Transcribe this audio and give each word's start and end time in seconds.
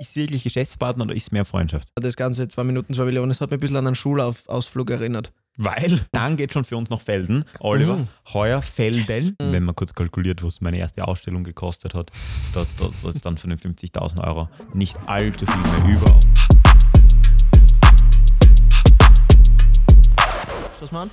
ist 0.00 0.16
wirklich 0.16 0.42
Geschäftspartner 0.44 1.04
oder 1.04 1.14
ist 1.14 1.30
mehr 1.30 1.44
Freundschaft? 1.44 1.88
Das 1.96 2.16
Ganze 2.16 2.48
2 2.48 2.64
Minuten, 2.64 2.94
2 2.94 3.04
Millionen, 3.04 3.28
das 3.28 3.40
hat 3.42 3.50
mich 3.50 3.58
ein 3.58 3.60
bisschen 3.60 3.76
an 3.76 3.86
einen 3.86 3.94
Schulausflug 3.94 4.88
erinnert. 4.90 5.30
Weil 5.58 6.00
dann 6.12 6.38
geht 6.38 6.54
schon 6.54 6.64
für 6.64 6.76
uns 6.78 6.88
nach 6.88 7.02
Felden. 7.02 7.44
Oliver, 7.58 7.96
Mhm. 7.98 8.08
heuer 8.32 8.62
Felden. 8.62 9.36
Wenn 9.38 9.62
man 9.64 9.74
kurz 9.74 9.92
kalkuliert, 9.92 10.42
was 10.42 10.62
meine 10.62 10.78
erste 10.78 11.06
Ausstellung 11.06 11.44
gekostet 11.44 11.92
hat, 11.92 12.10
das, 12.54 12.68
das, 12.78 13.02
das 13.02 13.14
ist 13.16 13.26
dann 13.26 13.36
von 13.36 13.50
den 13.50 13.58
50.000 13.58 14.24
Euro 14.26 14.48
nicht 14.72 14.96
allzu 15.06 15.44
viel 15.44 15.56
mehr 15.56 15.94
über. 15.96 16.20
Stoß 20.78 20.92
mal 20.92 21.02
an. 21.02 21.10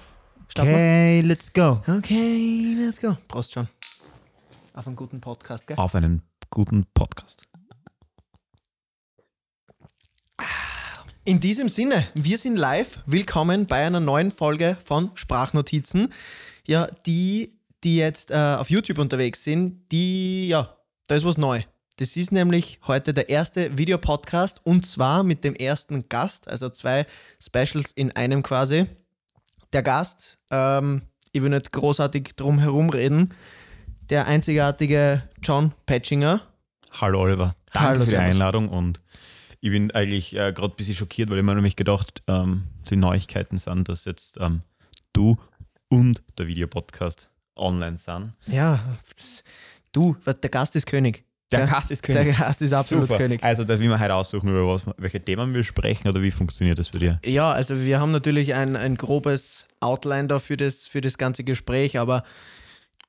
Starten 0.47 0.69
wir. 0.69 0.75
Okay, 0.77 1.21
let's 1.25 1.51
go. 1.51 1.81
Okay, 1.87 2.75
let's 2.79 3.01
go. 3.01 3.17
Prost 3.27 3.51
schon. 3.53 3.67
Auf 4.73 4.87
einen 4.87 4.95
guten 4.95 5.19
Podcast, 5.19 5.67
gell? 5.67 5.75
Auf 5.77 5.93
einen 5.93 6.21
guten 6.49 6.85
Podcast. 6.93 7.46
In 11.27 11.41
diesem 11.41 11.67
Sinne, 11.67 12.07
wir 12.13 12.37
sind 12.37 12.55
live. 12.55 12.99
Willkommen 13.05 13.67
bei 13.67 13.85
einer 13.85 13.99
neuen 13.99 14.31
Folge 14.31 14.77
von 14.81 15.11
Sprachnotizen. 15.15 16.07
Ja, 16.65 16.87
die, 17.05 17.59
die 17.83 17.97
jetzt 17.97 18.31
äh, 18.31 18.55
auf 18.57 18.69
YouTube 18.69 18.97
unterwegs 18.97 19.43
sind, 19.43 19.91
die, 19.91 20.47
ja, 20.47 20.77
da 21.07 21.15
ist 21.15 21.25
was 21.25 21.37
neu. 21.37 21.63
Das 21.97 22.15
ist 22.15 22.31
nämlich 22.31 22.79
heute 22.87 23.13
der 23.13 23.27
erste 23.27 23.77
Videopodcast 23.77 24.61
und 24.63 24.85
zwar 24.85 25.23
mit 25.23 25.43
dem 25.43 25.53
ersten 25.53 26.07
Gast, 26.07 26.47
also 26.47 26.69
zwei 26.69 27.05
Specials 27.41 27.91
in 27.91 28.15
einem 28.15 28.41
quasi. 28.41 28.85
Der 29.73 29.83
Gast, 29.83 30.37
ähm, 30.49 31.01
ich 31.33 31.41
will 31.41 31.49
nicht 31.49 31.73
großartig 31.73 32.37
drum 32.37 32.57
herum 32.57 32.89
reden, 32.89 33.33
der 34.09 34.27
einzigartige 34.27 35.23
John 35.43 35.73
Patchinger. 35.87 36.39
Hallo 37.01 37.19
Oliver, 37.19 37.53
danke 37.73 37.89
Hallo, 37.89 38.05
für 38.05 38.11
die. 38.11 38.15
Einladung 38.15 38.69
und 38.69 39.01
ich 39.67 39.71
bin 39.71 39.91
eigentlich 39.91 40.33
äh, 40.33 40.53
gerade 40.53 40.73
ein 40.73 40.75
bisschen 40.75 40.95
schockiert, 40.95 41.29
weil 41.29 41.37
ich 41.37 41.43
mir 41.43 41.53
nämlich 41.53 41.75
gedacht, 41.75 42.23
ähm, 42.27 42.63
die 42.89 42.95
Neuigkeiten 42.95 43.57
sind, 43.57 43.89
dass 43.89 44.05
jetzt 44.05 44.37
ähm, 44.39 44.61
du 45.13 45.37
und 45.89 46.21
der 46.37 46.47
Videopodcast 46.47 47.29
online 47.55 47.97
sind. 47.97 48.33
Ja, 48.47 48.79
du, 49.91 50.15
der 50.25 50.49
Gast 50.49 50.75
ist 50.75 50.85
König. 50.87 51.23
Der 51.51 51.65
Gast 51.65 51.91
ist 51.91 52.05
Der 52.07 52.15
König. 52.15 52.37
Gast 52.37 52.61
ist 52.61 52.73
absolut 52.73 53.05
Super. 53.07 53.17
König. 53.19 53.43
Also 53.43 53.63
darf 53.63 53.79
ich 53.79 53.87
mir 53.87 53.99
heute 53.99 54.15
aussuchen, 54.15 54.49
über 54.49 54.67
was, 54.67 54.81
welche 54.97 55.21
Themen 55.21 55.53
wir 55.53 55.63
sprechen 55.63 56.09
oder 56.09 56.21
wie 56.21 56.31
funktioniert 56.31 56.77
das 56.77 56.89
bei 56.89 56.99
dir? 56.99 57.19
Ja, 57.25 57.51
also 57.51 57.81
wir 57.81 57.99
haben 57.99 58.11
natürlich 58.11 58.53
ein, 58.53 58.75
ein 58.75 58.95
grobes 58.95 59.65
Outline 59.79 60.27
da 60.27 60.39
für 60.39 60.57
das, 60.57 60.87
für 60.87 60.99
das 61.01 61.17
ganze 61.17 61.43
Gespräch, 61.45 61.99
aber 61.99 62.23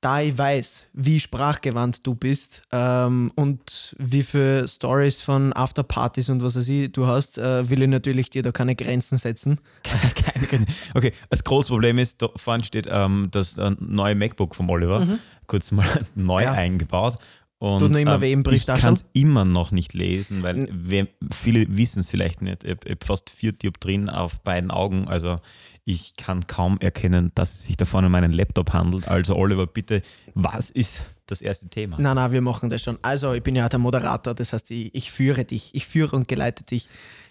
da 0.00 0.20
ich 0.20 0.38
weiß, 0.38 0.86
wie 0.92 1.18
sprachgewandt 1.18 2.06
du 2.06 2.14
bist 2.14 2.62
ähm, 2.72 3.30
und 3.34 3.96
wie 3.98 4.22
viele 4.22 4.68
Stories 4.68 5.22
von 5.22 5.52
Afterpartys 5.52 6.28
und 6.28 6.42
was 6.42 6.54
weiß 6.56 6.68
ich 6.68 6.92
du 6.92 7.06
hast, 7.06 7.36
äh, 7.38 7.68
will 7.68 7.82
ich 7.82 7.88
natürlich 7.88 8.30
dir 8.30 8.42
da 8.42 8.52
keine 8.52 8.76
Grenzen 8.76 9.18
setzen. 9.18 9.58
Keine, 10.14 10.46
keine. 10.46 10.66
Okay, 10.94 11.12
das 11.30 11.42
große 11.42 11.68
Problem 11.68 11.98
ist, 11.98 12.22
da 12.22 12.28
vorne 12.36 12.62
steht 12.62 12.86
ähm, 12.90 13.28
das 13.30 13.56
äh, 13.58 13.70
neue 13.80 14.14
MacBook 14.14 14.54
vom 14.54 14.68
Oliver, 14.70 15.06
kurz 15.46 15.72
mal 15.72 15.86
neu 16.14 16.38
Mhm. 16.40 16.44
Ja. 16.44 16.52
eingebaut. 16.52 17.16
Und, 17.60 17.80
Tut 17.80 17.90
noch 17.90 17.98
immer 17.98 18.20
weh 18.20 18.32
im 18.32 18.44
ich 18.50 18.66
kann 18.66 18.94
es 18.94 19.04
immer 19.14 19.44
noch 19.44 19.72
nicht 19.72 19.92
lesen, 19.92 20.44
weil 20.44 20.68
wer, 20.70 21.08
viele 21.32 21.66
wissen 21.76 21.98
es 22.00 22.08
vielleicht 22.08 22.40
nicht. 22.40 22.62
Ich 22.62 22.70
habe 22.70 22.96
fast 23.04 23.30
vier 23.30 23.50
Dioptrien 23.50 24.08
auf 24.08 24.38
beiden 24.40 24.70
Augen, 24.70 25.08
also 25.08 25.40
ich 25.84 26.16
kann 26.16 26.46
kaum 26.46 26.78
erkennen, 26.80 27.32
dass 27.34 27.54
es 27.54 27.64
sich 27.64 27.76
da 27.76 27.84
vorne 27.84 28.06
um 28.06 28.12
meinen 28.12 28.32
Laptop 28.32 28.72
handelt. 28.74 29.08
Also 29.08 29.34
Oliver, 29.34 29.66
bitte, 29.66 30.02
was 30.34 30.70
ist 30.70 31.02
das 31.26 31.40
erste 31.40 31.68
Thema? 31.68 31.96
Na, 31.98 32.14
na, 32.14 32.30
wir 32.30 32.42
machen 32.42 32.70
das 32.70 32.82
schon. 32.82 32.98
Also, 33.02 33.32
ich 33.32 33.42
bin 33.42 33.56
ja 33.56 33.68
der 33.68 33.78
Moderator, 33.78 34.34
das 34.34 34.52
heißt, 34.52 34.70
ich, 34.70 34.94
ich 34.94 35.10
führe 35.10 35.44
dich, 35.44 35.74
ich 35.74 35.86
führe 35.86 36.14
und 36.14 36.28
geleite 36.28 36.62
dich. 36.64 36.88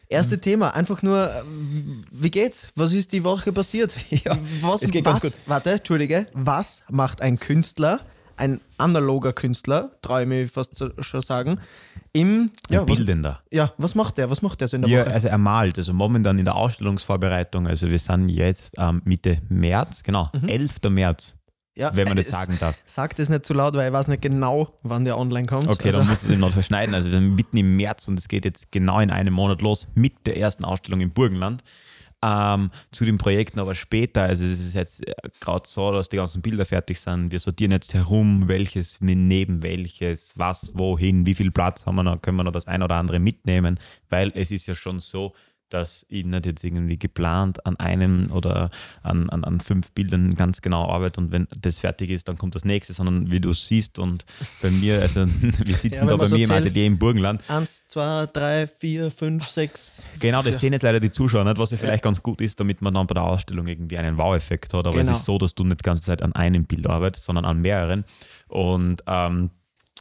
Erste 0.09 0.39
Thema, 0.39 0.73
einfach 0.73 1.03
nur, 1.03 1.29
äh, 1.29 1.43
wie 2.11 2.31
geht's? 2.31 2.69
Was 2.75 2.93
ist 2.93 3.11
die 3.11 3.23
Woche 3.23 3.51
passiert? 3.51 3.95
Ja, 4.09 4.37
was, 4.61 4.81
es 4.81 4.91
geht 4.91 5.05
was, 5.05 5.21
ganz 5.21 5.33
gut. 5.33 5.41
Warte, 5.47 5.71
Entschuldige. 5.71 6.27
Was 6.33 6.81
macht 6.89 7.21
ein 7.21 7.39
Künstler, 7.39 7.99
ein 8.37 8.61
analoger 8.77 9.33
Künstler, 9.33 9.91
traue 10.01 10.21
ich 10.23 10.27
mich 10.27 10.51
fast 10.51 10.75
zu, 10.75 10.91
schon 10.99 11.21
sagen, 11.21 11.59
im, 12.13 12.51
ja, 12.69 12.81
Ein 12.81 12.89
was, 12.89 12.97
Bildender. 12.97 13.41
ja, 13.51 13.73
was 13.77 13.93
macht 13.95 14.17
der? 14.17 14.29
Was 14.29 14.41
macht 14.41 14.61
der 14.61 14.67
so 14.67 14.75
in 14.77 14.83
der 14.83 14.91
Ja, 14.91 15.01
Woche? 15.01 15.11
also 15.13 15.27
er 15.27 15.37
malt, 15.37 15.77
also 15.77 15.93
momentan 15.93 16.39
in 16.39 16.45
der 16.45 16.55
Ausstellungsvorbereitung, 16.55 17.67
also 17.67 17.89
wir 17.89 17.99
sind 17.99 18.29
jetzt 18.29 18.75
ähm, 18.77 19.01
Mitte 19.05 19.39
März, 19.49 20.03
genau, 20.03 20.29
11. 20.47 20.89
März, 20.89 21.35
Mhm. 21.35 21.81
ja, 21.81 21.95
wenn 21.95 22.07
man 22.07 22.17
das 22.17 22.27
es- 22.27 22.31
sagen 22.31 22.57
darf. 22.59 22.75
Sag 22.85 23.15
das 23.17 23.29
nicht 23.29 23.45
zu 23.45 23.53
laut, 23.53 23.75
weil 23.75 23.87
ich 23.87 23.93
weiß 23.93 24.07
nicht 24.07 24.21
genau, 24.21 24.73
wann 24.83 25.05
der 25.05 25.17
online 25.17 25.45
kommt. 25.47 25.67
Okay, 25.67 25.87
also, 25.89 25.99
dann 25.99 26.07
muss 26.07 26.23
ich 26.23 26.29
den 26.29 26.39
noch 26.39 26.51
verschneiden. 26.51 26.95
Also 26.95 27.11
wir 27.11 27.19
sind 27.19 27.35
mitten 27.35 27.57
im 27.57 27.75
März 27.75 28.07
und 28.07 28.17
es 28.17 28.27
geht 28.27 28.45
jetzt 28.45 28.71
genau 28.71 28.99
in 28.99 29.11
einem 29.11 29.33
Monat 29.33 29.61
los 29.61 29.87
mit 29.93 30.13
der 30.25 30.37
ersten 30.37 30.65
Ausstellung 30.65 31.01
im 31.01 31.11
Burgenland. 31.11 31.63
Ähm, 32.23 32.71
zu 32.91 33.05
den 33.05 33.19
Projekten 33.19 33.59
aber 33.59 33.75
später. 33.75 34.23
Also 34.23 34.43
es 34.43 34.59
ist 34.59 34.73
jetzt 34.73 35.07
äh, 35.07 35.13
gerade 35.39 35.67
so, 35.67 35.91
dass 35.91 36.09
die 36.09 36.15
ganzen 36.15 36.41
Bilder 36.41 36.65
fertig 36.65 36.99
sind. 36.99 37.31
Wir 37.31 37.39
sortieren 37.39 37.71
jetzt 37.71 37.93
herum, 37.93 38.47
welches 38.47 39.01
neben 39.01 39.61
welches, 39.61 40.37
was, 40.37 40.71
wohin, 40.73 41.27
wie 41.27 41.35
viel 41.35 41.51
Platz 41.51 41.85
haben 41.85 41.95
wir 41.95 42.03
noch, 42.03 42.19
können 42.21 42.37
wir 42.37 42.43
noch 42.43 42.51
das 42.51 42.65
ein 42.65 42.81
oder 42.81 42.95
andere 42.95 43.19
mitnehmen, 43.19 43.79
weil 44.09 44.31
es 44.33 44.49
ist 44.49 44.65
ja 44.65 44.73
schon 44.73 44.99
so, 44.99 45.31
dass 45.69 46.05
ich 46.09 46.25
nicht 46.25 46.45
jetzt 46.45 46.63
irgendwie 46.63 46.97
geplant 46.97 47.65
an 47.65 47.77
einem 47.79 48.31
oder 48.31 48.69
an, 49.03 49.29
an, 49.29 49.43
an 49.43 49.59
fünf 49.59 49.91
Bildern 49.91 50.35
ganz 50.35 50.61
genau 50.61 50.89
arbeite 50.89 51.19
und 51.21 51.31
wenn 51.31 51.47
das 51.61 51.79
fertig 51.79 52.09
ist, 52.09 52.27
dann 52.27 52.37
kommt 52.37 52.55
das 52.55 52.65
nächste, 52.65 52.93
sondern 52.93 53.29
wie 53.31 53.39
du 53.41 53.53
siehst 53.53 53.99
und 53.99 54.25
bei 54.61 54.69
mir, 54.71 55.01
also 55.01 55.25
wir 55.41 55.75
sitzen 55.75 56.03
Ja, 56.05 56.09
da 56.09 56.17
bei 56.17 56.25
so 56.25 56.35
mir 56.35 56.45
im. 56.45 56.51
Atelier 56.51 56.85
im 56.85 56.97
Burgenland. 56.97 57.41
Eins, 57.49 57.85
zwei, 57.87 58.25
drei, 58.31 58.67
vier, 58.67 59.11
fünf, 59.11 59.47
sechs. 59.47 60.03
Genau, 60.19 60.41
das 60.41 60.59
sehen 60.59 60.73
jetzt 60.73 60.83
leider 60.83 60.99
die 60.99 61.11
Zuschauer 61.11 61.43
nicht, 61.43 61.57
was 61.57 61.71
ja 61.71 61.77
vielleicht 61.77 62.03
ganz 62.03 62.21
gut 62.21 62.41
ist, 62.41 62.59
damit 62.59 62.81
man 62.81 62.93
dann 62.93 63.07
bei 63.07 63.13
der 63.13 63.23
Ausstellung 63.23 63.67
irgendwie 63.67 63.97
einen 63.97 64.17
Wow-Effekt 64.17 64.73
hat. 64.73 64.85
Aber 64.87 64.97
Genau. 64.97 65.11
es 65.11 65.19
ist 65.19 65.25
so, 65.25 65.37
dass 65.37 65.53
du 65.55 65.63
nicht 65.63 65.81
die 65.81 65.83
ganze 65.83 66.03
Zeit 66.03 66.21
an 66.21 66.33
einem 66.33 66.65
Bild 66.65 66.87
arbeitest, 66.87 67.25
sondern 67.25 67.45
an 67.45 67.59
mehreren. 67.61 68.03
Und 68.47 69.01
ähm, 69.07 69.49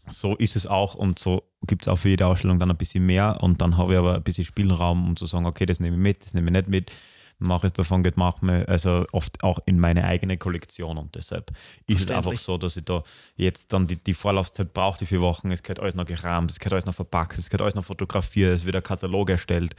so 0.08 0.36
ist 0.36 0.56
es 0.56 0.66
auch 0.66 0.94
und 0.94 1.18
so 1.18 1.42
gibt 1.66 1.82
es 1.82 1.88
auch 1.88 1.96
für 1.96 2.08
jede 2.08 2.26
Ausstellung 2.26 2.58
dann 2.58 2.70
ein 2.70 2.76
bisschen 2.76 3.04
mehr 3.04 3.38
und 3.42 3.60
dann 3.60 3.76
habe 3.76 3.92
ich 3.92 3.98
aber 3.98 4.14
ein 4.14 4.22
bisschen 4.22 4.44
Spielraum, 4.44 5.08
um 5.08 5.16
zu 5.16 5.26
sagen, 5.26 5.46
okay, 5.46 5.66
das 5.66 5.80
nehme 5.80 5.96
ich 5.96 6.02
mit, 6.02 6.24
das 6.24 6.34
nehme 6.34 6.48
ich 6.48 6.52
nicht 6.52 6.68
mit, 6.68 6.92
mache 7.38 7.66
es 7.66 7.72
davon, 7.72 8.02
geht, 8.02 8.16
mach 8.16 8.40
mir, 8.42 8.68
also 8.68 9.06
oft 9.12 9.42
auch 9.42 9.58
in 9.66 9.78
meine 9.78 10.04
eigene 10.04 10.38
Kollektion 10.38 10.98
und 10.98 11.14
deshalb 11.14 11.50
ist 11.86 12.00
es 12.00 12.10
einfach 12.10 12.36
so, 12.38 12.58
dass 12.58 12.76
ich 12.76 12.84
da 12.84 13.02
jetzt 13.36 13.72
dann 13.72 13.86
die, 13.86 13.96
die 13.96 14.14
Vorlaufzeit 14.14 14.72
brauche, 14.72 14.98
die 14.98 15.06
vier 15.06 15.20
Wochen, 15.20 15.50
es 15.50 15.62
gehört 15.62 15.80
alles 15.80 15.94
noch 15.94 16.06
gerahmt, 16.06 16.50
es 16.50 16.58
gehört 16.58 16.74
alles 16.74 16.86
noch 16.86 16.94
verpackt, 16.94 17.38
es 17.38 17.50
gehört 17.50 17.62
alles 17.62 17.74
noch 17.74 17.84
fotografiert, 17.84 18.54
es 18.54 18.64
wird 18.64 18.76
ein 18.76 18.82
Katalog 18.82 19.30
erstellt 19.30 19.74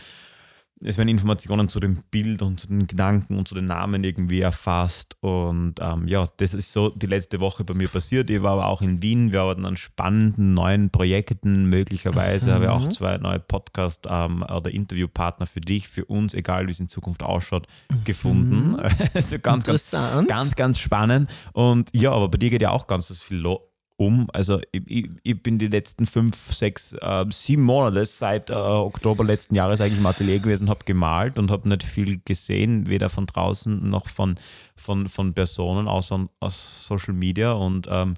es 0.83 0.97
werden 0.97 1.09
Informationen 1.09 1.69
zu 1.69 1.79
dem 1.79 2.03
Bild 2.11 2.41
und 2.41 2.59
zu 2.59 2.67
den 2.67 2.85
Gedanken 2.85 3.37
und 3.37 3.47
zu 3.47 3.55
den 3.55 3.65
Namen 3.65 4.03
irgendwie 4.03 4.41
erfasst. 4.41 5.17
Und 5.21 5.75
ähm, 5.79 6.07
ja, 6.07 6.27
das 6.37 6.53
ist 6.53 6.71
so 6.71 6.89
die 6.89 7.07
letzte 7.07 7.39
Woche 7.39 7.63
bei 7.63 7.73
mir 7.73 7.87
passiert. 7.87 8.29
Ich 8.29 8.41
war 8.43 8.53
aber 8.53 8.67
auch 8.67 8.81
in 8.81 9.01
Wien. 9.01 9.31
Wir 9.31 9.41
arbeiten 9.41 9.65
an 9.65 9.75
spannenden 9.75 10.53
neuen 10.53 10.91
Projekten. 10.91 11.65
Möglicherweise 11.69 12.53
habe 12.53 12.65
ich 12.65 12.69
auch 12.69 12.89
zwei 12.89 13.17
neue 13.17 13.39
Podcast- 13.39 14.07
ähm, 14.09 14.43
oder 14.43 14.69
Interviewpartner 14.71 15.47
für 15.47 15.61
dich, 15.61 15.87
für 15.87 16.05
uns, 16.05 16.33
egal 16.33 16.67
wie 16.67 16.71
es 16.71 16.79
in 16.79 16.87
Zukunft 16.87 17.23
ausschaut, 17.23 17.67
gefunden. 18.03 18.75
Also 19.13 19.39
ganz, 19.39 19.65
ganz, 19.65 19.91
Interessant. 19.91 20.27
ganz, 20.27 20.55
ganz 20.55 20.79
spannend. 20.79 21.29
Und 21.53 21.89
ja, 21.93 22.11
aber 22.11 22.29
bei 22.29 22.37
dir 22.37 22.49
geht 22.49 22.61
ja 22.61 22.71
auch 22.71 22.87
ganz 22.87 23.07
das 23.07 23.21
viel 23.21 23.37
lo 23.37 23.67
um. 23.97 24.27
Also 24.31 24.61
ich, 24.71 25.09
ich, 25.23 25.43
bin 25.43 25.57
die 25.57 25.67
letzten 25.67 26.05
fünf, 26.05 26.53
sechs, 26.53 26.93
äh, 26.93 27.25
sieben 27.29 27.63
Monate 27.63 28.05
seit 28.05 28.49
äh, 28.49 28.53
Oktober 28.53 29.23
letzten 29.23 29.55
Jahres 29.55 29.81
eigentlich 29.81 29.99
im 29.99 30.05
Atelier 30.05 30.39
gewesen, 30.39 30.69
habe 30.69 30.85
gemalt 30.85 31.37
und 31.37 31.51
habe 31.51 31.67
nicht 31.67 31.83
viel 31.83 32.21
gesehen, 32.23 32.87
weder 32.87 33.09
von 33.09 33.25
draußen 33.25 33.89
noch 33.89 34.07
von, 34.07 34.35
von, 34.75 35.09
von 35.09 35.33
Personen 35.33 35.87
außer 35.87 36.27
aus 36.39 36.87
Social 36.87 37.13
Media 37.13 37.53
und 37.53 37.87
ähm, 37.89 38.13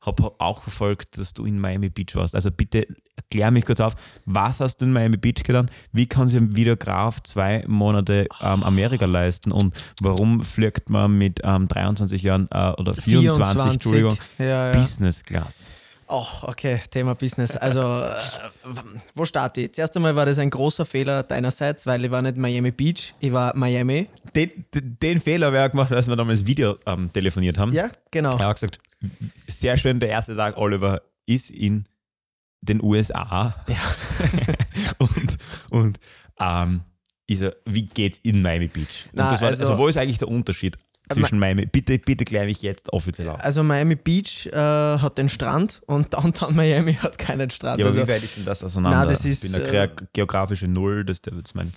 habe 0.00 0.32
auch 0.38 0.62
verfolgt, 0.62 1.18
dass 1.18 1.34
du 1.34 1.44
in 1.44 1.58
Miami 1.58 1.88
Beach 1.88 2.14
warst. 2.14 2.34
Also 2.34 2.50
bitte 2.50 2.86
klär 3.34 3.50
mich 3.50 3.64
kurz 3.64 3.80
auf, 3.80 3.94
was 4.26 4.60
hast 4.60 4.76
du 4.76 4.84
in 4.84 4.92
Miami 4.92 5.16
Beach 5.16 5.42
getan? 5.42 5.68
Wie 5.92 6.06
kann 6.06 6.28
sich 6.28 6.40
ein 6.40 6.54
Videograf 6.54 7.20
zwei 7.24 7.64
Monate 7.66 8.28
ähm, 8.40 8.62
Amerika 8.62 9.06
leisten 9.06 9.50
und 9.50 9.74
warum 10.00 10.44
fliegt 10.44 10.88
man 10.88 11.18
mit 11.18 11.40
ähm, 11.42 11.66
23 11.66 12.22
Jahren 12.22 12.48
äh, 12.52 12.70
oder 12.78 12.94
24, 12.94 13.72
Entschuldigung, 13.72 14.16
Ja, 14.38 14.66
ja. 14.66 14.72
Business 14.72 15.24
Class? 15.24 15.70
Ach, 16.06 16.44
okay, 16.44 16.80
Thema 16.90 17.14
Business. 17.14 17.56
Also, 17.56 18.02
äh, 18.02 18.12
wo 19.16 19.24
starte 19.24 19.62
ich? 19.62 19.72
Zuerst 19.72 19.96
einmal 19.96 20.14
war 20.14 20.26
das 20.26 20.38
ein 20.38 20.50
großer 20.50 20.86
Fehler 20.86 21.24
deinerseits, 21.24 21.86
weil 21.86 22.04
ich 22.04 22.10
war 22.12 22.22
nicht 22.22 22.36
Miami 22.36 22.70
Beach, 22.70 23.14
ich 23.18 23.32
war 23.32 23.56
Miami. 23.56 24.06
Den, 24.36 24.64
den, 24.72 24.96
den 25.02 25.20
Fehler 25.20 25.46
habe 25.46 25.56
ich 25.56 25.62
auch 25.64 25.70
gemacht, 25.70 25.90
als 25.90 26.06
wir 26.06 26.14
damals 26.14 26.46
Video 26.46 26.76
ähm, 26.86 27.12
telefoniert 27.12 27.58
haben. 27.58 27.72
Ja, 27.72 27.88
genau. 28.12 28.38
Er 28.38 28.46
hat 28.46 28.60
gesagt, 28.60 28.78
sehr 29.48 29.76
schön, 29.76 29.98
der 29.98 30.10
erste 30.10 30.36
Tag, 30.36 30.56
Oliver, 30.56 31.02
ist 31.26 31.50
in 31.50 31.86
den 32.64 32.82
USA. 32.82 33.54
Ja. 33.68 33.76
und 34.98 35.38
und 35.70 35.98
ähm, 36.40 36.80
so, 37.30 37.50
wie 37.64 37.86
geht's 37.86 38.18
in 38.22 38.42
Miami 38.42 38.68
Beach? 38.68 39.06
Na, 39.12 39.24
war, 39.24 39.48
also- 39.48 39.62
also, 39.64 39.78
wo 39.78 39.88
ist 39.88 39.96
eigentlich 39.96 40.18
der 40.18 40.28
Unterschied? 40.28 40.76
zwischen 41.10 41.38
Miami. 41.38 41.66
Bitte, 41.66 41.98
bitte 41.98 42.24
kläre 42.24 42.46
mich 42.46 42.62
jetzt 42.62 42.92
offiziell 42.92 43.28
auf. 43.28 43.40
Also 43.44 43.62
Miami 43.62 43.94
Beach 43.94 44.46
äh, 44.46 44.56
hat 44.56 45.18
den 45.18 45.28
Strand 45.28 45.82
und 45.86 46.14
Downtown 46.14 46.56
Miami 46.56 46.94
hat 47.02 47.18
keinen 47.18 47.50
Strand. 47.50 47.78
Ja, 47.78 47.86
aber 47.86 47.94
also, 47.94 48.06
wie 48.06 48.12
weit 48.12 48.22
ist 48.22 48.36
denn 48.36 48.44
das 48.44 48.64
auseinander? 48.64 49.00
Na, 49.00 49.06
das 49.06 49.24
ist, 49.24 49.44
ich 49.44 49.52
bin 49.52 49.62
eine 49.62 49.84
äh, 49.84 49.88
geografische 50.12 50.66
Null, 50.66 51.04
das 51.04 51.20
der 51.20 51.34
jetzt 51.34 51.54
mein. 51.54 51.72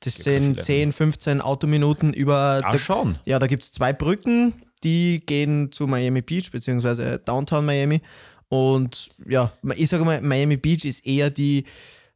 das 0.00 0.16
sind 0.16 0.54
vielleicht 0.54 0.66
10, 0.66 0.92
15 0.92 1.40
Autominuten 1.40 2.12
über. 2.12 2.60
Ah, 2.62 2.72
da- 2.72 2.78
schon. 2.78 3.16
Ja, 3.24 3.38
da 3.38 3.46
gibt 3.46 3.62
es 3.62 3.72
zwei 3.72 3.92
Brücken, 3.92 4.52
die 4.84 5.22
gehen 5.24 5.72
zu 5.72 5.86
Miami 5.86 6.20
Beach, 6.22 6.50
beziehungsweise 6.50 7.18
Downtown 7.18 7.64
Miami. 7.64 8.02
Und 8.50 9.10
ja, 9.28 9.52
ich 9.76 9.88
sage 9.88 10.04
mal, 10.04 10.20
Miami 10.20 10.56
Beach 10.56 10.84
ist 10.84 11.06
eher 11.06 11.30
die, 11.30 11.64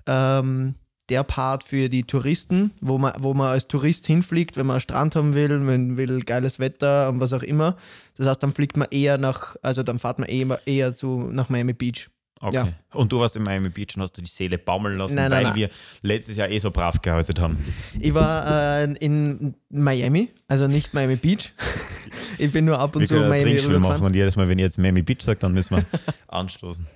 ähm, 0.07 0.75
der 1.09 1.23
Part 1.23 1.63
für 1.63 1.89
die 1.89 2.03
Touristen, 2.03 2.73
wo 2.81 2.99
man, 2.99 3.13
wo 3.19 3.35
man 3.35 3.53
als 3.53 3.69
Tourist 3.69 4.07
hinfliegt, 4.07 4.57
wenn 4.57 4.67
man 4.67 4.75
einen 4.75 4.81
Strand 4.81 5.15
haben 5.15 5.35
will, 5.35 5.61
man 5.61 5.97
will 5.97 6.25
geiles 6.25 6.59
Wetter 6.59 7.09
und 7.09 7.21
was 7.21 7.33
auch 7.33 7.45
immer. 7.45 7.77
Das 8.17 8.27
heißt, 8.27 8.43
dann 8.43 8.53
fliegt 8.53 8.77
man 8.77 8.89
eher 8.91 9.17
nach, 9.17 9.55
also 9.63 9.85
dann 9.85 10.01
fährt 10.01 10.19
man 10.19 10.29
eher, 10.29 10.61
eher 10.67 10.95
zu, 10.95 11.29
nach 11.31 11.51
Miami 11.51 11.73
Beach. 11.73 12.11
Okay. 12.45 12.57
Ja. 12.57 12.69
Und 12.93 13.11
du 13.11 13.21
warst 13.21 13.37
in 13.37 13.43
Miami 13.43 13.71
Beach 13.71 13.97
und 13.97 14.03
hast 14.03 14.19
dir 14.19 14.23
die 14.23 14.29
Seele 14.29 14.59
baumeln 14.59 14.99
lassen, 14.99 15.15
Nein, 15.15 15.31
nein, 15.31 15.39
weil 15.39 15.51
nein. 15.51 15.57
wir 15.57 15.71
letztes 16.03 16.37
Jahr 16.37 16.51
eh 16.51 16.59
so 16.59 16.71
brav 16.71 17.01
gearbeitet 17.01 17.41
haben. 17.41 17.57
Ich 17.99 18.13
war 18.13 18.83
äh, 18.83 18.95
in 19.01 19.55
Miami, 19.71 20.29
also 20.47 20.67
nicht 20.67 20.93
Miami 20.93 21.17
Beach. 21.17 21.55
ich 22.39 22.53
bin 22.53 22.67
nur 22.67 22.79
ab 22.79 22.95
und 22.97 23.01
Wir 23.01 23.09
zu 23.09 23.15
Miami 23.15 23.45
Trinkspiel 23.45 23.79
machen 23.79 24.05
und 24.05 24.15
jedes 24.15 24.37
Mal, 24.37 24.47
wenn 24.47 24.59
ihr 24.59 24.67
jetzt 24.67 24.77
Miami 24.77 25.01
Beach 25.01 25.23
sagt, 25.23 25.43
dann 25.43 25.55
müssen 25.55 25.77
wir 25.77 25.85
anstoßen. 26.29 26.87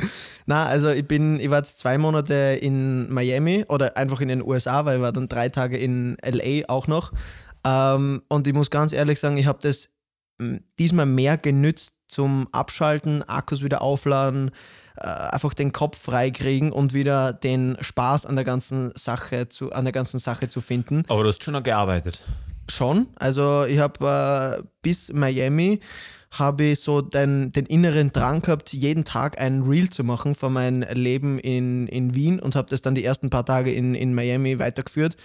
Na, 0.44 0.66
also 0.66 0.90
ich 0.90 1.08
bin, 1.08 1.40
ich 1.40 1.48
war 1.48 1.58
jetzt 1.58 1.78
zwei 1.78 1.96
Monate 1.96 2.58
in 2.60 3.10
Miami 3.10 3.64
oder 3.68 3.96
einfach 3.96 4.20
in 4.20 4.28
den 4.28 4.42
USA, 4.42 4.84
weil 4.84 4.96
ich 4.96 5.02
war 5.02 5.12
dann 5.12 5.28
drei 5.28 5.48
Tage 5.48 5.78
in 5.78 6.18
LA 6.22 6.68
auch 6.68 6.88
noch. 6.88 7.12
Ähm, 7.64 8.20
und 8.28 8.46
ich 8.46 8.52
muss 8.52 8.70
ganz 8.70 8.92
ehrlich 8.92 9.18
sagen, 9.18 9.38
ich 9.38 9.46
habe 9.46 9.60
das 9.62 9.88
diesmal 10.78 11.06
mehr 11.06 11.36
genützt 11.36 11.94
zum 12.06 12.48
Abschalten, 12.52 13.22
Akkus 13.28 13.62
wieder 13.62 13.82
aufladen, 13.82 14.50
äh, 15.00 15.06
einfach 15.06 15.54
den 15.54 15.72
Kopf 15.72 15.98
freikriegen 15.98 16.72
und 16.72 16.92
wieder 16.94 17.32
den 17.32 17.76
Spaß 17.80 18.26
an 18.26 18.34
der 18.36 18.44
ganzen 18.44 18.92
Sache 18.96 19.48
zu, 19.48 19.72
an 19.72 19.84
der 19.84 19.92
ganzen 19.92 20.18
Sache 20.20 20.48
zu 20.48 20.60
finden. 20.60 21.04
Aber 21.08 21.22
du 21.22 21.28
hast 21.28 21.42
schon 21.42 21.54
noch 21.54 21.62
gearbeitet. 21.62 22.22
Schon. 22.70 23.06
Also 23.16 23.64
ich 23.64 23.78
habe 23.78 24.58
äh, 24.60 24.62
bis 24.82 25.12
Miami 25.12 25.80
habe 26.30 26.64
ich 26.64 26.80
so 26.80 27.00
den, 27.00 27.52
den 27.52 27.64
inneren 27.64 28.12
Drang 28.12 28.42
gehabt, 28.42 28.74
jeden 28.74 29.04
Tag 29.04 29.40
ein 29.40 29.62
Reel 29.62 29.88
zu 29.88 30.04
machen 30.04 30.34
von 30.34 30.52
meinem 30.52 30.82
Leben 30.92 31.38
in, 31.38 31.86
in 31.86 32.14
Wien 32.14 32.38
und 32.38 32.54
habe 32.54 32.68
das 32.68 32.82
dann 32.82 32.94
die 32.94 33.02
ersten 33.04 33.30
paar 33.30 33.46
Tage 33.46 33.72
in, 33.72 33.94
in 33.94 34.12
Miami 34.14 34.58
weitergeführt. 34.58 35.16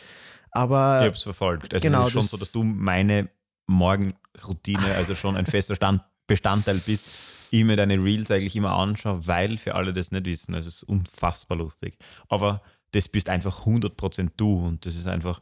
Aber 0.51 0.99
Ich 1.01 1.05
habe 1.07 1.15
es 1.15 1.23
verfolgt. 1.23 1.73
Also 1.73 1.85
genau, 1.85 2.01
es 2.03 2.07
ist 2.07 2.13
schon 2.13 2.21
das- 2.21 2.31
so, 2.31 2.37
dass 2.37 2.51
du 2.53 2.63
meine 2.63 3.27
Morgenroutine, 3.67 4.95
also 4.95 5.15
schon 5.15 5.35
ein 5.35 5.45
fester 5.45 5.75
Stand, 5.75 6.01
Bestandteil 6.27 6.79
bist. 6.85 7.05
Ich 7.53 7.63
mir 7.65 7.75
deine 7.77 8.03
Reels 8.03 8.31
eigentlich 8.31 8.55
immer 8.55 8.71
anschaue, 8.71 9.27
weil 9.27 9.59
für 9.59 9.75
alle 9.75 9.93
das 9.93 10.09
nicht 10.09 10.25
wissen, 10.25 10.55
es 10.55 10.65
ist 10.65 10.81
unfassbar 10.81 11.55
lustig. 11.55 11.99
Aber 12.27 12.63
das 12.93 13.09
bist 13.09 13.29
einfach 13.29 13.65
100% 13.65 14.29
du 14.37 14.65
und 14.65 14.85
das 14.85 14.95
ist 14.95 15.07
einfach, 15.07 15.41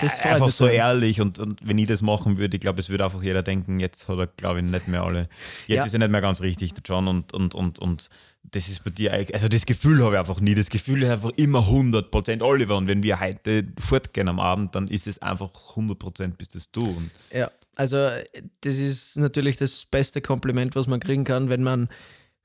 Das 0.00 0.18
äh, 0.18 0.28
einfach 0.30 0.50
so 0.50 0.66
ehrlich 0.66 1.20
und, 1.20 1.38
und 1.38 1.60
wenn 1.66 1.78
ich 1.78 1.86
das 1.86 2.00
machen 2.02 2.38
würde, 2.38 2.56
ich 2.56 2.60
glaube, 2.60 2.80
es 2.80 2.88
würde 2.88 3.04
einfach 3.04 3.22
jeder 3.22 3.42
denken, 3.42 3.78
jetzt 3.78 4.08
hat 4.08 4.18
er, 4.18 4.26
glaube 4.26 4.60
ich, 4.60 4.64
nicht 4.64 4.88
mehr 4.88 5.02
alle, 5.02 5.28
jetzt 5.66 5.76
Ja. 5.78 5.84
ist 5.84 5.92
er 5.92 5.98
nicht 5.98 6.10
mehr 6.10 6.20
ganz 6.20 6.40
richtig, 6.40 6.72
der 6.74 6.82
John 6.84 7.06
und, 7.08 7.32
und, 7.34 7.54
und, 7.54 7.78
und 7.78 8.08
das 8.44 8.68
ist 8.68 8.82
bei 8.84 8.90
dir, 8.90 9.12
eigentlich- 9.12 9.34
also 9.34 9.48
das 9.48 9.66
Gefühl 9.66 10.02
habe 10.04 10.14
ich 10.14 10.18
einfach 10.20 10.40
nie, 10.40 10.54
das 10.54 10.68
Gefühl 10.70 11.02
ist 11.02 11.10
einfach 11.10 11.30
immer 11.36 11.60
100% 11.68 12.42
Oliver 12.42 12.76
und 12.76 12.86
wenn 12.86 13.02
wir 13.02 13.20
heute 13.20 13.66
fortgehen 13.78 14.28
am 14.28 14.40
Abend, 14.40 14.74
dann 14.74 14.88
ist 14.88 15.06
es 15.06 15.20
einfach 15.20 15.50
100% 15.74 16.36
bist 16.38 16.54
das 16.54 16.70
du 16.70 16.82
und 16.88 17.10
ja, 17.32 17.50
also 17.74 17.96
äh, 17.96 18.24
das 18.62 18.76
ist 18.78 19.16
natürlich 19.16 19.56
das 19.56 19.84
beste 19.86 20.20
Kompliment, 20.20 20.76
was 20.76 20.86
man 20.86 21.00
kriegen 21.00 21.24
kann, 21.24 21.48
wenn 21.48 21.62
man 21.62 21.88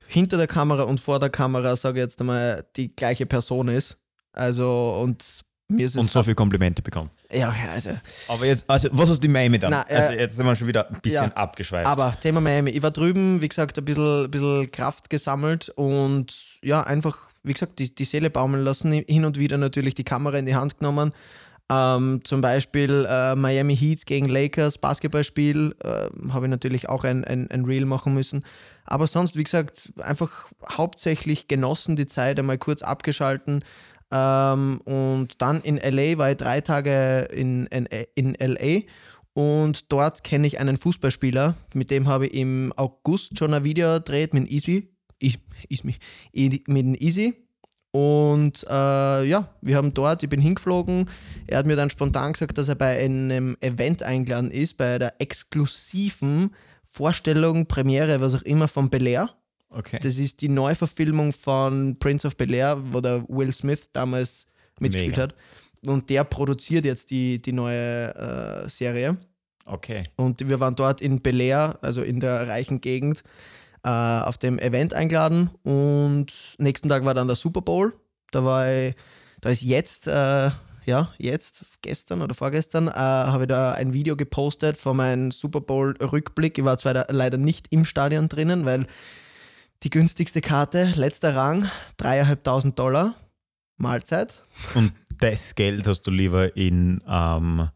hinter 0.08 0.36
der 0.36 0.48
Kamera 0.48 0.82
und 0.82 1.00
vor 1.00 1.18
der 1.20 1.30
Kamera, 1.30 1.74
sage 1.76 2.00
ich 2.00 2.02
jetzt 2.04 2.20
einmal, 2.20 2.66
die 2.76 2.94
gleiche 2.94 3.24
Person 3.24 3.68
ist. 3.68 3.96
Also 4.32 4.98
und 5.00 5.22
mir 5.68 5.86
ist 5.86 5.96
es 5.96 6.00
und 6.00 6.10
so 6.10 6.22
viele 6.22 6.34
Komplimente 6.34 6.82
bekommen. 6.82 7.10
ja, 7.32 7.52
also 7.72 7.90
Aber 8.28 8.46
jetzt, 8.46 8.64
also 8.68 8.88
was 8.92 9.08
hast 9.08 9.22
du 9.22 9.26
in 9.26 9.32
Miami 9.32 9.58
dann? 9.58 9.70
Na, 9.70 9.84
äh, 9.88 9.96
also 9.96 10.12
jetzt 10.12 10.36
sind 10.36 10.46
wir 10.46 10.54
schon 10.54 10.68
wieder 10.68 10.88
ein 10.88 11.00
bisschen 11.00 11.30
ja. 11.30 11.36
abgeschweift. 11.36 11.86
Aber 11.86 12.14
Thema 12.20 12.40
Miami. 12.40 12.70
Ich 12.70 12.82
war 12.82 12.90
drüben, 12.90 13.40
wie 13.40 13.48
gesagt, 13.48 13.78
ein 13.78 13.84
bisschen, 13.84 14.24
ein 14.24 14.30
bisschen 14.30 14.70
Kraft 14.70 15.10
gesammelt 15.10 15.70
und 15.70 16.58
ja, 16.62 16.82
einfach, 16.82 17.30
wie 17.42 17.52
gesagt, 17.52 17.78
die, 17.78 17.94
die 17.94 18.04
Seele 18.04 18.30
baumeln 18.30 18.64
lassen. 18.64 18.92
Hin 18.92 19.24
und 19.24 19.38
wieder 19.38 19.56
natürlich 19.56 19.94
die 19.94 20.04
Kamera 20.04 20.38
in 20.38 20.46
die 20.46 20.54
Hand 20.54 20.78
genommen. 20.78 21.12
Ähm, 21.70 22.20
zum 22.24 22.40
Beispiel 22.42 23.06
äh, 23.08 23.34
Miami 23.34 23.76
Heat 23.76 24.04
gegen 24.04 24.28
Lakers, 24.28 24.78
Basketballspiel, 24.78 25.74
äh, 25.82 26.30
habe 26.30 26.46
ich 26.46 26.50
natürlich 26.50 26.88
auch 26.88 27.04
ein, 27.04 27.24
ein, 27.24 27.50
ein 27.50 27.64
Reel 27.64 27.86
machen 27.86 28.12
müssen. 28.12 28.44
Aber 28.84 29.06
sonst, 29.06 29.36
wie 29.36 29.44
gesagt, 29.44 29.92
einfach 30.02 30.48
hauptsächlich 30.68 31.48
genossen 31.48 31.96
die 31.96 32.06
Zeit, 32.06 32.38
einmal 32.38 32.58
kurz 32.58 32.82
abgeschalten. 32.82 33.64
Ähm, 34.12 34.80
und 34.84 35.40
dann 35.40 35.62
in 35.62 35.76
LA 35.76 36.18
war 36.18 36.30
ich 36.30 36.36
drei 36.36 36.60
Tage 36.60 37.28
in, 37.32 37.66
in, 37.66 37.88
in 38.14 38.34
LA 38.38 38.82
und 39.34 39.90
dort 39.90 40.22
kenne 40.24 40.46
ich 40.46 40.60
einen 40.60 40.76
Fußballspieler, 40.76 41.54
mit 41.74 41.90
dem 41.90 42.06
habe 42.06 42.26
ich 42.26 42.34
im 42.34 42.72
August 42.76 43.38
schon 43.38 43.54
ein 43.54 43.64
Video 43.64 43.94
gedreht 43.94 44.34
mit 44.34 44.50
Easy. 44.50 44.90
Ich, 45.18 45.38
mit 45.84 47.00
Easy. 47.00 47.34
Und 47.92 48.64
äh, 48.68 49.24
ja, 49.24 49.48
wir 49.60 49.76
haben 49.76 49.94
dort, 49.94 50.22
ich 50.22 50.28
bin 50.28 50.40
hingeflogen. 50.40 51.08
Er 51.46 51.58
hat 51.58 51.66
mir 51.66 51.76
dann 51.76 51.90
spontan 51.90 52.32
gesagt, 52.32 52.58
dass 52.58 52.68
er 52.68 52.74
bei 52.74 52.98
einem 52.98 53.56
Event 53.60 54.02
eingeladen 54.02 54.50
ist, 54.50 54.76
bei 54.76 54.98
der 54.98 55.20
exklusiven 55.20 56.54
Vorstellung, 56.84 57.66
Premiere, 57.66 58.20
was 58.20 58.34
auch 58.34 58.42
immer 58.42 58.68
von 58.68 58.90
Bel 58.90 59.06
Air. 59.06 59.30
Okay. 59.72 59.98
Das 60.02 60.18
ist 60.18 60.40
die 60.40 60.48
Neuverfilmung 60.48 61.32
von 61.32 61.98
Prince 61.98 62.26
of 62.26 62.36
Bel 62.36 62.54
Air, 62.54 62.78
wo 62.92 63.00
der 63.00 63.24
Will 63.28 63.52
Smith 63.52 63.90
damals 63.92 64.46
mitgespielt 64.80 65.16
Mega. 65.16 65.22
hat. 65.22 65.34
Und 65.86 66.10
der 66.10 66.24
produziert 66.24 66.84
jetzt 66.84 67.10
die, 67.10 67.42
die 67.42 67.52
neue 67.52 68.14
äh, 68.14 68.68
Serie. 68.68 69.16
okay. 69.66 70.04
Und 70.16 70.48
wir 70.48 70.60
waren 70.60 70.76
dort 70.76 71.00
in 71.00 71.20
Bel 71.20 71.40
Air, 71.40 71.78
also 71.82 72.02
in 72.02 72.20
der 72.20 72.48
reichen 72.48 72.80
Gegend, 72.80 73.24
äh, 73.82 73.88
auf 73.88 74.38
dem 74.38 74.58
Event 74.58 74.94
eingeladen. 74.94 75.50
Und 75.64 76.32
nächsten 76.58 76.88
Tag 76.88 77.04
war 77.04 77.14
dann 77.14 77.26
der 77.26 77.36
Super 77.36 77.62
Bowl. 77.62 77.92
Da 78.30 78.44
war 78.44 78.72
ich, 78.72 78.94
da 79.40 79.50
ist 79.50 79.62
jetzt, 79.62 80.06
äh, 80.06 80.50
ja, 80.84 81.12
jetzt, 81.18 81.64
gestern 81.82 82.22
oder 82.22 82.34
vorgestern, 82.34 82.88
äh, 82.88 82.92
habe 82.92 83.44
ich 83.44 83.48
da 83.48 83.72
ein 83.72 83.92
Video 83.92 84.16
gepostet 84.16 84.76
von 84.76 84.96
meinem 84.96 85.30
Super 85.32 85.60
Bowl-Rückblick. 85.60 86.58
Ich 86.58 86.64
war 86.64 86.78
zwar 86.78 87.06
leider 87.10 87.38
nicht 87.38 87.66
im 87.70 87.84
Stadion 87.84 88.28
drinnen, 88.28 88.64
weil 88.64 88.86
die 89.82 89.90
günstigste 89.90 90.40
Karte, 90.40 90.92
letzter 90.96 91.34
Rang, 91.34 91.68
dreieinhalbtausend 91.96 92.78
Dollar, 92.78 93.14
Mahlzeit. 93.76 94.34
Und 94.74 94.92
das 95.18 95.54
Geld 95.54 95.86
hast 95.86 96.02
du 96.06 96.10
lieber 96.10 96.56
in, 96.56 97.00
ähm, 97.08 97.68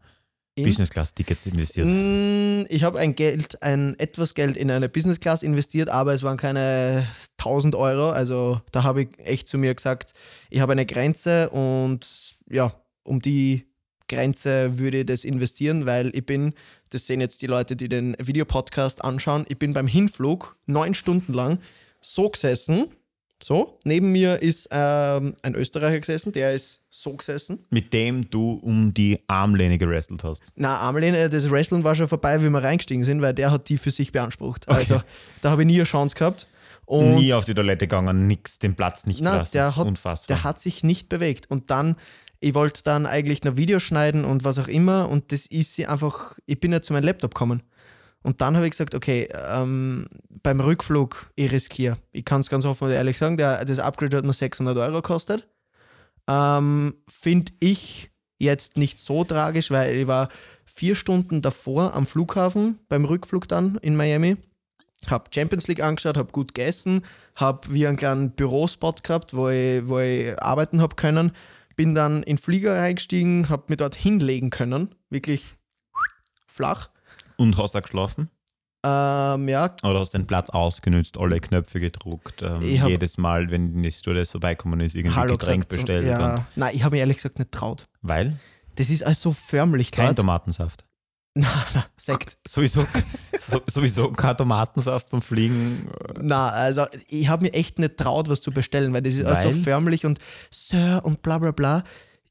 In- 0.55 0.63
Business 0.65 0.89
Class 0.89 1.13
Tickets 1.13 1.45
investiert. 1.45 1.85
Mm, 1.87 2.65
Ich 2.69 2.83
habe 2.83 2.99
ein 2.99 3.13
Geld, 3.15 3.61
ein 3.61 3.97
etwas 3.99 4.33
Geld 4.33 4.57
in 4.57 4.71
eine 4.71 4.89
Business 4.89 5.19
Class 5.19 5.43
investiert, 5.43 5.89
aber 5.89 6.13
es 6.13 6.23
waren 6.23 6.37
keine 6.37 7.07
1000 7.37 7.75
Euro. 7.75 8.09
Also 8.09 8.61
da 8.71 8.83
habe 8.83 9.03
ich 9.03 9.09
echt 9.19 9.47
zu 9.47 9.57
mir 9.57 9.75
gesagt, 9.75 10.13
ich 10.49 10.59
habe 10.59 10.71
eine 10.71 10.85
Grenze 10.85 11.49
und 11.49 12.35
ja, 12.49 12.73
um 13.03 13.21
die 13.21 13.65
Grenze 14.09 14.79
würde 14.79 15.01
ich 15.01 15.05
das 15.05 15.25
investieren, 15.25 15.85
weil 15.85 16.15
ich 16.15 16.25
bin, 16.25 16.53
das 16.89 17.05
sehen 17.05 17.19
jetzt 17.21 17.41
die 17.41 17.47
Leute, 17.47 17.75
die 17.75 17.89
den 17.89 18.15
Videopodcast 18.19 19.03
anschauen, 19.03 19.45
ich 19.49 19.59
bin 19.59 19.73
beim 19.73 19.87
Hinflug 19.87 20.55
neun 20.65 20.93
Stunden 20.93 21.33
lang 21.33 21.59
so 22.13 22.29
gesessen. 22.29 22.91
So, 23.41 23.77
neben 23.83 24.11
mir 24.11 24.41
ist 24.41 24.67
ähm, 24.71 25.35
ein 25.43 25.53
Österreicher 25.53 25.99
gesessen, 25.99 26.31
der 26.31 26.53
ist 26.53 26.81
so 26.89 27.13
gesessen. 27.13 27.63
Mit 27.69 27.93
dem 27.93 28.27
du 28.31 28.53
um 28.53 28.95
die 28.95 29.19
Armlehne 29.27 29.77
gerestelt 29.77 30.23
hast. 30.23 30.41
Na, 30.55 30.77
Armlehne, 30.77 31.29
das 31.29 31.47
Wrestling 31.51 31.83
war 31.83 31.95
schon 31.95 32.07
vorbei, 32.07 32.41
wie 32.41 32.49
wir 32.49 32.63
reingestiegen 32.63 33.03
sind, 33.03 33.21
weil 33.21 33.35
der 33.35 33.51
hat 33.51 33.69
die 33.69 33.77
für 33.77 33.91
sich 33.91 34.11
beansprucht. 34.11 34.67
Also 34.67 35.01
da 35.41 35.51
habe 35.51 35.61
ich 35.61 35.67
nie 35.67 35.75
eine 35.75 35.83
Chance 35.83 36.15
gehabt. 36.15 36.47
Und 36.87 37.15
Nie 37.15 37.33
auf 37.33 37.45
die 37.45 37.53
Toilette 37.53 37.85
gegangen, 37.85 38.27
nix, 38.27 38.59
den 38.59 38.73
Platz 38.73 39.05
nicht 39.05 39.21
na, 39.21 39.31
verlassen. 39.31 39.51
der 39.53 39.75
hat, 39.75 39.85
unfassbar. 39.85 40.35
der 40.35 40.43
hat 40.43 40.59
sich 40.59 40.83
nicht 40.83 41.09
bewegt. 41.09 41.51
Und 41.51 41.69
dann, 41.69 41.95
ich 42.39 42.55
wollte 42.55 42.81
dann 42.81 43.05
eigentlich 43.05 43.43
noch 43.43 43.55
Videos 43.57 43.83
schneiden 43.83 44.25
und 44.25 44.45
was 44.45 44.57
auch 44.57 44.69
immer. 44.69 45.09
Und 45.09 45.31
das 45.31 45.45
ist 45.45 45.75
sie 45.75 45.85
einfach, 45.85 46.39
ich 46.45 46.59
bin 46.59 46.71
ja 46.71 46.81
zu 46.81 46.93
meinem 46.93 47.03
Laptop 47.03 47.35
gekommen. 47.35 47.61
Und 48.23 48.41
dann 48.41 48.55
habe 48.55 48.65
ich 48.65 48.71
gesagt, 48.71 48.95
okay, 48.95 49.29
ähm, 49.33 50.07
beim 50.43 50.59
Rückflug, 50.59 51.31
ich 51.35 51.51
riskiere. 51.51 51.97
Ich 52.11 52.25
kann 52.25 52.41
es 52.41 52.49
ganz 52.49 52.65
offen 52.65 52.85
und 52.85 52.91
ehrlich 52.91 53.17
sagen, 53.17 53.37
der, 53.37 53.63
das 53.63 53.79
Upgrade 53.79 54.17
hat 54.17 54.25
mir 54.25 54.33
600 54.33 54.77
Euro 54.77 55.01
gekostet. 55.01 55.47
Ähm, 56.27 56.95
Finde 57.07 57.53
ich 57.59 58.11
jetzt 58.39 58.77
nicht 58.77 58.99
so 58.99 59.23
tragisch, 59.23 59.71
weil 59.71 59.95
ich 59.95 60.07
war 60.07 60.29
vier 60.65 60.95
Stunden 60.95 61.41
davor 61.41 61.93
am 61.95 62.05
Flughafen, 62.05 62.79
beim 62.89 63.05
Rückflug 63.05 63.47
dann 63.47 63.77
in 63.81 63.95
Miami. 63.95 64.37
Hab 65.07 65.33
Champions 65.33 65.67
League 65.67 65.81
angeschaut, 65.81 66.17
hab 66.17 66.31
gut 66.31 66.53
gegessen, 66.53 67.03
hab 67.35 67.71
wie 67.71 67.87
einen 67.87 67.97
kleinen 67.97 68.31
Bürospot 68.31 69.03
gehabt, 69.03 69.35
wo 69.35 69.49
ich, 69.49 69.87
wo 69.87 69.99
ich 69.99 70.41
arbeiten 70.41 70.81
hab 70.81 70.97
können. 70.97 71.31
Bin 71.75 71.93
dann 71.93 72.17
in 72.23 72.35
den 72.35 72.37
Flieger 72.39 72.75
reingestiegen, 72.75 73.49
hab 73.49 73.69
mich 73.69 73.77
dort 73.77 73.95
hinlegen 73.95 74.49
können, 74.49 74.95
wirklich 75.09 75.45
flach. 76.47 76.89
Und 77.37 77.57
hast 77.57 77.75
du 77.75 77.81
geschlafen? 77.81 78.29
Ähm, 78.83 79.49
ja, 79.49 79.75
Oder 79.83 79.99
hast 79.99 80.13
du 80.13 80.19
den 80.19 80.27
Platz 80.27 80.49
ausgenutzt, 80.49 81.17
alle 81.17 81.39
Knöpfe 81.39 81.79
gedruckt, 81.79 82.41
ähm, 82.41 82.61
jedes 82.61 83.17
Mal, 83.17 83.49
wenn 83.51 83.81
die 83.81 83.91
Stewardess 83.91 84.31
vorbeikommen 84.31 84.79
ist, 84.79 84.95
irgendwie 84.95 85.15
Hallo 85.15 85.33
Getränk 85.33 85.67
gesagt, 85.67 85.87
bestellt? 85.87 86.07
Ja. 86.07 86.45
Nein, 86.55 86.75
ich 86.75 86.83
habe 86.83 86.93
mich 86.93 86.99
ehrlich 87.01 87.17
gesagt 87.17 87.39
nicht 87.39 87.51
traut. 87.51 87.85
weil? 88.01 88.39
Das 88.75 88.91
ist 88.91 89.03
alles 89.03 89.19
so 89.21 89.33
förmlich 89.33 89.91
Kein 89.91 90.07
dort. 90.07 90.17
Tomatensaft. 90.19 90.85
Nein, 91.37 91.49
nein, 91.73 91.83
Sekt. 91.97 92.37
Sowieso, 92.47 92.83
so, 93.39 93.61
sowieso 93.67 94.11
kein 94.11 94.35
Tomatensaft 94.37 95.09
beim 95.11 95.21
Fliegen. 95.21 95.87
Na, 96.19 96.49
also 96.49 96.85
ich 97.07 97.27
habe 97.27 97.43
mir 97.43 97.53
echt 97.53 97.77
nicht 97.77 97.97
traut, 97.97 98.27
was 98.27 98.41
zu 98.41 98.49
bestellen, 98.51 98.91
weil 98.93 99.03
das 99.03 99.13
ist 99.13 99.25
alles 99.25 99.43
so 99.43 99.49
Weil? 99.49 99.55
förmlich 99.63 100.05
und 100.05 100.17
Sir 100.49 101.01
und 101.03 101.21
bla 101.21 101.37
bla 101.37 101.51
bla. 101.51 101.83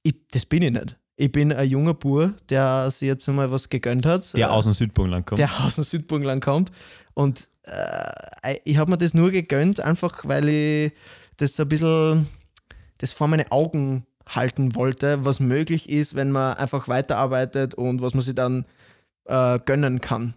Ich, 0.02 0.26
das 0.32 0.44
bin 0.46 0.62
ich 0.62 0.72
nicht. 0.72 0.96
Ich 1.16 1.32
bin 1.32 1.52
ein 1.52 1.66
junger 1.68 1.94
Bur, 1.94 2.34
der 2.50 2.90
sich 2.90 3.08
jetzt 3.08 3.26
mal 3.28 3.50
was 3.50 3.68
gegönnt 3.68 4.04
hat. 4.04 4.36
Der 4.36 4.48
äh, 4.48 4.50
aus 4.50 4.64
dem 4.64 4.74
Südburgenland 4.74 5.26
kommt. 5.26 5.38
der 5.38 5.50
aus 5.64 5.76
dem 5.76 5.84
Südburgenland 5.84 6.44
kommt. 6.44 6.70
Und 7.14 7.48
äh, 7.62 8.58
ich 8.64 8.76
habe 8.76 8.90
mir 8.90 8.98
das 8.98 9.14
nur 9.14 9.30
gegönnt, 9.30 9.80
einfach 9.80 10.24
weil 10.26 10.48
ich 10.48 10.92
das 11.38 11.56
so 11.56 11.62
ein 11.62 11.68
bisschen 11.68 12.28
das 12.98 13.12
vor 13.12 13.28
meine 13.28 13.50
Augen 13.50 14.06
halten 14.28 14.74
wollte, 14.74 15.24
was 15.24 15.40
möglich 15.40 15.88
ist, 15.88 16.14
wenn 16.14 16.30
man 16.30 16.56
einfach 16.56 16.88
weiterarbeitet 16.88 17.74
und 17.74 18.02
was 18.02 18.12
man 18.14 18.22
sich 18.22 18.34
dann 18.34 18.66
äh, 19.24 19.58
gönnen 19.64 20.00
kann. 20.00 20.34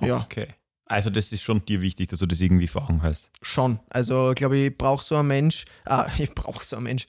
Ja, 0.00 0.18
Okay. 0.18 0.48
Also 0.90 1.10
das 1.10 1.32
ist 1.32 1.42
schon 1.42 1.62
dir 1.66 1.82
wichtig, 1.82 2.08
dass 2.08 2.20
du 2.20 2.26
das 2.26 2.40
irgendwie 2.40 2.66
vor 2.66 2.84
Augen 2.84 3.02
hast. 3.02 3.30
schon. 3.42 3.78
Also 3.90 4.30
ich 4.30 4.36
glaube, 4.36 4.56
ich 4.56 4.78
brauche 4.78 5.04
so 5.04 5.16
einen 5.16 5.28
Mensch, 5.28 5.66
ah, 5.84 6.06
ich 6.18 6.34
brauche 6.34 6.64
so 6.64 6.76
einen 6.76 6.84
Mensch. 6.84 7.06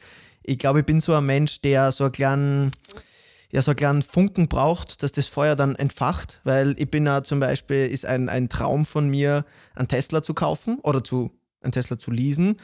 Ich 0.49 0.57
glaube, 0.57 0.79
ich 0.79 0.85
bin 0.85 0.99
so 0.99 1.13
ein 1.13 1.25
Mensch, 1.25 1.61
der 1.61 1.91
so 1.91 2.05
einen 2.05 2.11
kleinen, 2.11 2.71
ja, 3.51 3.61
so 3.61 3.71
einen 3.71 3.77
kleinen 3.77 4.01
Funken 4.01 4.47
braucht, 4.47 5.03
dass 5.03 5.11
das 5.11 5.27
Feuer 5.27 5.55
dann 5.55 5.75
entfacht, 5.75 6.41
weil 6.43 6.75
ich 6.79 6.89
bin 6.89 7.05
ja 7.05 7.21
zum 7.23 7.39
Beispiel, 7.39 7.85
ist 7.85 8.05
ein, 8.05 8.29
ein 8.29 8.49
Traum 8.49 8.83
von 8.83 9.07
mir, 9.09 9.45
einen 9.75 9.87
Tesla 9.87 10.23
zu 10.23 10.33
kaufen 10.33 10.79
oder 10.81 11.03
zu, 11.03 11.31
einen 11.61 11.71
Tesla 11.71 11.99
zu 11.99 12.09
leasen. 12.09 12.57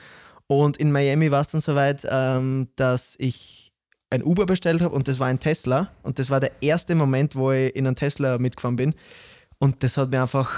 Und 0.48 0.77
in 0.77 0.92
Miami 0.92 1.30
war 1.30 1.42
es 1.42 1.50
dann 1.50 1.62
soweit, 1.62 2.08
ähm, 2.10 2.70
dass 2.75 3.15
ich 3.20 3.72
ein 4.10 4.24
Uber 4.24 4.48
bestellt 4.48 4.82
habe 4.82 4.96
und 4.96 5.08
das 5.08 5.20
war 5.20 5.27
ein 5.27 5.39
Tesla. 5.39 5.92
Und 6.01 6.18
das 6.18 6.32
war 6.32 6.39
der 6.39 6.51
erste 6.62 6.96
Moment, 6.96 7.36
wo 7.36 7.51
ich 7.51 7.75
in 7.75 7.86
einen 7.86 7.96
Tesla 7.96 8.39
mitgefahren 8.39 8.77
bin. 8.77 8.96
Und 9.60 9.84
das 9.84 9.98
hat 9.98 10.10
mir 10.10 10.22
einfach, 10.22 10.51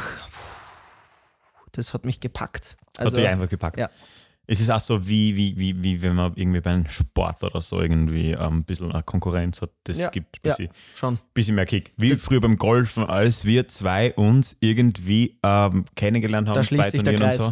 das 1.74 1.94
hat 1.94 2.06
mich 2.06 2.22
gepackt. 2.22 2.78
Hat 2.98 3.16
dich 3.16 3.28
einfach 3.28 3.50
gepackt. 3.50 3.78
ja. 3.78 3.90
Es 4.50 4.62
ist 4.62 4.70
auch 4.70 4.80
so, 4.80 5.06
wie, 5.08 5.36
wie, 5.36 5.58
wie, 5.58 5.84
wie 5.84 6.02
wenn 6.02 6.16
man 6.16 6.32
irgendwie 6.36 6.62
bei 6.62 6.72
einem 6.72 6.88
Sport 6.88 7.44
oder 7.44 7.60
so 7.60 7.82
irgendwie 7.82 8.32
ähm, 8.32 8.60
ein 8.60 8.64
bisschen 8.64 8.92
eine 8.94 9.04
Konkurrenz 9.04 9.62
hat. 9.62 9.72
Das 9.84 9.98
Ja, 9.98 10.10
gibt 10.10 10.38
ein 10.38 10.40
ja. 10.48 10.56
bisschen, 10.56 10.70
schon. 10.96 11.20
bisschen 11.34 11.56
mehr 11.56 11.66
Kick. 11.66 11.92
Wie 11.98 12.16
früher 12.16 12.40
beim 12.40 12.56
Golfen, 12.58 13.04
als 13.04 13.44
wir 13.44 13.68
zwei 13.68 14.14
uns 14.14 14.56
irgendwie 14.62 15.38
ähm, 15.44 15.84
kennengelernt 15.96 16.48
haben, 16.48 16.56
Da 16.56 16.64
schließt 16.64 16.92
sich 16.92 17.04
der 17.04 17.16
Kreis. 17.16 17.52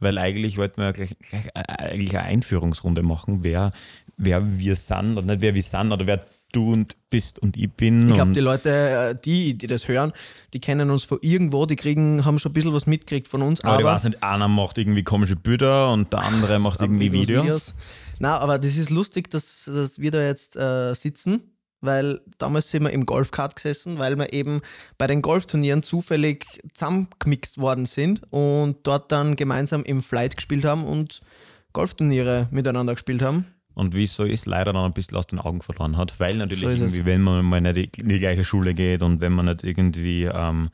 Weil 0.00 0.18
eigentlich 0.18 0.58
wollten 0.58 0.82
wir 0.82 0.92
gleich, 0.92 1.16
gleich 1.20 1.46
äh, 1.54 1.62
eigentlich 1.78 2.18
eine 2.18 2.26
Einführungsrunde 2.26 3.04
machen, 3.04 3.44
wer, 3.44 3.70
wer 4.16 4.58
wir 4.58 4.74
sind 4.74 5.12
oder 5.16 5.22
nicht 5.22 5.42
wer 5.42 5.54
wir 5.54 5.62
sind 5.62 5.92
oder 5.92 6.08
wer 6.08 6.26
du 6.52 6.72
und 6.72 6.96
bist 7.10 7.38
und 7.38 7.56
ich 7.56 7.70
bin. 7.70 8.08
Ich 8.08 8.14
glaube, 8.14 8.32
die 8.32 8.40
Leute, 8.40 8.70
äh, 8.70 9.14
die, 9.22 9.54
die 9.54 9.66
das 9.66 9.88
hören, 9.88 10.12
die 10.52 10.60
kennen 10.60 10.90
uns 10.90 11.04
von 11.04 11.18
irgendwo, 11.20 11.66
die 11.66 11.76
kriegen, 11.76 12.24
haben 12.24 12.38
schon 12.38 12.50
ein 12.50 12.54
bisschen 12.54 12.72
was 12.72 12.86
mitgekriegt 12.86 13.28
von 13.28 13.42
uns. 13.42 13.62
aber, 13.62 13.74
Aber, 13.74 13.80
ich 13.80 13.86
weiß 13.86 14.04
nicht, 14.04 14.22
einer 14.22 14.48
macht 14.48 14.78
irgendwie 14.78 15.02
komische 15.02 15.36
Bilder 15.36 15.92
und 15.92 16.12
der 16.12 16.20
andere 16.20 16.58
macht 16.58 16.80
irgendwie 16.80 17.12
Videos. 17.12 17.74
Na, 18.18 18.38
aber 18.38 18.58
das 18.58 18.76
ist 18.76 18.90
lustig, 18.90 19.30
dass, 19.30 19.64
dass 19.64 19.98
wir 19.98 20.10
da 20.10 20.22
jetzt 20.22 20.56
äh, 20.56 20.94
sitzen, 20.94 21.42
weil 21.80 22.20
damals 22.38 22.70
sind 22.70 22.84
wir 22.84 22.90
im 22.90 23.04
Golfkart 23.04 23.56
gesessen, 23.56 23.98
weil 23.98 24.16
wir 24.16 24.32
eben 24.32 24.60
bei 24.96 25.06
den 25.06 25.22
Golfturnieren 25.22 25.82
zufällig 25.82 26.46
zusammengemixt 26.72 27.58
worden 27.58 27.86
sind 27.86 28.22
und 28.30 28.78
dort 28.84 29.10
dann 29.10 29.36
gemeinsam 29.36 29.82
im 29.82 30.02
Flight 30.02 30.36
gespielt 30.36 30.64
haben 30.64 30.84
und 30.84 31.20
Golfturniere 31.72 32.48
miteinander 32.50 32.94
gespielt 32.94 33.22
haben. 33.22 33.46
Und 33.74 33.94
wie 33.94 34.04
es 34.04 34.14
so 34.14 34.24
ist, 34.24 34.46
leider 34.46 34.72
dann 34.72 34.84
ein 34.84 34.92
bisschen 34.92 35.16
aus 35.16 35.26
den 35.26 35.38
Augen 35.38 35.62
verloren 35.62 35.96
hat, 35.96 36.18
weil 36.20 36.36
natürlich 36.36 36.60
So 36.60 36.68
es. 36.68 36.80
irgendwie, 36.80 37.04
wenn 37.06 37.22
man 37.22 37.44
mal 37.44 37.60
nicht 37.60 37.98
in 37.98 38.08
die 38.08 38.18
gleiche 38.18 38.44
Schule 38.44 38.74
geht 38.74 39.02
und 39.02 39.20
wenn 39.20 39.32
man 39.32 39.46
nicht 39.46 39.64
irgendwie 39.64 40.24
ähm, 40.24 40.70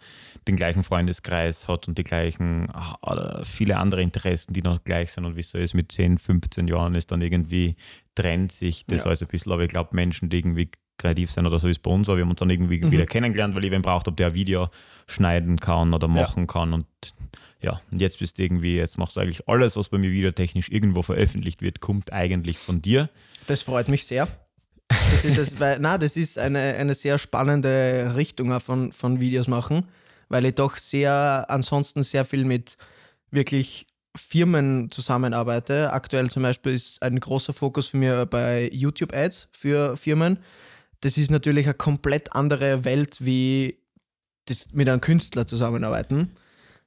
den 0.47 0.57
gleichen 0.57 0.83
Freundeskreis 0.83 1.69
hat 1.69 1.89
und 1.89 1.97
die 1.99 2.05
gleichen, 2.05 2.69
ah, 2.73 2.97
oder 3.03 3.45
viele 3.45 3.77
andere 3.77 4.03
Interessen, 4.03 4.53
die 4.53 4.63
noch 4.63 4.83
gleich 4.83 5.13
sind 5.13 5.25
und 5.27 5.37
wie 5.37 5.41
es 5.41 5.51
so 5.51 5.59
ist, 5.59 5.75
mit 5.75 5.93
10, 5.93 6.19
15 6.19 6.67
Jahren 6.69 6.95
ist 6.95 7.11
dann 7.13 7.21
irgendwie, 7.23 7.77
trennt 8.15 8.51
sich 8.53 8.85
das 8.87 9.03
Ja. 9.05 9.07
alles 9.11 9.23
ein 9.23 9.29
bisschen. 9.29 9.53
Aber 9.53 9.63
ich 9.63 9.69
glaube, 9.69 9.91
Menschen, 9.95 10.29
die 10.29 10.39
irgendwie 10.39 10.71
kreativ 10.97 11.31
sind 11.31 11.47
oder 11.47 11.61
so 11.61 11.69
wie 11.69 11.73
es 11.73 11.79
bei 11.79 11.93
uns 11.93 12.09
war, 12.09 12.17
wir 12.17 12.25
haben 12.25 12.31
uns 12.31 12.41
dann 12.41 12.51
irgendwie 12.51 12.81
Mhm. 12.85 12.91
wieder 12.91 13.07
kennengelernt, 13.07 13.55
weil 13.55 13.65
ich 13.65 13.71
wen 13.71 13.83
braucht, 13.83 14.09
ob 14.09 14.17
der 14.17 14.29
ein 14.29 14.35
Video 14.35 14.69
schneiden 15.07 15.61
kann 15.61 15.95
oder 15.95 16.09
machen 16.09 16.49
kann 16.49 16.73
und 16.73 16.87
ja, 17.61 17.81
und 17.91 18.01
jetzt 18.01 18.19
bist 18.19 18.39
du 18.39 18.43
irgendwie, 18.43 18.77
jetzt 18.77 18.99
machst 18.99 19.17
du 19.17 19.21
eigentlich 19.21 19.49
alles, 19.49 19.77
was 19.77 19.89
bei 19.89 19.99
mir 19.99 20.11
videotechnisch 20.11 20.69
irgendwo 20.71 21.03
veröffentlicht 21.03 21.61
wird, 21.61 21.81
kommt 21.81 22.13
eigentlich 22.13 22.59
von 22.59 22.81
dir. 22.81 23.11
Das 23.47 23.63
freut 23.63 23.89
mich 23.89 24.07
sehr. 24.07 24.29
Das 24.89 25.25
ist, 25.25 25.39
das, 25.39 25.61
weil, 25.61 25.79
na, 25.81 25.99
das 25.99 26.17
ist 26.17 26.39
eine, 26.39 26.61
eine 26.61 26.95
sehr 26.95 27.19
spannende 27.19 28.15
Richtung 28.17 28.59
von, 28.61 28.93
von 28.93 29.21
Videos 29.21 29.49
machen, 29.49 29.85
weil 30.29 30.47
ich 30.47 30.55
doch 30.55 30.77
sehr, 30.77 31.47
ansonsten 31.49 32.03
sehr 32.05 32.25
viel 32.25 32.45
mit 32.45 32.77
wirklich 33.31 33.87
Firmen 34.17 34.91
zusammenarbeite. 34.91 35.93
Aktuell 35.93 36.31
zum 36.31 36.43
Beispiel 36.43 36.73
ist 36.73 37.03
ein 37.03 37.19
großer 37.21 37.53
Fokus 37.53 37.89
für 37.89 37.97
mir 37.97 38.27
bei 38.27 38.71
YouTube-Ads 38.73 39.49
für 39.53 39.97
Firmen. 39.97 40.39
Das 41.01 41.19
ist 41.19 41.31
natürlich 41.31 41.67
eine 41.67 41.75
komplett 41.75 42.35
andere 42.35 42.85
Welt, 42.85 43.19
wie 43.21 43.79
das 44.47 44.73
mit 44.73 44.89
einem 44.89 45.01
Künstler 45.01 45.47
zusammenarbeiten. 45.47 46.33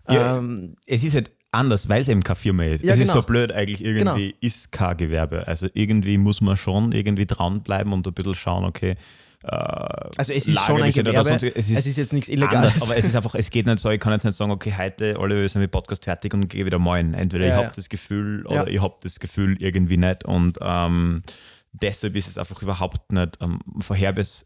Ja, 0.09 0.37
ähm, 0.37 0.75
es 0.87 1.03
ist 1.03 1.13
halt 1.15 1.31
anders, 1.51 1.89
weil 1.89 2.01
es 2.01 2.07
eben 2.09 2.23
keine 2.23 2.35
Firma 2.37 2.63
ist. 2.63 2.83
Ja, 2.83 2.93
es 2.93 2.97
ist 2.99 3.03
genau. 3.07 3.13
so 3.15 3.21
blöd 3.23 3.51
eigentlich, 3.51 3.83
irgendwie 3.83 4.35
ist 4.41 4.71
kein 4.71 4.95
Gewerbe. 4.97 5.47
Also 5.47 5.67
irgendwie 5.73 6.17
muss 6.17 6.39
man 6.41 6.55
schon 6.57 6.91
irgendwie 6.93 7.25
dranbleiben 7.25 7.91
und 7.93 8.07
ein 8.07 8.13
bisschen 8.13 8.35
schauen, 8.35 8.63
okay. 8.65 8.95
Äh, 9.43 9.47
also 9.47 10.33
es 10.33 10.47
ist 10.47 10.53
Lager 10.53 10.67
schon 10.67 10.83
ein 10.83 10.91
Gewerbe, 10.91 11.27
sonst- 11.29 11.43
es 11.43 11.67
ist 11.69 11.97
jetzt 11.97 12.13
nichts 12.13 12.29
anders, 12.29 12.51
Illegales. 12.51 12.81
aber 12.83 12.95
es 12.95 13.05
ist 13.05 13.15
einfach, 13.15 13.33
es 13.35 13.49
geht 13.49 13.65
nicht 13.65 13.79
so, 13.79 13.89
ich 13.89 13.99
kann 13.99 14.13
jetzt 14.13 14.23
nicht 14.23 14.37
sagen, 14.37 14.51
okay, 14.51 14.73
heute 14.77 15.17
alle 15.19 15.35
wir 15.41 15.49
sind 15.49 15.61
mit 15.61 15.71
Podcast 15.71 16.03
fertig 16.05 16.33
und 16.33 16.47
gehe 16.47 16.65
wieder 16.65 16.79
moin. 16.79 17.13
Entweder 17.15 17.47
Ja, 17.47 17.53
ich 17.57 17.63
habe 17.65 17.71
das 17.75 17.89
Gefühl 17.89 18.45
oder 18.45 18.67
ich 18.67 18.79
habe 18.81 18.95
das 19.01 19.19
Gefühl 19.19 19.57
irgendwie 19.59 19.97
nicht 19.97 20.23
und 20.25 20.57
ähm, 20.61 21.21
deshalb 21.73 22.15
ist 22.15 22.27
es 22.27 22.37
einfach 22.37 22.61
überhaupt 22.61 23.11
nicht 23.11 23.37
ähm, 23.41 23.59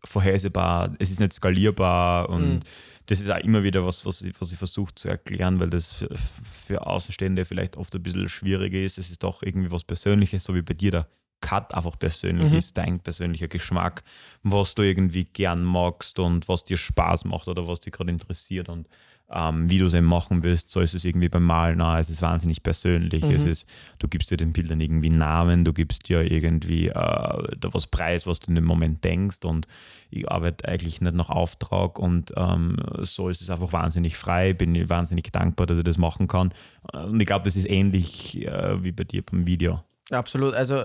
vorhersehbar, 0.03 0.93
es 0.99 1.11
ist 1.11 1.19
nicht 1.19 1.33
skalierbar 1.33 2.29
und 2.29 2.53
Mhm. 2.55 2.59
Das 3.07 3.19
ist 3.19 3.29
auch 3.29 3.37
immer 3.37 3.63
wieder 3.63 3.85
was, 3.85 4.05
was 4.05 4.21
ich, 4.21 4.39
was 4.39 4.51
ich 4.51 4.57
versuche 4.57 4.93
zu 4.95 5.07
erklären, 5.09 5.59
weil 5.59 5.69
das 5.69 5.93
für, 5.93 6.09
für 6.43 6.85
Außenstehende 6.85 7.45
vielleicht 7.45 7.77
oft 7.77 7.93
ein 7.95 8.03
bisschen 8.03 8.29
schwieriger 8.29 8.79
ist. 8.79 8.97
Es 8.97 9.11
ist 9.11 9.23
doch 9.23 9.43
irgendwie 9.43 9.71
was 9.71 9.83
Persönliches, 9.83 10.43
so 10.43 10.55
wie 10.55 10.61
bei 10.61 10.73
dir 10.73 10.91
der 10.91 11.07
Cut 11.41 11.75
einfach 11.75 11.99
persönlich 11.99 12.51
Mhm. 12.51 12.57
ist, 12.57 12.77
dein 12.77 12.99
persönlicher 12.99 13.47
Geschmack, 13.47 14.03
was 14.41 14.73
du 14.73 14.81
irgendwie 14.81 15.25
gern 15.25 15.63
magst 15.63 16.17
und 16.17 16.47
was 16.47 16.63
dir 16.63 16.77
Spaß 16.77 17.25
macht 17.25 17.47
oder 17.47 17.67
was 17.67 17.81
dich 17.81 17.93
gerade 17.93 18.09
interessiert 18.09 18.69
und 18.69 18.87
ähm, 19.31 19.69
wie 19.69 19.79
du 19.79 19.85
es 19.85 19.93
eben 19.93 20.05
machen 20.05 20.43
willst. 20.43 20.69
So 20.69 20.81
ist 20.81 20.93
es 20.93 21.03
irgendwie 21.03 21.29
beim 21.29 21.43
Malen 21.43 21.81
auch. 21.81 21.97
Es 21.97 22.09
ist 22.09 22.21
wahnsinnig 22.21 22.61
persönlich. 22.61 23.23
Mhm. 23.23 23.31
Es 23.31 23.45
ist, 23.45 23.67
du 23.99 24.07
gibst 24.07 24.29
dir 24.29 24.37
den 24.37 24.53
Bildern 24.53 24.79
irgendwie 24.79 25.09
Namen, 25.09 25.65
du 25.65 25.73
gibst 25.73 26.07
dir 26.09 26.29
irgendwie 26.31 26.87
äh, 26.87 26.91
da 26.93 27.73
was 27.73 27.87
preis, 27.87 28.27
was 28.27 28.39
du 28.39 28.49
in 28.49 28.55
dem 28.55 28.65
Moment 28.65 29.03
denkst 29.03 29.43
und 29.43 29.67
ich 30.11 30.29
arbeite 30.29 30.67
eigentlich 30.67 31.01
nicht 31.01 31.15
nach 31.15 31.29
Auftrag 31.29 31.97
und 31.99 32.33
ähm, 32.37 32.77
so 33.01 33.29
ist 33.29 33.41
es 33.41 33.49
einfach 33.49 33.73
wahnsinnig 33.73 34.15
frei. 34.15 34.53
Bin 34.53 34.75
ich 34.75 34.89
wahnsinnig 34.89 35.31
dankbar, 35.31 35.67
dass 35.67 35.77
ich 35.77 35.83
das 35.83 35.97
machen 35.97 36.27
kann. 36.27 36.53
Und 36.93 37.19
ich 37.19 37.27
glaube, 37.27 37.45
das 37.45 37.55
ist 37.55 37.69
ähnlich 37.69 38.45
äh, 38.45 38.83
wie 38.83 38.91
bei 38.91 39.03
dir 39.03 39.23
beim 39.23 39.47
Video. 39.47 39.83
Absolut. 40.11 40.53
Also, 40.53 40.83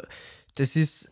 das 0.57 0.77
ist, 0.77 1.11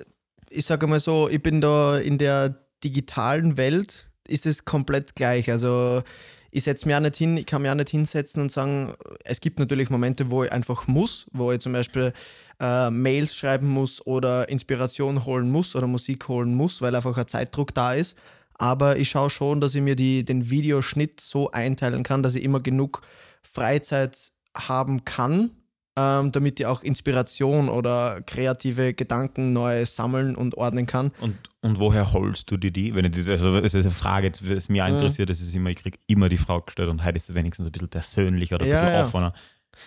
ich 0.50 0.64
sage 0.64 0.87
mal 0.87 0.99
so, 0.99 1.28
ich 1.28 1.42
bin 1.42 1.61
da 1.61 1.99
in 1.99 2.18
der 2.18 2.56
digitalen 2.82 3.56
Welt, 3.56 4.08
ist 4.26 4.47
es 4.47 4.64
komplett 4.64 5.14
gleich. 5.14 5.50
Also, 5.50 6.02
ich 6.50 6.64
setze 6.64 6.86
mich 6.86 6.96
auch 6.96 7.00
nicht 7.00 7.16
hin, 7.16 7.36
ich 7.36 7.46
kann 7.46 7.62
mich 7.62 7.70
auch 7.70 7.74
nicht 7.76 7.90
hinsetzen 7.90 8.40
und 8.42 8.52
sagen, 8.52 8.94
es 9.24 9.40
gibt 9.40 9.58
natürlich 9.58 9.90
Momente, 9.90 10.30
wo 10.30 10.44
ich 10.44 10.52
einfach 10.52 10.86
muss, 10.86 11.26
wo 11.32 11.52
ich 11.52 11.60
zum 11.60 11.72
Beispiel 11.72 12.12
äh, 12.60 12.90
Mails 12.90 13.36
schreiben 13.36 13.68
muss 13.68 14.04
oder 14.06 14.48
Inspiration 14.48 15.24
holen 15.24 15.50
muss 15.50 15.76
oder 15.76 15.86
Musik 15.86 16.28
holen 16.28 16.54
muss, 16.54 16.80
weil 16.80 16.94
einfach 16.94 17.16
ein 17.16 17.28
Zeitdruck 17.28 17.74
da 17.74 17.94
ist. 17.94 18.16
Aber 18.54 18.96
ich 18.96 19.10
schaue 19.10 19.30
schon, 19.30 19.60
dass 19.60 19.74
ich 19.74 19.82
mir 19.82 19.94
die, 19.94 20.24
den 20.24 20.50
Videoschnitt 20.50 21.20
so 21.20 21.50
einteilen 21.50 22.02
kann, 22.02 22.22
dass 22.22 22.34
ich 22.34 22.42
immer 22.42 22.60
genug 22.60 23.02
Freizeit 23.42 24.32
haben 24.56 25.04
kann, 25.04 25.50
ähm, 25.98 26.30
damit 26.30 26.60
ich 26.60 26.66
auch 26.66 26.82
Inspiration 26.82 27.68
oder 27.68 28.22
kreative 28.22 28.94
Gedanken 28.94 29.52
neu 29.52 29.84
sammeln 29.84 30.36
und 30.36 30.56
ordnen 30.56 30.86
kann. 30.86 31.10
Und, 31.20 31.36
und 31.60 31.80
woher 31.80 32.12
holst 32.12 32.50
du 32.50 32.56
dir 32.56 32.70
die? 32.70 32.94
Wenn 32.94 33.04
ich 33.04 33.28
also 33.28 33.60
das 33.60 33.74
ist 33.74 33.84
eine 33.84 33.94
Frage, 33.94 34.30
die 34.30 34.44
mich 34.44 34.68
interessiert, 34.68 35.28
das 35.28 35.40
ist 35.40 35.54
immer, 35.54 35.70
ich 35.70 35.76
kriege 35.76 35.98
immer 36.06 36.28
die 36.28 36.38
Frage 36.38 36.66
gestellt 36.66 36.88
und 36.88 37.04
heute 37.04 37.16
ist 37.16 37.28
es 37.28 37.34
wenigstens 37.34 37.66
ein 37.66 37.72
bisschen 37.72 37.88
persönlicher 37.88 38.56
oder 38.56 38.66
ein 38.66 38.70
bisschen 38.70 38.88
ja. 38.88 39.02
offener. 39.02 39.32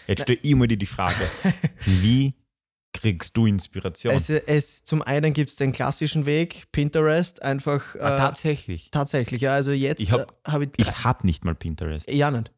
Jetzt 0.07 0.23
stelle 0.23 0.39
ich 0.41 0.51
immer 0.51 0.67
dir 0.67 0.77
die 0.77 0.85
Frage, 0.85 1.15
wie 1.85 2.33
kriegst 2.93 3.37
du 3.37 3.45
Inspiration? 3.45 4.13
Es, 4.13 4.29
es, 4.29 4.83
zum 4.83 5.01
einen 5.01 5.31
gibt 5.33 5.49
es 5.49 5.55
den 5.55 5.71
klassischen 5.71 6.25
Weg, 6.25 6.65
Pinterest, 6.73 7.41
einfach. 7.41 7.95
ah, 7.95 8.15
äh, 8.15 8.17
tatsächlich. 8.17 8.91
tatsächlich, 8.91 9.41
ja. 9.41 9.53
Also 9.53 9.71
jetzt 9.71 10.01
Ich 10.01 10.11
hab- 10.11 10.37
habe 10.45 10.65
ich. 10.65 10.71
Ich 10.77 11.03
habe 11.05 11.25
nicht 11.25 11.45
mal 11.45 11.55
Pinterest. 11.55 12.11
ja, 12.11 12.31
nicht. 12.31 12.51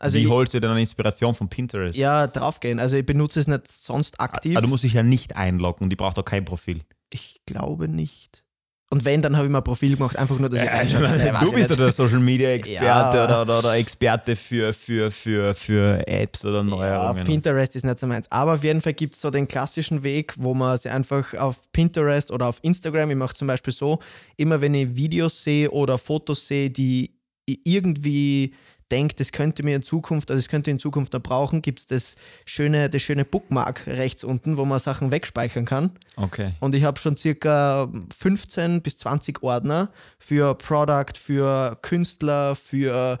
Also 0.00 0.16
Wie 0.18 0.22
ich, 0.22 0.28
holst 0.28 0.54
du 0.54 0.60
denn 0.60 0.70
eine 0.70 0.80
Inspiration 0.80 1.34
von 1.34 1.48
Pinterest? 1.48 1.96
ja, 1.98 2.26
draufgehen. 2.26 2.78
Also 2.78 2.96
ich 2.96 3.04
benutze 3.06 3.40
es 3.40 3.48
nicht 3.48 3.70
sonst 3.70 4.20
aktiv. 4.20 4.56
Aber 4.56 4.62
du 4.62 4.68
musst 4.68 4.84
dich 4.84 4.92
ja 4.92 5.02
nicht 5.02 5.36
einloggen, 5.36 5.90
die 5.90 5.96
braucht 5.96 6.18
auch 6.18 6.24
kein 6.24 6.44
Profil. 6.44 6.80
ich 7.10 7.40
glaube 7.46 7.88
nicht. 7.88 8.44
Und 8.90 9.04
wenn, 9.04 9.20
dann 9.20 9.36
habe 9.36 9.44
ich 9.44 9.52
mal 9.52 9.58
ein 9.58 9.64
Profil 9.64 9.96
gemacht, 9.96 10.16
einfach 10.16 10.38
nur, 10.38 10.48
dass 10.48 10.62
ich 10.62 10.70
Also, 10.70 10.98
weiß 11.00 11.40
du 11.40 11.52
bist 11.52 11.68
ja 11.68 11.76
der 11.76 11.92
Social 11.92 12.20
Media 12.20 12.48
Experte 12.52 12.84
Ja. 12.86 13.10
oder, 13.24 13.42
oder, 13.42 13.58
oder 13.58 13.74
Experte 13.76 14.34
für, 14.34 14.72
für, 14.72 15.10
für, 15.10 15.52
für 15.52 16.06
Apps 16.08 16.42
oder 16.46 16.58
Ja, 16.58 16.62
Neuerungen. 16.62 17.24
Pinterest 17.24 17.76
ist 17.76 17.84
nicht 17.84 17.98
so 17.98 18.06
meins. 18.06 18.32
Aber 18.32 18.54
auf 18.54 18.64
jeden 18.64 18.80
Fall 18.80 18.94
gibt 18.94 19.14
es 19.14 19.20
so 19.20 19.30
den 19.30 19.46
klassischen 19.46 20.04
Weg, 20.04 20.32
wo 20.38 20.54
man 20.54 20.78
sich 20.78 20.90
einfach 20.90 21.34
auf 21.34 21.70
Pinterest 21.72 22.30
oder 22.30 22.46
auf 22.46 22.60
Instagram, 22.62 23.10
ich 23.10 23.16
mache 23.18 23.34
zum 23.34 23.48
Beispiel 23.48 23.74
so, 23.74 23.98
immer 24.38 24.58
wenn 24.62 24.72
ich 24.72 24.96
Videos 24.96 25.42
sehe 25.42 25.70
oder 25.70 25.98
Fotos 25.98 26.46
sehe, 26.46 26.70
die 26.70 27.10
irgendwie 27.46 28.54
denke, 28.90 29.14
das 29.16 29.32
könnte 29.32 29.62
mir 29.62 29.76
in 29.76 29.82
Zukunft, 29.82 30.30
also 30.30 30.38
das 30.38 30.48
könnte 30.48 30.70
ich 30.70 30.72
in 30.72 30.78
Zukunft 30.78 31.14
da 31.14 31.18
brauchen, 31.18 31.62
gibt 31.62 31.80
es 31.80 31.86
das 31.86 32.14
schöne, 32.44 32.88
das 32.88 33.02
schöne 33.02 33.24
Bookmark 33.24 33.86
rechts 33.86 34.24
unten, 34.24 34.56
wo 34.56 34.64
man 34.64 34.78
Sachen 34.78 35.10
wegspeichern 35.10 35.64
kann. 35.64 35.90
okay. 36.16 36.52
Und 36.60 36.74
ich 36.74 36.84
habe 36.84 36.98
schon 36.98 37.16
circa 37.16 37.90
15 38.16 38.82
bis 38.82 38.96
20 38.98 39.42
Ordner 39.42 39.90
für 40.18 40.54
Product, 40.54 41.18
für 41.18 41.78
Künstler, 41.82 42.54
für 42.54 43.18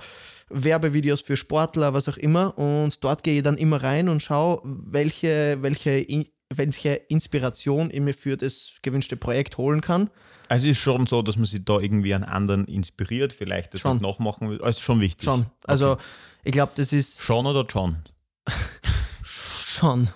Werbevideos, 0.50 1.20
für 1.20 1.36
Sportler, 1.36 1.94
was 1.94 2.08
auch 2.08 2.16
immer. 2.16 2.56
Und 2.58 3.02
dort 3.04 3.22
gehe 3.22 3.36
ich 3.36 3.42
dann 3.42 3.56
immer 3.56 3.82
rein 3.82 4.08
und 4.08 4.22
schaue, 4.22 4.60
welche, 4.64 5.58
welche, 5.60 5.90
welche 6.54 6.94
Inspiration 6.94 7.90
ich 7.92 8.00
mir 8.00 8.14
für 8.14 8.36
das 8.36 8.74
gewünschte 8.82 9.16
Projekt 9.16 9.58
holen 9.58 9.80
kann. 9.80 10.10
Also 10.48 10.66
es 10.66 10.72
ist 10.72 10.82
schon 10.82 11.06
so, 11.06 11.20
dass 11.22 11.36
man 11.36 11.44
sich 11.44 11.62
da 11.64 11.78
irgendwie 11.78 12.14
an 12.14 12.24
anderen 12.24 12.64
inspiriert, 12.66 13.34
vielleicht 13.34 13.74
das 13.74 13.82
Schon. 13.82 14.00
noch 14.00 14.12
nachmachen 14.18 14.48
will. 14.48 14.56
Also 14.62 14.78
ist 14.78 14.80
schon 14.80 15.00
wichtig. 15.00 15.24
Schon. 15.24 15.46
Also 15.66 15.92
Okay. 15.92 16.02
ich 16.44 16.52
glaube, 16.52 16.72
das 16.74 16.92
ist 16.92 17.20
Schon 17.20 17.44
oder 17.46 17.66
John? 17.68 17.96
schon. 19.22 20.08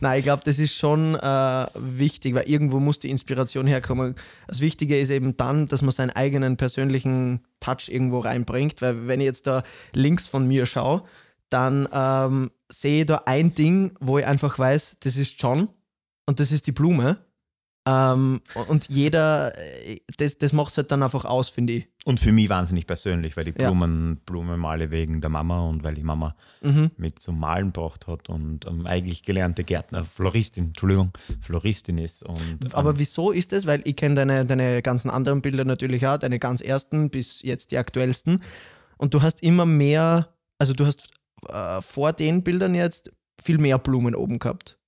Nein, 0.00 0.18
ich 0.18 0.22
glaube, 0.24 0.42
das 0.44 0.58
ist 0.58 0.74
schon 0.76 1.14
äh, 1.16 1.66
wichtig, 1.74 2.34
weil 2.34 2.48
irgendwo 2.48 2.78
muss 2.80 2.98
die 2.98 3.10
Inspiration 3.10 3.66
herkommen. 3.66 4.14
Das 4.46 4.60
Wichtige 4.60 4.98
ist 4.98 5.10
eben 5.10 5.36
dann, 5.36 5.66
dass 5.66 5.82
man 5.82 5.90
seinen 5.90 6.10
eigenen 6.10 6.56
persönlichen 6.56 7.44
Touch 7.60 7.88
irgendwo 7.88 8.20
reinbringt, 8.20 8.80
weil 8.82 9.06
wenn 9.08 9.20
ich 9.20 9.26
jetzt 9.26 9.46
da 9.46 9.64
links 9.94 10.28
von 10.28 10.46
mir 10.46 10.66
schaue, 10.66 11.02
dann 11.50 11.88
ähm, 11.92 12.50
sehe 12.70 13.00
ich 13.00 13.06
da 13.06 13.22
ein 13.26 13.54
Ding, 13.54 13.92
wo 14.00 14.18
ich 14.18 14.26
einfach 14.26 14.58
weiß, 14.58 14.98
das 15.00 15.16
ist 15.16 15.40
John 15.40 15.68
und 16.26 16.40
das 16.40 16.52
ist 16.52 16.66
die 16.66 16.72
Blume. 16.72 17.18
Ähm, 17.86 18.40
und 18.68 18.88
jeder, 18.88 19.52
äh, 19.58 19.98
das, 20.16 20.38
das 20.38 20.54
macht 20.54 20.70
es 20.70 20.78
halt 20.78 20.90
dann 20.90 21.02
einfach 21.02 21.26
aus, 21.26 21.50
finde 21.50 21.74
ich. 21.74 21.88
Und 22.06 22.18
für 22.18 22.32
mich 22.32 22.48
wahnsinnig 22.48 22.86
persönlich, 22.86 23.36
weil 23.36 23.48
ich 23.48 23.58
Ja. 23.58 23.68
Blumen, 23.68 24.20
Blumen 24.24 24.58
male 24.58 24.90
wegen 24.90 25.20
der 25.20 25.28
Mama 25.28 25.60
und 25.68 25.84
weil 25.84 25.92
die 25.92 26.02
Mama 26.02 26.34
Mhm. 26.62 26.92
mit 26.96 27.18
zum 27.18 27.38
Malen 27.38 27.72
braucht 27.72 28.06
hat 28.06 28.30
und 28.30 28.66
ähm, 28.66 28.86
eigentlich 28.86 29.22
gelernte 29.22 29.64
Gärtner, 29.64 30.06
Floristin, 30.06 30.68
Entschuldigung, 30.68 31.12
Floristin 31.42 31.98
ist. 31.98 32.22
Und, 32.22 32.38
ähm, 32.40 32.58
Aber 32.72 32.98
wieso 32.98 33.32
ist 33.32 33.52
das? 33.52 33.66
Weil 33.66 33.82
ich 33.84 33.96
kenne 33.96 34.14
deine, 34.14 34.46
deine 34.46 34.80
ganzen 34.80 35.10
anderen 35.10 35.42
Bilder 35.42 35.66
natürlich 35.66 36.06
auch, 36.06 36.16
deine 36.16 36.38
ganz 36.38 36.62
ersten 36.62 37.10
bis 37.10 37.42
jetzt 37.42 37.70
die 37.70 37.76
aktuellsten. 37.76 38.42
Und 38.96 39.12
du 39.12 39.20
hast 39.20 39.42
immer 39.42 39.66
mehr, 39.66 40.30
also 40.58 40.72
du 40.72 40.86
hast 40.86 41.10
äh, 41.48 41.80
vor 41.82 42.12
den 42.12 42.42
Bildern 42.42 42.74
jetzt 42.74 43.12
viel 43.42 43.58
mehr 43.58 43.78
Blumen 43.78 44.14
oben 44.14 44.38
gehabt. 44.38 44.78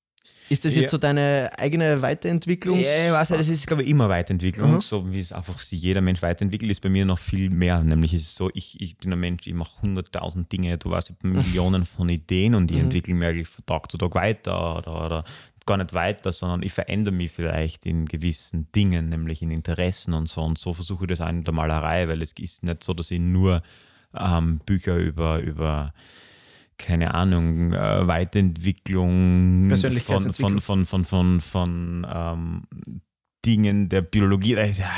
Ist 0.49 0.65
das 0.65 0.77
Ja. 0.77 0.83
jetzt 0.83 0.93
so 0.93 0.99
deine 0.99 1.51
eigene 1.59 2.03
Weiterentwicklung? 2.03 2.79
Ja, 2.79 3.07
ich 3.07 3.13
weiß 3.13 3.31
ja, 3.31 3.37
das 3.37 3.49
ist, 3.49 3.67
glaube 3.67 3.83
ich, 3.83 3.89
immer 3.89 4.09
Weiterentwicklung. 4.09 4.75
Mhm. 4.75 4.81
So 4.81 5.13
wie 5.13 5.19
es 5.19 5.33
einfach 5.33 5.59
sich 5.59 5.83
jeder 5.83 6.01
Mensch 6.01 6.23
weiterentwickelt, 6.23 6.71
ist 6.71 6.81
bei 6.81 6.89
mir 6.89 7.05
noch 7.05 7.19
viel 7.19 7.51
mehr. 7.51 7.83
Nämlich 7.83 8.15
ist 8.15 8.23
es 8.23 8.35
so, 8.37 8.49
ich, 8.55 8.81
ich 8.81 8.97
bin 8.97 9.13
ein 9.13 9.19
Mensch, 9.19 9.49
ich 9.49 9.55
mache 9.55 9.83
hunderttausend 9.83 10.53
Dinge, 10.53 10.79
du 10.79 10.91
weißt, 10.91 11.11
ich 11.11 11.17
habe 11.17 11.29
Millionen 11.35 11.85
von 11.85 12.09
Ideen 12.09 12.55
und 12.55 12.69
die 12.69 12.75
Mhm. 12.75 12.83
entwickeln 12.83 13.19
mir 13.19 13.29
eigentlich 13.29 13.49
von 13.49 13.67
Tag 13.67 13.91
zu 13.91 13.99
Tag 13.99 14.15
weiter 14.15 14.79
oder, 14.79 15.05
oder 15.05 15.25
gar 15.67 15.79
nicht 15.79 15.95
weiter, 15.95 16.31
sondern 16.31 16.63
ich 16.63 16.73
verändere 16.73 17.13
mich 17.13 17.33
vielleicht 17.33 17.85
in 17.85 18.07
gewissen 18.07 18.71
Dingen, 18.71 19.09
nämlich 19.09 19.43
in 19.43 19.51
Interessen 19.51 20.15
und 20.15 20.29
so. 20.29 20.43
Und 20.43 20.59
so 20.59 20.73
versuche 20.73 21.07
ich 21.07 21.09
das 21.09 21.21
auch 21.21 21.29
in 21.29 21.43
der 21.43 21.55
Malerei, 21.55 22.07
weil 22.07 22.23
es 22.23 22.33
ist 22.39 22.63
nicht 22.63 22.85
so, 22.85 22.95
dass 22.95 23.11
ich 23.11 23.19
nur 23.19 23.63
ähm, 24.17 24.61
Bücher 24.65 24.97
über, 24.97 25.41
über 25.41 25.93
keine 26.79 27.15
Ahnung, 27.15 27.73
äh, 27.73 28.07
Weiterentwicklung 28.07 29.69
von, 29.77 30.33
von, 30.33 30.61
von, 30.61 30.85
von, 30.87 31.05
von, 31.05 31.41
von 31.41 32.07
ähm, 32.13 32.63
Dingen 33.45 33.89
der 33.89 34.03
Biologie, 34.03 34.55
da 34.57 34.63
ist 34.63 34.81
ja 34.81 34.91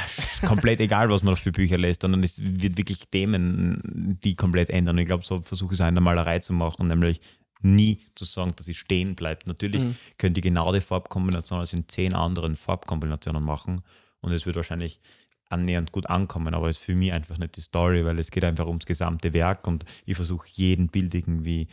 komplett 0.47 0.81
egal, 0.81 1.11
was 1.11 1.23
man 1.23 1.37
für 1.37 1.53
Bücher 1.53 1.77
lässt, 1.79 2.03
sondern 2.03 2.23
es 2.23 2.41
wird 2.43 2.79
wirklich 2.79 3.09
Themen, 3.11 4.19
die 4.23 4.35
komplett 4.35 4.71
ändern. 4.71 4.97
Und 4.97 5.03
ich 5.03 5.07
glaube, 5.07 5.25
so 5.25 5.43
versuche 5.43 5.75
ich 5.75 5.81
es 5.81 5.85
auch 5.85 5.89
in 5.89 5.95
der 5.95 6.03
Malerei 6.03 6.39
zu 6.39 6.53
machen, 6.53 6.89
nämlich 6.89 7.21
nie 7.61 8.01
zu 8.15 8.25
sagen, 8.25 8.53
dass 8.57 8.69
es 8.69 8.77
stehen 8.77 9.15
bleibt. 9.15 9.47
Natürlich 9.47 9.83
Mhm. 9.83 9.97
könnt 10.17 10.37
ihr 10.39 10.43
genau 10.43 10.73
die 10.73 10.81
Farbkombination 10.81 11.61
als 11.61 11.73
in 11.73 11.89
zehn 11.89 12.15
anderen 12.15 12.57
Farbkombinationen 12.57 13.43
machen 13.43 13.83
und 14.21 14.33
es 14.33 14.47
wird 14.47 14.57
wahrscheinlich 14.57 15.01
annähernd 15.49 15.93
gut 15.93 16.07
ankommen, 16.07 16.55
aber 16.55 16.69
ist 16.69 16.79
für 16.79 16.95
mich 16.95 17.13
einfach 17.13 17.39
nicht 17.39 17.57
die 17.57 17.61
Story, 17.61 18.05
weil 18.05 18.19
es 18.19 18.31
geht 18.31 18.45
einfach 18.45 18.67
ums 18.67 18.87
gesamte 18.87 19.33
Werk 19.33 19.67
und 19.67 19.85
ich 20.07 20.17
versuche 20.17 20.49
jedem 20.53 20.89
Bild 20.89 21.15
irgendwie 21.15 21.69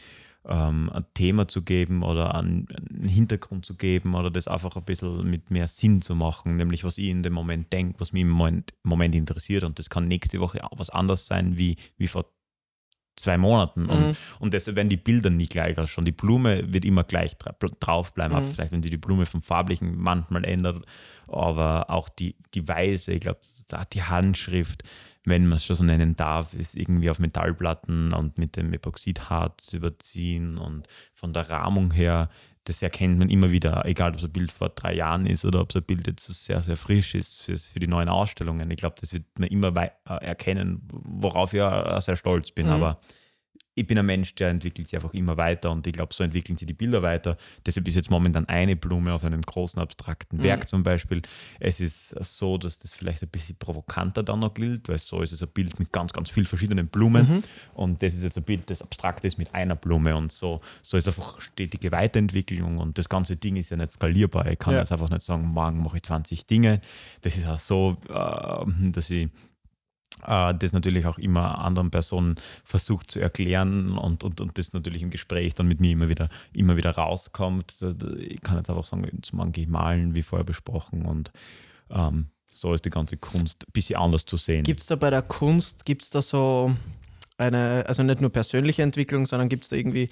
ähm, 0.47 0.89
ein 0.93 1.05
Thema 1.13 1.47
zu 1.47 1.63
geben 1.63 2.03
oder 2.03 2.35
einen, 2.35 2.67
einen 2.69 3.07
Hintergrund 3.07 3.65
zu 3.65 3.75
geben 3.75 4.15
oder 4.15 4.29
das 4.31 4.47
einfach 4.47 4.75
ein 4.75 4.83
bisschen 4.83 5.29
mit 5.29 5.51
mehr 5.51 5.67
Sinn 5.67 6.01
zu 6.01 6.15
machen, 6.15 6.55
nämlich 6.55 6.83
was 6.83 6.97
ich 6.97 7.07
in 7.07 7.23
dem 7.23 7.33
Moment 7.33 7.71
denke, 7.73 7.99
was 7.99 8.13
mich 8.13 8.21
im 8.21 8.29
Moment, 8.29 8.73
Moment 8.83 9.15
interessiert 9.15 9.63
und 9.63 9.79
das 9.79 9.89
kann 9.89 10.07
nächste 10.07 10.39
Woche 10.39 10.63
auch 10.63 10.77
was 10.77 10.89
anderes 10.89 11.27
sein 11.27 11.57
wie, 11.57 11.77
wie 11.97 12.07
vor 12.07 12.25
zwei 13.15 13.37
Monaten 13.37 13.85
und, 13.87 14.07
Mhm. 14.07 14.15
und 14.39 14.53
deshalb 14.53 14.75
werden 14.75 14.89
die 14.89 14.97
Bilder 14.97 15.29
nicht 15.29 15.51
gleich 15.51 15.77
ausschauen. 15.77 16.05
Die 16.05 16.11
Blume 16.11 16.73
wird 16.73 16.83
immer 16.85 17.03
gleich 17.03 17.37
dra 17.37 17.55
drauf 17.79 18.13
bleiben, 18.13 18.35
auch 18.35 18.41
Mhm. 18.41 18.51
vielleicht 18.51 18.71
wenn 18.73 18.83
sie 18.83 18.89
die 18.89 18.97
Blume 18.97 19.25
vom 19.25 19.41
Farblichen 19.41 19.97
manchmal 19.97 20.43
ändert, 20.45 20.83
aber 21.27 21.89
auch 21.89 22.09
die, 22.09 22.35
die 22.53 22.67
Weise, 22.67 23.13
ich 23.13 23.21
glaube, 23.21 23.39
die 23.93 24.03
Handschrift, 24.03 24.83
wenn 25.27 25.47
man 25.47 25.55
es 25.55 25.65
schon 25.65 25.75
so 25.75 25.83
nennen 25.83 26.15
darf, 26.15 26.53
ist 26.53 26.75
irgendwie 26.75 27.09
auf 27.09 27.17
Metallplatten 27.19 28.13
und 28.13 28.37
mit 28.37 28.57
dem 28.57 28.71
Epoxidharz 28.73 29.73
überziehen 29.73 30.57
und 30.57 30.87
von 31.13 31.33
der 31.33 31.49
Rahmung 31.49 31.91
her, 31.91 32.29
das 32.65 32.81
erkennt 32.81 33.19
man 33.19 33.29
immer 33.29 33.51
wieder, 33.51 33.85
egal 33.85 34.11
ob 34.11 34.17
es 34.17 34.23
ein 34.23 34.31
Bild 34.31 34.51
vor 34.51 34.69
drei 34.69 34.95
Jahren 34.95 35.25
ist 35.27 35.45
oder 35.45 35.61
ob 35.61 35.69
es 35.69 35.75
ein 35.75 35.83
Bild 35.83 36.07
jetzt 36.07 36.25
so 36.25 36.33
sehr, 36.33 36.61
sehr 36.63 36.75
frisch 36.75 37.13
ist 37.13 37.41
für, 37.41 37.57
für 37.57 37.79
die 37.79 37.87
neuen 37.87 38.09
Ausstellungen. 38.09 38.69
Ich 38.71 38.77
glaube, 38.77 38.95
das 38.99 39.13
wird 39.13 39.23
man 39.37 39.49
immer 39.49 39.71
äh, 39.77 39.89
erkennen, 40.05 40.81
worauf 40.91 41.53
ich 41.53 41.61
auch 41.61 42.01
sehr 42.01 42.17
stolz 42.17 42.51
bin. 42.51 42.65
Mhm. 42.65 42.73
Aber 42.73 42.99
ich 43.77 43.85
bin 43.85 43.97
ein 43.99 44.05
Mensch, 44.05 44.33
der 44.35 44.49
entwickelt 44.49 44.87
sich 44.87 44.95
einfach 44.95 45.13
immer 45.13 45.35
weiter 45.35 45.69
und 45.69 45.85
ich 45.85 45.91
glaube, 45.91 46.13
so 46.13 46.23
entwickeln 46.23 46.57
sich 46.57 46.65
die 46.65 46.73
Bilder 46.73 47.01
weiter. 47.01 47.35
Deshalb 47.65 47.85
ist 47.89 47.95
jetzt 47.95 48.09
momentan 48.09 48.45
eine 48.47 48.77
Blume 48.77 49.13
auf 49.13 49.25
einem 49.25 49.41
großen 49.41 49.81
abstrakten 49.81 50.39
Mhm. 50.39 50.43
Werk 50.43 50.67
zum 50.69 50.81
Beispiel. 50.83 51.21
Es 51.59 51.81
ist 51.81 52.09
so, 52.21 52.57
dass 52.57 52.79
das 52.79 52.93
vielleicht 52.93 53.21
ein 53.21 53.27
bisschen 53.29 53.57
provokanter 53.57 54.23
dann 54.23 54.39
noch 54.39 54.53
gilt, 54.53 54.87
weil 54.87 54.97
so 54.97 55.21
ist 55.21 55.33
es 55.33 55.43
ein 55.43 55.49
Bild 55.49 55.77
mit 55.77 55.91
ganz, 55.91 56.13
ganz 56.13 56.29
vielen 56.29 56.45
verschiedenen 56.45 56.87
Blumen 56.87 57.27
Mhm. 57.27 57.43
und 57.73 58.01
das 58.01 58.13
ist 58.13 58.23
jetzt 58.23 58.37
ein 58.37 58.43
Bild, 58.43 58.69
das 58.69 58.81
abstrakt 58.81 59.25
ist 59.25 59.37
mit 59.37 59.53
einer 59.53 59.75
Blume 59.75 60.15
und 60.15 60.31
so. 60.31 60.61
So 60.81 60.95
ist 60.95 61.07
einfach 61.07 61.41
stetige 61.41 61.91
Weiterentwicklung 61.91 62.77
und 62.77 62.97
das 62.97 63.09
ganze 63.09 63.35
Ding 63.35 63.57
ist 63.57 63.71
ja 63.71 63.77
nicht 63.77 63.91
skalierbar. 63.91 64.47
Ich 64.49 64.57
kann 64.59 64.73
Ja. 64.73 64.79
jetzt 64.79 64.93
einfach 64.93 65.09
nicht 65.09 65.21
sagen, 65.21 65.45
morgen 65.47 65.83
mache 65.83 65.97
ich 65.97 66.03
20 66.03 66.47
Dinge. 66.47 66.79
Das 67.21 67.35
ist 67.35 67.45
auch 67.45 67.57
so, 67.59 67.97
äh, 68.07 68.91
dass 68.91 69.09
ich 69.09 69.27
das 70.21 70.73
natürlich 70.73 71.05
auch 71.05 71.17
immer 71.17 71.59
anderen 71.59 71.91
Personen 71.91 72.35
versucht 72.63 73.11
zu 73.11 73.19
erklären 73.19 73.97
und, 73.97 74.23
und, 74.23 74.41
und 74.41 74.57
das 74.57 74.73
natürlich 74.73 75.01
im 75.01 75.11
Gespräch 75.11 75.53
dann 75.53 75.67
mit 75.67 75.79
mir 75.79 75.91
immer 75.91 76.09
wieder, 76.09 76.29
immer 76.53 76.77
wieder 76.77 76.91
rauskommt. 76.91 77.75
Ich 78.19 78.41
kann 78.41 78.57
jetzt 78.57 78.69
einfach 78.69 78.85
sagen, 78.85 79.07
zum 79.21 79.37
Morgen 79.37 79.51
gehe 79.51 79.65
ich 79.65 79.69
malen, 79.69 80.15
wie 80.15 80.23
vorher 80.23 80.45
besprochen 80.45 81.05
und 81.05 81.31
ähm, 81.91 82.27
so 82.53 82.73
ist 82.73 82.85
die 82.85 82.89
ganze 82.89 83.17
Kunst 83.17 83.65
ein 83.67 83.71
bisschen 83.73 83.99
anders 83.99 84.25
zu 84.25 84.37
sehen. 84.37 84.63
Gibt 84.63 84.81
es 84.81 84.87
da 84.87 84.95
bei 84.95 85.09
der 85.09 85.21
Kunst, 85.21 85.85
gibt 85.85 86.03
es 86.03 86.09
da 86.09 86.21
so 86.21 86.75
eine, 87.37 87.83
also 87.87 88.01
nicht 88.01 88.21
nur 88.21 88.29
persönliche 88.31 88.81
Entwicklung, 88.81 89.25
sondern 89.25 89.49
gibt 89.49 89.63
es 89.63 89.69
da 89.69 89.75
irgendwie 89.75 90.09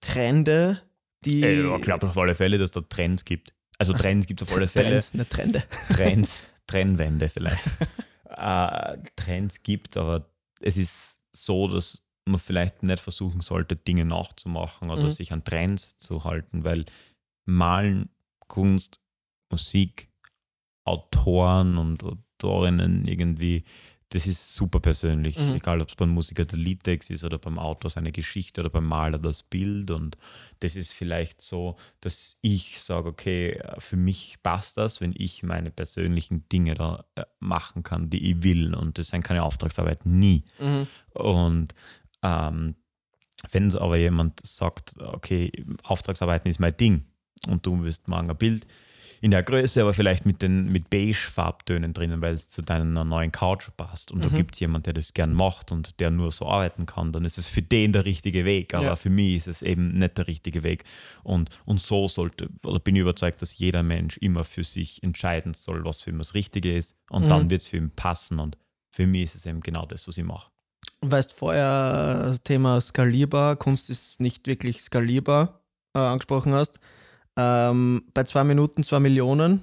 Trende, 0.00 0.82
die. 1.24 1.42
äh, 1.42 1.64
ja, 1.64 1.76
ich 1.76 1.82
glaube 1.82 2.08
auf 2.08 2.18
alle 2.18 2.34
Fälle, 2.34 2.58
dass 2.58 2.70
da 2.70 2.82
Trends 2.82 3.24
gibt. 3.24 3.54
Also 3.78 3.92
Trends 3.92 4.26
gibt 4.26 4.42
es 4.42 4.48
auf 4.48 4.56
alle 4.56 4.68
Fälle. 4.68 4.90
Trends, 4.90 5.14
nicht 5.14 5.30
Trende. 5.30 5.62
Trends, 5.94 6.40
Trennwände 6.66 7.28
vielleicht. 7.28 7.58
Äh, 8.28 8.98
Trends 9.16 9.62
gibt, 9.62 9.96
aber 9.96 10.30
es 10.60 10.76
ist 10.76 11.20
so, 11.34 11.68
dass 11.68 12.02
man 12.26 12.40
vielleicht 12.40 12.82
nicht 12.82 13.00
versuchen 13.00 13.40
sollte, 13.40 13.76
Dinge 13.76 14.04
nachzumachen 14.04 14.90
oder 14.90 15.04
Mhm. 15.04 15.10
sich 15.10 15.32
an 15.32 15.44
Trends 15.44 15.96
zu 15.96 16.24
halten, 16.24 16.64
weil 16.64 16.84
Malen, 17.46 18.10
Kunst, 18.46 19.00
Musik, 19.50 20.10
Autoren 20.84 21.78
und 21.78 22.02
Autorinnen 22.04 23.06
irgendwie, 23.06 23.64
das 24.10 24.26
ist 24.26 24.54
super 24.54 24.80
persönlich. 24.80 25.38
Egal, 25.38 25.82
ob 25.82 25.88
es 25.88 25.94
beim 25.94 26.08
Musiker 26.08 26.46
der 26.46 26.58
Liedtext 26.58 27.10
ist 27.10 27.24
oder 27.24 27.38
beim 27.38 27.58
Autor 27.58 27.90
seine 27.90 28.10
Geschichte 28.10 28.62
oder 28.62 28.70
beim 28.70 28.86
Maler 28.86 29.18
das 29.18 29.42
Bild. 29.42 29.90
Und 29.90 30.16
das 30.60 30.76
ist 30.76 30.92
vielleicht 30.92 31.42
so, 31.42 31.76
dass 32.00 32.36
ich 32.40 32.80
sage, 32.80 33.08
okay, 33.08 33.60
für 33.78 33.96
mich 33.96 34.36
passt 34.42 34.78
das, 34.78 35.00
wenn 35.02 35.12
ich 35.14 35.42
meine 35.42 35.70
persönlichen 35.70 36.48
Dinge 36.48 36.74
da 36.74 37.04
äh, 37.16 37.24
machen 37.38 37.82
kann, 37.82 38.08
die 38.08 38.30
ich 38.30 38.42
will. 38.42 38.74
Und 38.74 38.98
das 38.98 39.08
sind 39.08 39.24
keine 39.24 39.42
Auftragsarbeit, 39.42 40.06
nie. 40.06 40.44
Und 41.12 41.74
ähm, 42.22 42.76
wenn 43.52 43.74
aber 43.76 43.96
jemand 43.98 44.40
sagt, 44.44 44.94
okay, 44.98 45.52
Auftragsarbeiten 45.82 46.50
ist 46.50 46.60
mein 46.60 46.76
Ding 46.76 47.04
und 47.46 47.64
du 47.66 47.82
willst 47.82 48.08
morgen 48.08 48.30
ein 48.30 48.36
Bild 48.36 48.66
in 49.20 49.30
der 49.32 49.42
Größe, 49.42 49.80
aber 49.82 49.94
vielleicht 49.94 50.26
mit 50.26 50.42
den 50.42 50.70
mit 50.70 50.90
Beige-Farbtönen 50.90 51.92
drinnen, 51.92 52.20
weil 52.20 52.34
es 52.34 52.48
zu 52.48 52.62
deiner 52.62 53.04
neuen 53.04 53.32
Couch 53.32 53.68
passt. 53.76 54.12
Und 54.12 54.24
da 54.24 54.28
gibt 54.28 54.54
es 54.54 54.60
jemanden, 54.60 54.84
der 54.84 54.92
das 54.94 55.12
gern 55.14 55.32
macht 55.34 55.72
und 55.72 55.98
der 56.00 56.10
nur 56.10 56.30
so 56.30 56.46
arbeiten 56.46 56.86
kann, 56.86 57.12
dann 57.12 57.24
ist 57.24 57.36
es 57.38 57.48
für 57.48 57.62
den 57.62 57.92
der 57.92 58.04
richtige 58.04 58.44
Weg, 58.44 58.74
aber 58.74 58.84
Ja. 58.84 58.96
für 58.96 59.10
mich 59.10 59.36
ist 59.36 59.48
es 59.48 59.62
eben 59.62 59.92
nicht 59.94 60.18
der 60.18 60.26
richtige 60.28 60.62
Weg. 60.62 60.84
Und, 61.24 61.50
und 61.64 61.80
so 61.80 62.06
sollte, 62.08 62.48
oder 62.64 62.78
bin 62.78 62.94
ich 62.96 63.02
überzeugt, 63.02 63.42
dass 63.42 63.58
jeder 63.58 63.82
Mensch 63.82 64.16
immer 64.18 64.44
für 64.44 64.62
sich 64.64 65.02
entscheiden 65.02 65.54
soll, 65.54 65.84
was 65.84 66.02
für 66.02 66.10
ihn 66.10 66.18
das 66.18 66.34
Richtige 66.34 66.76
ist. 66.76 66.94
Und 67.10 67.28
dann 67.28 67.50
wird 67.50 67.62
es 67.62 67.68
für 67.68 67.76
ihn 67.76 67.90
passen. 67.90 68.38
Und 68.38 68.56
für 68.90 69.06
mich 69.06 69.24
ist 69.24 69.34
es 69.34 69.46
eben 69.46 69.60
genau 69.60 69.84
das, 69.86 70.06
was 70.06 70.16
ich 70.16 70.24
mache. 70.24 70.50
Weißt 71.00 71.32
vorher 71.32 72.32
äh, 72.34 72.38
Thema 72.44 72.80
skalierbar, 72.80 73.56
Kunst 73.56 73.90
ist 73.90 74.20
nicht 74.20 74.46
wirklich 74.46 74.80
skalierbar 74.80 75.60
äh, 75.94 75.98
angesprochen 76.00 76.52
hast. 76.54 76.78
Ähm, 77.38 78.02
bei 78.14 78.24
zwei 78.24 78.42
Minuten, 78.44 78.82
zwei 78.82 78.98
Millionen 78.98 79.62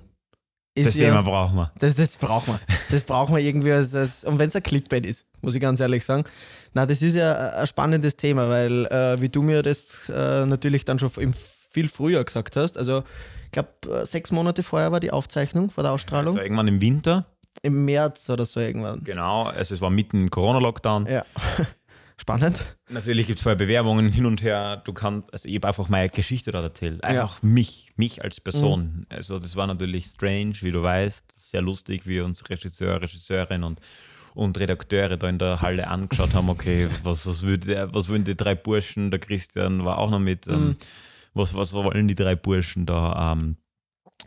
ist 0.75 0.87
Das 0.87 0.95
ja, 0.95 1.09
Thema 1.09 1.23
brauchen 1.23 1.57
wir. 1.57 1.71
Das, 1.79 1.95
das 1.95 2.17
braucht 2.17 2.47
man. 2.47 2.59
Das 2.89 3.03
braucht 3.03 3.31
man 3.31 3.41
irgendwie 3.41 3.71
als, 3.71 3.93
als 3.93 4.23
und 4.23 4.39
wenn 4.39 4.47
es 4.47 4.55
ein 4.55 4.63
Clickbait 4.63 5.05
ist, 5.05 5.25
muss 5.41 5.55
ich 5.55 5.61
ganz 5.61 5.79
ehrlich 5.79 6.05
sagen. 6.05 6.23
Na, 6.73 6.85
das 6.85 7.01
ist 7.01 7.15
ja 7.15 7.33
ein 7.33 7.67
spannendes 7.67 8.15
Thema, 8.15 8.49
weil 8.49 8.85
äh, 8.87 9.19
wie 9.21 9.29
du 9.29 9.41
mir 9.41 9.61
das 9.61 10.09
äh, 10.09 10.45
natürlich 10.45 10.85
dann 10.85 10.99
schon 10.99 11.11
im 11.17 11.33
viel 11.33 11.89
früher 11.89 12.23
gesagt 12.23 12.55
hast, 12.55 12.77
also 12.77 13.03
ich 13.45 13.51
glaube 13.51 13.69
sechs 14.05 14.31
Monate 14.31 14.63
vorher 14.63 14.93
war 14.93 15.01
die 15.01 15.11
Aufzeichnung 15.11 15.69
vor 15.69 15.83
der 15.83 15.91
Ausstrahlung, 15.91 16.35
Also 16.35 16.39
irgendwann 16.41 16.69
im 16.69 16.79
Winter, 16.79 17.25
im 17.63 17.83
März 17.83 18.29
oder 18.29 18.45
so 18.45 18.61
irgendwann. 18.61 19.03
genau, 19.03 19.43
also 19.43 19.73
es 19.73 19.81
war 19.81 19.89
mitten 19.89 20.23
im 20.23 20.29
Corona-Lockdown. 20.29 21.07
Ja. 21.07 21.25
Spannend. 22.17 22.77
Natürlich 22.89 23.27
gibt 23.27 23.39
es 23.39 23.43
vorher 23.43 23.57
Bewerbungen 23.57 24.09
hin 24.11 24.25
und 24.25 24.41
her. 24.41 24.81
Du 24.85 24.93
kannst, 24.93 25.31
also 25.33 25.49
ich 25.49 25.55
habe 25.55 25.67
einfach 25.67 25.89
meine 25.89 26.09
Geschichte 26.09 26.51
dort 26.51 26.63
erzählt. 26.63 27.03
Einfach 27.03 27.43
mich, 27.43 27.91
mich 27.97 28.23
als 28.23 28.39
Person. 28.39 29.05
Also 29.09 29.37
das 29.37 29.55
war 29.55 29.67
natürlich 29.67 30.05
strange, 30.05 30.53
wie 30.61 30.71
du 30.71 30.81
weißt. 30.81 31.25
Sehr 31.35 31.61
lustig, 31.61 32.07
wie 32.07 32.21
uns 32.21 32.49
Regisseur, 32.49 33.01
Regisseurin 33.01 33.63
und, 33.63 33.81
und 34.33 34.57
Redakteure 34.57 35.17
da 35.17 35.27
in 35.27 35.39
der 35.39 35.61
Halle 35.61 35.87
angeschaut 35.87 36.33
haben, 36.33 36.49
okay, 36.49 36.87
was, 37.03 37.25
was, 37.27 37.43
würde 37.43 37.67
der, 37.67 37.93
was 37.93 38.07
würden 38.07 38.23
die 38.23 38.37
drei 38.37 38.55
Burschen, 38.55 39.11
der 39.11 39.19
Christian 39.19 39.83
war 39.83 39.97
auch 39.97 40.09
noch 40.09 40.19
mit, 40.19 40.47
ähm, 40.47 40.77
was, 41.33 41.53
was 41.53 41.73
wollen 41.73 42.07
die 42.07 42.15
drei 42.15 42.35
Burschen 42.35 42.85
da 42.85 43.33
ähm, 43.33 43.57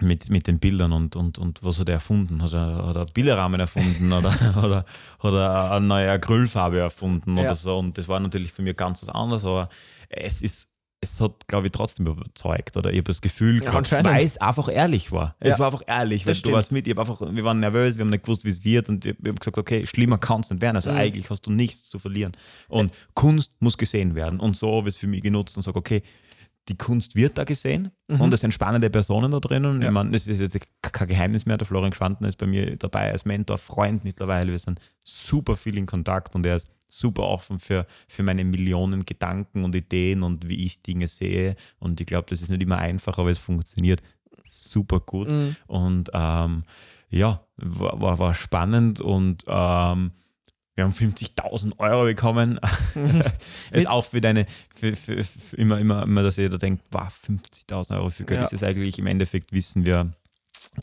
mit, 0.03 0.31
mit 0.31 0.47
den 0.47 0.59
Bildern 0.59 0.93
und, 0.93 1.17
und, 1.17 1.39
und 1.39 1.63
was 1.63 1.79
hat 1.79 1.89
er 1.89 1.95
erfunden? 1.95 2.43
Hat 2.43 2.53
er, 2.55 2.87
hat 2.87 2.97
er 2.97 3.07
Bilderrahmen 3.07 3.61
erfunden 3.61 4.13
oder, 4.13 4.35
oder, 4.63 4.85
oder 5.23 5.73
eine 5.73 5.87
neue 5.87 6.11
Acrylfarbe 6.11 6.79
erfunden 6.79 7.37
Ja. 7.37 7.43
oder 7.45 7.55
so? 7.55 7.79
Und 7.79 7.99
das 7.99 8.09
war 8.09 8.21
natürlich 8.21 8.53
für 8.53 8.63
mich 8.63 8.77
ganz 8.77 9.03
was 9.03 9.09
anderes, 9.11 9.45
aber 9.45 9.69
es 10.09 10.43
ist, 10.43 10.69
es 11.01 11.21
hat, 11.21 11.47
glaube 11.47 11.67
ich, 11.67 11.73
trotzdem 11.73 12.07
überzeugt. 12.09 12.77
Oder 12.77 12.91
ich 12.91 12.97
habe 12.97 13.05
das 13.05 13.21
Gefühl, 13.21 13.63
Ja, 13.63 13.71
gehabt, 13.71 13.93
weil 14.05 14.25
es 14.25 14.37
einfach 14.39 14.69
ehrlich 14.69 15.13
war. 15.13 15.37
Es 15.39 15.51
Ja. 15.51 15.59
war 15.61 15.67
einfach 15.67 15.83
ehrlich, 15.87 16.27
weil 16.27 16.35
du 16.35 16.51
warst 16.51 16.73
mit, 16.73 16.89
ich 16.89 16.99
einfach, 16.99 17.21
wir 17.21 17.45
waren 17.45 17.61
nervös, 17.61 17.97
wir 17.97 18.05
haben 18.05 18.11
nicht 18.11 18.25
gewusst, 18.25 18.45
wie 18.45 18.49
es 18.49 18.65
wird 18.65 18.89
und 18.89 19.05
wir 19.05 19.15
haben 19.27 19.37
gesagt, 19.37 19.59
okay, 19.59 19.87
schlimmer 19.87 20.19
kann 20.19 20.41
es 20.41 20.51
nicht 20.51 20.61
werden. 20.61 20.73
Mhm. 20.75 20.77
Also 20.79 20.91
eigentlich 20.91 21.31
hast 21.31 21.47
du 21.47 21.53
nichts 21.53 21.89
zu 21.89 22.01
verlieren. 22.01 22.33
Und 22.69 22.93
Kunst 23.15 23.53
muss 23.61 23.79
gesehen 23.79 24.17
werden. 24.17 24.41
Und 24.41 24.57
so 24.57 24.77
habe 24.77 24.89
ich 24.89 24.97
es 24.97 24.99
für 24.99 25.07
mich 25.07 25.23
genutzt 25.23 25.57
und 25.57 25.63
sage, 25.63 25.79
okay, 25.79 26.03
die 26.69 26.77
Kunst 26.77 27.17
wird 27.17 27.39
da 27.39 27.45
gesehen 27.45 27.91
und 28.09 28.33
es 28.33 28.41
sind 28.41 28.53
spannende 28.53 28.91
Personen 28.91 29.31
da 29.31 29.41
drinnen. 29.41 29.77
Mhm. 29.77 29.83
Ja. 29.83 29.89
Ich 29.89 29.95
meine, 29.95 30.11
das 30.11 30.29
ist 30.29 30.41
jetzt 30.41 30.59
kein 30.83 31.09
Geheimnis 31.09 31.47
mehr. 31.47 31.57
Der 31.57 31.67
Florian 31.67 31.93
Schwanden 31.93 32.25
ist 32.25 32.37
bei 32.37 32.47
mir 32.47 32.77
dabei 32.77 33.11
als 33.11 33.25
Mentor, 33.25 33.59
Freund 33.59 34.05
mittlerweile. 34.05 34.51
Wir 34.53 34.59
sind 34.59 34.81
super 35.05 35.57
viel 35.57 35.79
in 35.79 35.87
Kontakt 35.87 36.35
und 36.35 36.45
er 36.45 36.57
ist 36.57 36.69
super 36.89 37.25
offen 37.25 37.59
für, 37.59 37.87
für 38.07 38.23
meine 38.23 38.45
Millionen 38.45 39.05
Gedanken 39.05 39.65
und 39.65 39.75
Ideen 39.75 40.23
und 40.23 40.49
wie 40.49 40.65
ich 40.65 40.83
Dinge 40.83 41.09
sehe. 41.09 41.57
Und 41.79 42.01
ich 42.01 42.07
glaube, 42.07 42.27
das 42.29 42.43
ist 42.43 42.49
nicht 42.51 42.63
immer 42.63 42.79
einfach, 42.79 43.19
aber 43.19 43.31
es 43.31 43.39
funktioniert 43.39 44.03
super 44.45 45.01
gut. 45.01 45.29
Mhm. 45.29 45.57
Und 45.67 46.11
ähm, 46.13 46.65
ja, 47.11 47.41
war, 47.57 48.01
war, 48.01 48.19
war 48.19 48.35
spannend 48.35 49.01
und 49.01 49.45
ähm, 49.47 50.13
wir 50.79 50.85
haben 50.85 50.93
50.000 50.93 51.77
Euro 51.81 52.05
bekommen. 52.05 52.61
ist 53.73 53.89
auch 53.89 54.05
für 54.05 54.21
deine, 54.21 54.47
für, 54.73 54.95
für, 54.95 55.25
für 55.25 55.57
immer, 55.57 55.81
immer, 55.81 56.05
immer, 56.05 56.23
dass 56.23 56.37
jeder 56.37 56.57
denkt, 56.57 56.85
wow, 56.93 57.09
50.000 57.29 57.97
Euro 57.97 58.11
für 58.11 58.25
Geld 58.25 58.39
Ja. 58.39 58.45
ist 58.45 58.53
es 58.53 58.63
eigentlich 58.63 58.97
im 59.01 59.09
Endeffekt, 59.09 59.53
wissen 59.53 59.85
wir 59.85 60.13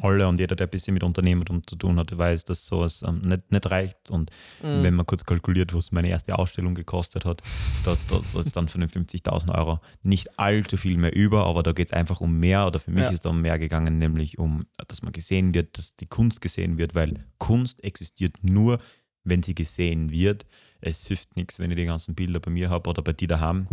alle 0.01 0.27
und 0.27 0.37
jeder, 0.37 0.57
der 0.57 0.67
ein 0.67 0.69
bisschen 0.71 0.93
mit 0.95 1.03
Unternehmertum 1.03 1.65
zu 1.65 1.77
tun 1.77 1.97
hat, 1.97 2.17
weiß, 2.17 2.43
dass 2.43 2.65
sowas 2.65 3.03
ähm, 3.07 3.21
nicht, 3.21 3.49
nicht 3.53 3.71
reicht. 3.71 4.09
Und 4.11 4.31
Mhm. 4.61 4.83
wenn 4.83 4.93
man 4.95 5.05
kurz 5.05 5.23
kalkuliert, 5.23 5.73
was 5.73 5.93
meine 5.93 6.09
erste 6.09 6.37
Ausstellung 6.37 6.75
gekostet 6.75 7.23
hat, 7.23 7.41
da 7.85 7.93
ist 8.37 8.57
dann 8.57 8.67
von 8.67 8.81
den 8.81 8.89
50.000 8.89 9.55
Euro 9.57 9.79
nicht 10.03 10.37
allzu 10.37 10.75
viel 10.75 10.97
mehr 10.97 11.15
über, 11.15 11.45
aber 11.45 11.63
da 11.63 11.71
geht 11.71 11.87
es 11.87 11.93
einfach 11.93 12.19
um 12.19 12.37
mehr 12.37 12.67
oder 12.67 12.79
für 12.79 12.91
mich 12.91 13.05
Ja. 13.05 13.11
ist 13.11 13.23
da 13.23 13.29
um 13.29 13.41
mehr 13.41 13.57
gegangen, 13.59 13.97
nämlich 13.97 14.37
um, 14.39 14.65
dass 14.89 15.01
man 15.03 15.13
gesehen 15.13 15.53
wird, 15.53 15.77
dass 15.77 15.95
die 15.95 16.07
Kunst 16.07 16.41
gesehen 16.41 16.77
wird, 16.77 16.95
weil 16.95 17.23
Kunst 17.37 17.81
existiert 17.81 18.35
nur, 18.43 18.79
wenn 19.25 19.43
sie 19.43 19.53
gesehen 19.55 20.09
wird. 20.11 20.45
Es 20.81 21.05
hilft 21.07 21.35
nichts, 21.35 21.59
wenn 21.59 21.71
ich 21.71 21.77
die 21.77 21.85
ganzen 21.85 22.15
Bilder 22.15 22.39
bei 22.39 22.51
mir 22.51 22.69
habe 22.69 22.89
oder 22.89 23.01
bei 23.01 23.13
dir 23.13 23.27
daheim 23.27 23.67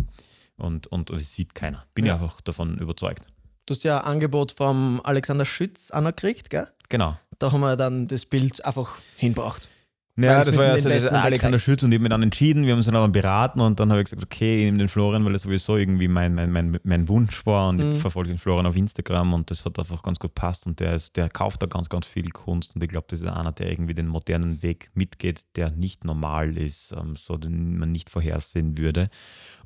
und, 0.57 0.87
und, 0.87 1.09
und 1.11 1.19
es 1.19 1.33
sieht 1.33 1.55
keiner. 1.55 1.85
Bin 1.95 2.05
Ja. 2.05 2.15
ich 2.15 2.21
einfach 2.21 2.41
davon 2.41 2.77
überzeugt. 2.77 3.27
Du 3.65 3.73
hast 3.73 3.83
ja 3.83 3.99
ein 3.99 4.05
Angebot 4.13 4.51
vom 4.51 4.99
Alexander 5.03 5.45
Schütz 5.45 5.89
anerkriegt, 5.91 6.49
gell? 6.49 6.67
Genau. 6.89 7.17
Da 7.39 7.51
haben 7.51 7.61
wir 7.61 7.77
dann 7.77 8.07
das 8.07 8.25
Bild 8.25 8.63
einfach 8.65 8.97
hinbracht. 9.15 9.69
Ja, 10.15 10.43
das 10.43 10.55
war 10.55 10.65
ja 10.65 10.77
so 10.77 10.89
Investment 10.89 11.23
Alexander. 11.23 11.59
Schütz 11.59 11.81
und 11.81 11.91
ich 11.91 11.95
habe 11.95 12.03
mich 12.03 12.09
dann 12.11 12.21
entschieden, 12.21 12.65
wir 12.65 12.73
haben 12.73 12.77
uns 12.77 12.85
dann 12.85 12.95
aber 12.95 13.07
beraten 13.07 13.59
und 13.61 13.79
dann 13.79 13.89
habe 13.89 14.01
ich 14.01 14.05
gesagt, 14.05 14.23
okay, 14.23 14.59
ich 14.59 14.65
nehme 14.65 14.77
den 14.77 14.87
Florian, 14.89 15.25
weil 15.25 15.33
das 15.33 15.41
sowieso 15.41 15.75
irgendwie 15.75 16.07
mein, 16.07 16.35
mein, 16.35 16.51
mein, 16.51 16.79
mein 16.83 17.09
Wunsch 17.09 17.43
war 17.47 17.69
und 17.69 17.77
Mhm. 17.77 17.91
ich 17.93 17.97
verfolge 17.97 18.29
den 18.29 18.37
Florian 18.37 18.67
auf 18.67 18.75
Instagram 18.75 19.33
und 19.33 19.49
das 19.49 19.65
hat 19.65 19.79
einfach 19.79 20.03
ganz 20.03 20.19
gut 20.19 20.35
passt 20.35 20.67
und 20.67 20.79
der, 20.79 20.93
ist, 20.93 21.17
der 21.17 21.29
kauft 21.29 21.63
da 21.63 21.65
ganz, 21.65 21.89
ganz 21.89 22.05
viel 22.05 22.29
Kunst 22.29 22.75
und 22.75 22.83
ich 22.83 22.89
glaube, 22.89 23.07
das 23.09 23.21
ist 23.21 23.27
einer, 23.27 23.51
der 23.51 23.71
irgendwie 23.71 23.95
den 23.95 24.07
modernen 24.07 24.61
Weg 24.61 24.91
mitgeht, 24.93 25.45
der 25.55 25.71
nicht 25.71 26.03
normal 26.05 26.57
ist, 26.57 26.91
ähm, 26.91 27.15
so 27.15 27.37
den 27.37 27.79
man 27.79 27.91
nicht 27.91 28.11
vorhersehen 28.11 28.77
würde. 28.77 29.09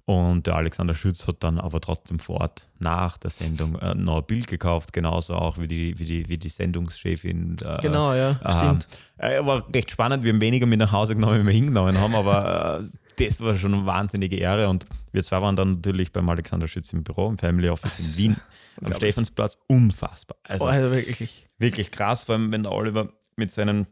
Und 0.09 0.47
der 0.47 0.55
Alexander 0.55 0.95
Schütz 0.95 1.27
hat 1.27 1.43
dann 1.43 1.59
aber 1.59 1.81
trotzdem 1.81 2.19
vor 2.19 2.39
Ort 2.39 2.65
nach 2.79 3.17
der 3.17 3.29
Sendung 3.29 3.77
äh, 3.79 3.93
noch 3.93 4.19
ein 4.19 4.25
Bild 4.25 4.47
gekauft, 4.47 4.93
genauso 4.93 5.35
auch 5.35 5.57
wie 5.57 5.67
die, 5.67 5.99
wie 5.99 6.05
die, 6.05 6.29
wie 6.29 6.37
die 6.37 6.47
Sendungschefin. 6.47 7.57
Äh, 7.61 7.79
Genau, 7.81 8.13
ja, 8.13 8.39
ähm, 8.45 8.57
stimmt. 8.57 8.87
äh, 9.17 9.45
war 9.45 9.67
recht 9.75 9.91
spannend. 9.91 10.23
Wir 10.23 10.31
haben 10.31 10.39
weniger 10.39 10.65
mit 10.65 10.79
nach 10.79 10.93
Hause 10.93 11.13
genommen, 11.13 11.41
wie 11.41 11.47
wir 11.47 11.53
hingenommen 11.53 11.99
haben, 11.99 12.15
aber 12.15 12.85
äh, 12.85 13.25
das 13.25 13.41
war 13.41 13.53
schon 13.55 13.73
eine 13.73 13.85
wahnsinnige 13.85 14.37
Ehre. 14.37 14.69
Und 14.69 14.85
wir 15.11 15.23
zwei 15.23 15.41
waren 15.41 15.57
dann 15.57 15.73
natürlich 15.73 16.13
beim 16.13 16.29
Alexander 16.29 16.69
Schütz 16.69 16.93
im 16.93 17.03
Büro, 17.03 17.27
im 17.27 17.37
Family 17.37 17.67
Office 17.67 17.99
in 17.99 18.15
Wien, 18.15 18.37
am. 18.81 18.93
Stephansplatz. 18.93 19.57
Unfassbar. 19.67 20.37
Also 20.43 20.63
oh, 20.63 20.69
also 20.69 20.89
wirklich. 20.89 21.47
wirklich 21.59 21.91
krass, 21.91 22.23
vor 22.23 22.35
allem 22.35 22.53
wenn 22.53 22.63
der 22.63 22.71
Oliver 22.71 23.09
mit 23.35 23.51
seinen 23.51 23.87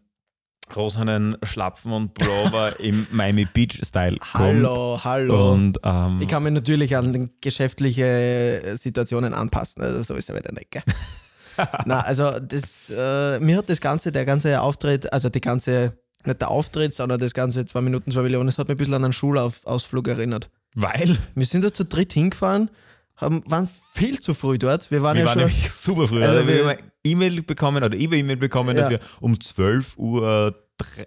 rosanen 0.75 1.37
Schlapfen 1.43 1.91
und 1.91 2.13
Pullover 2.13 2.79
im 2.79 3.05
Miami 3.11 3.45
Beach-Style 3.45 4.17
kommt. 4.17 4.33
Hallo, 4.33 4.99
hallo. 5.03 5.53
Und 5.53 5.77
ähm, 5.83 6.19
ich 6.21 6.27
kann 6.27 6.43
mich 6.43 6.53
natürlich 6.53 6.95
an 6.95 7.29
geschäftliche 7.41 8.61
Situationen 8.75 9.33
anpassen. 9.33 9.81
Also 9.83 10.01
so 10.01 10.13
ist 10.15 10.29
er 10.29 10.35
wieder 10.35 10.51
nicht? 10.53 10.69
Na, 11.85 12.01
also 12.01 12.31
das, 12.39 12.89
äh, 12.95 13.39
mir 13.39 13.57
hat 13.57 13.69
das 13.69 13.79
Ganze, 13.79 14.11
der 14.11 14.25
ganze 14.25 14.61
Auftritt, 14.61 15.11
also 15.13 15.29
die 15.29 15.41
ganze, 15.41 15.97
nicht 16.25 16.41
der 16.41 16.49
Auftritt, 16.49 16.93
sondern 16.93 17.19
das 17.19 17.33
ganze 17.33 17.65
zwei 17.65 17.81
Minuten, 17.81 18.11
zwei 18.11 18.23
Millionen, 18.23 18.47
das 18.47 18.57
hat 18.57 18.67
mich 18.67 18.75
ein 18.75 18.77
bisschen 18.77 18.93
an 18.93 19.03
einen 19.03 19.13
Schulausflug 19.13 20.07
erinnert. 20.07 20.49
weil 20.75 21.17
Wir 21.35 21.45
sind 21.45 21.63
da 21.63 21.71
zu 21.71 21.85
dritt 21.85 22.11
hingefahren, 22.13 22.69
haben, 23.15 23.41
waren 23.49 23.69
viel 23.93 24.19
zu 24.19 24.33
früh 24.33 24.57
dort. 24.57 24.91
Wir 24.91 25.01
waren 25.01 25.15
wir 25.15 25.23
ja 25.23 25.29
waren 25.29 25.49
schon. 25.49 25.69
super 25.69 26.07
früh. 26.07 26.21
Also 26.23 26.39
Also 26.39 26.47
wir 26.47 26.77
E-Mail 27.05 27.41
bekommen 27.43 27.83
oder 27.83 27.95
ich 27.95 28.05
habe 28.07 28.17
E-Mail 28.17 28.37
bekommen, 28.37 28.75
dass 28.75 28.89
wir 28.89 28.99
um 29.21 29.39
12 29.39 29.97
Uhr, 29.97 30.55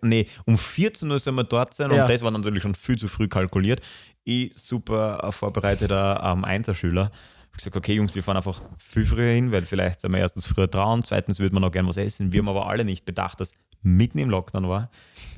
nee, 0.03 0.27
um 0.47 0.57
14 0.57 1.11
Uhr 1.11 1.19
sollen 1.19 1.37
wir 1.37 1.45
dort 1.45 1.75
sein 1.75 1.91
Ja. 1.91 2.03
und 2.05 2.11
das 2.11 2.23
war 2.23 2.31
natürlich 2.31 2.63
schon 2.63 2.75
viel 2.75 2.97
zu 2.97 3.09
früh 3.09 3.29
kalkuliert. 3.29 3.81
Ich, 4.25 4.55
super 4.57 5.31
vorbereiteter 5.33 6.21
ähm, 6.25 6.45
Einserschüler, 6.45 7.05
habe 7.05 7.57
gesagt, 7.57 7.77
okay 7.77 7.95
Jungs, 7.95 8.15
wir 8.15 8.23
fahren 8.23 8.37
einfach 8.37 8.61
viel 8.79 9.05
früher 9.05 9.33
hin, 9.33 9.51
weil 9.53 9.63
vielleicht 9.63 10.01
sind 10.01 10.13
wir 10.13 10.19
erstens 10.21 10.47
früher 10.47 10.67
dran, 10.69 11.03
zweitens 11.03 11.41
würde 11.41 11.55
man 11.55 11.63
noch 11.63 11.73
gerne 11.73 11.89
was 11.89 11.97
essen. 11.97 12.33
Wir 12.33 12.41
haben 12.41 12.49
aber 12.49 12.67
alle 12.69 12.85
nicht 12.85 13.05
bedacht, 13.05 13.41
dass 13.41 13.53
mitten 13.83 14.19
im 14.19 14.29
Lockdown 14.31 14.69
war, 14.69 14.91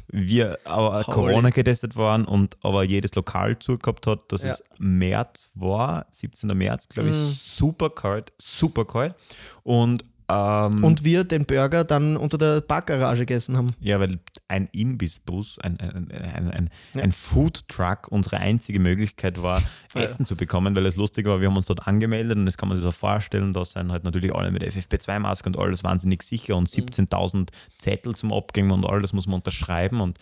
wir 0.08 0.58
aber 0.64 1.02
Holy. 1.06 1.14
Corona 1.14 1.50
getestet 1.50 1.94
waren 1.94 2.24
und 2.24 2.56
aber 2.62 2.82
jedes 2.82 3.14
Lokal 3.14 3.58
zugehabt 3.60 4.06
hat, 4.08 4.32
dass 4.32 4.42
Ja. 4.42 4.50
es 4.50 4.64
März 4.78 5.50
war, 5.54 6.04
17. 6.10 6.52
März, 6.56 6.88
glaube 6.88 7.10
ich, 7.10 7.16
Mhm. 7.16 7.24
super 7.26 7.90
kalt, 7.90 8.32
super 8.40 8.84
kalt. 8.86 9.14
Und 9.62 10.04
ähm, 10.30 10.84
Und 10.84 11.02
wir 11.04 11.24
den 11.24 11.44
Burger 11.44 11.84
dann 11.84 12.16
unter 12.16 12.38
der 12.38 12.60
Parkgarage 12.60 13.20
gegessen 13.26 13.56
haben. 13.56 13.68
ja, 13.80 13.98
weil 13.98 14.18
ein 14.48 14.68
Imbissbus, 14.72 15.58
ein, 15.58 15.78
ein, 15.80 16.10
ein, 16.10 16.50
ein, 16.50 16.70
Ja. 16.94 17.02
ein 17.02 17.12
Food 17.12 17.66
Truck 17.68 18.08
unsere 18.10 18.36
einzige 18.38 18.78
Möglichkeit 18.80 19.42
war, 19.42 19.60
Ja. 19.94 20.02
Essen 20.02 20.24
zu 20.26 20.36
bekommen, 20.36 20.76
weil 20.76 20.86
es 20.86 20.94
lustig 20.96 21.26
war, 21.26 21.40
wir 21.40 21.48
haben 21.48 21.56
uns 21.56 21.66
dort 21.66 21.88
angemeldet 21.88 22.36
und 22.38 22.46
das 22.46 22.56
kann 22.56 22.68
man 22.68 22.76
sich 22.76 22.84
so 22.84 22.90
vorstellen, 22.92 23.52
da 23.52 23.64
sind 23.64 23.90
halt 23.90 24.04
natürlich 24.04 24.32
alle 24.34 24.50
mit 24.52 24.62
FFP2-Maske 24.62 25.48
und 25.48 25.58
alles 25.58 25.82
wahnsinnig 25.82 26.22
sicher 26.22 26.56
und 26.56 26.68
17.000 26.68 27.48
Zettel 27.78 28.14
zum 28.14 28.32
Abgeben 28.32 28.70
und 28.70 28.86
alles 28.86 29.12
muss 29.12 29.26
man 29.26 29.36
unterschreiben 29.36 30.00
und 30.00 30.18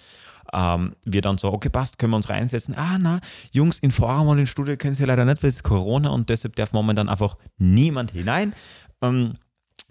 ähm, 0.54 0.94
wir 1.04 1.20
dann 1.20 1.36
so, 1.36 1.52
okay, 1.52 1.68
passt, 1.68 1.98
können 1.98 2.12
wir 2.12 2.16
uns 2.16 2.30
reinsetzen. 2.30 2.74
Ah, 2.74 2.96
na, 2.98 3.20
Jungs, 3.52 3.78
in 3.80 3.90
Forum 3.92 4.28
und 4.28 4.38
in 4.38 4.46
Studio 4.46 4.78
können 4.78 4.94
sie 4.94 5.04
leider 5.04 5.26
nicht, 5.26 5.42
weil 5.42 5.50
es 5.50 5.56
ist 5.56 5.62
Corona 5.64 6.08
und 6.08 6.30
deshalb 6.30 6.56
darf 6.56 6.72
momentan 6.72 7.10
einfach 7.10 7.36
niemand 7.58 8.12
hinein. 8.12 8.54
Ähm, 9.02 9.34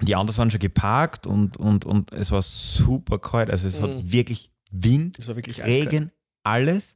die 0.02 0.16
Autos 0.16 0.38
waren 0.38 0.52
schon 0.52 0.60
geparkt 0.60 1.26
und, 1.26 1.58
und, 1.58 1.86
und 1.86 2.12
es 2.12 2.32
war 2.32 2.42
super 2.42 3.20
kalt. 3.20 3.50
Also 3.50 3.68
es 3.68 3.82
hat 3.82 4.12
wirklich 4.12 4.52
Wind, 4.72 5.26
wirklich 5.28 5.64
eiskalt. 5.64 5.94
Regen, 5.94 6.12
alles. 6.44 6.96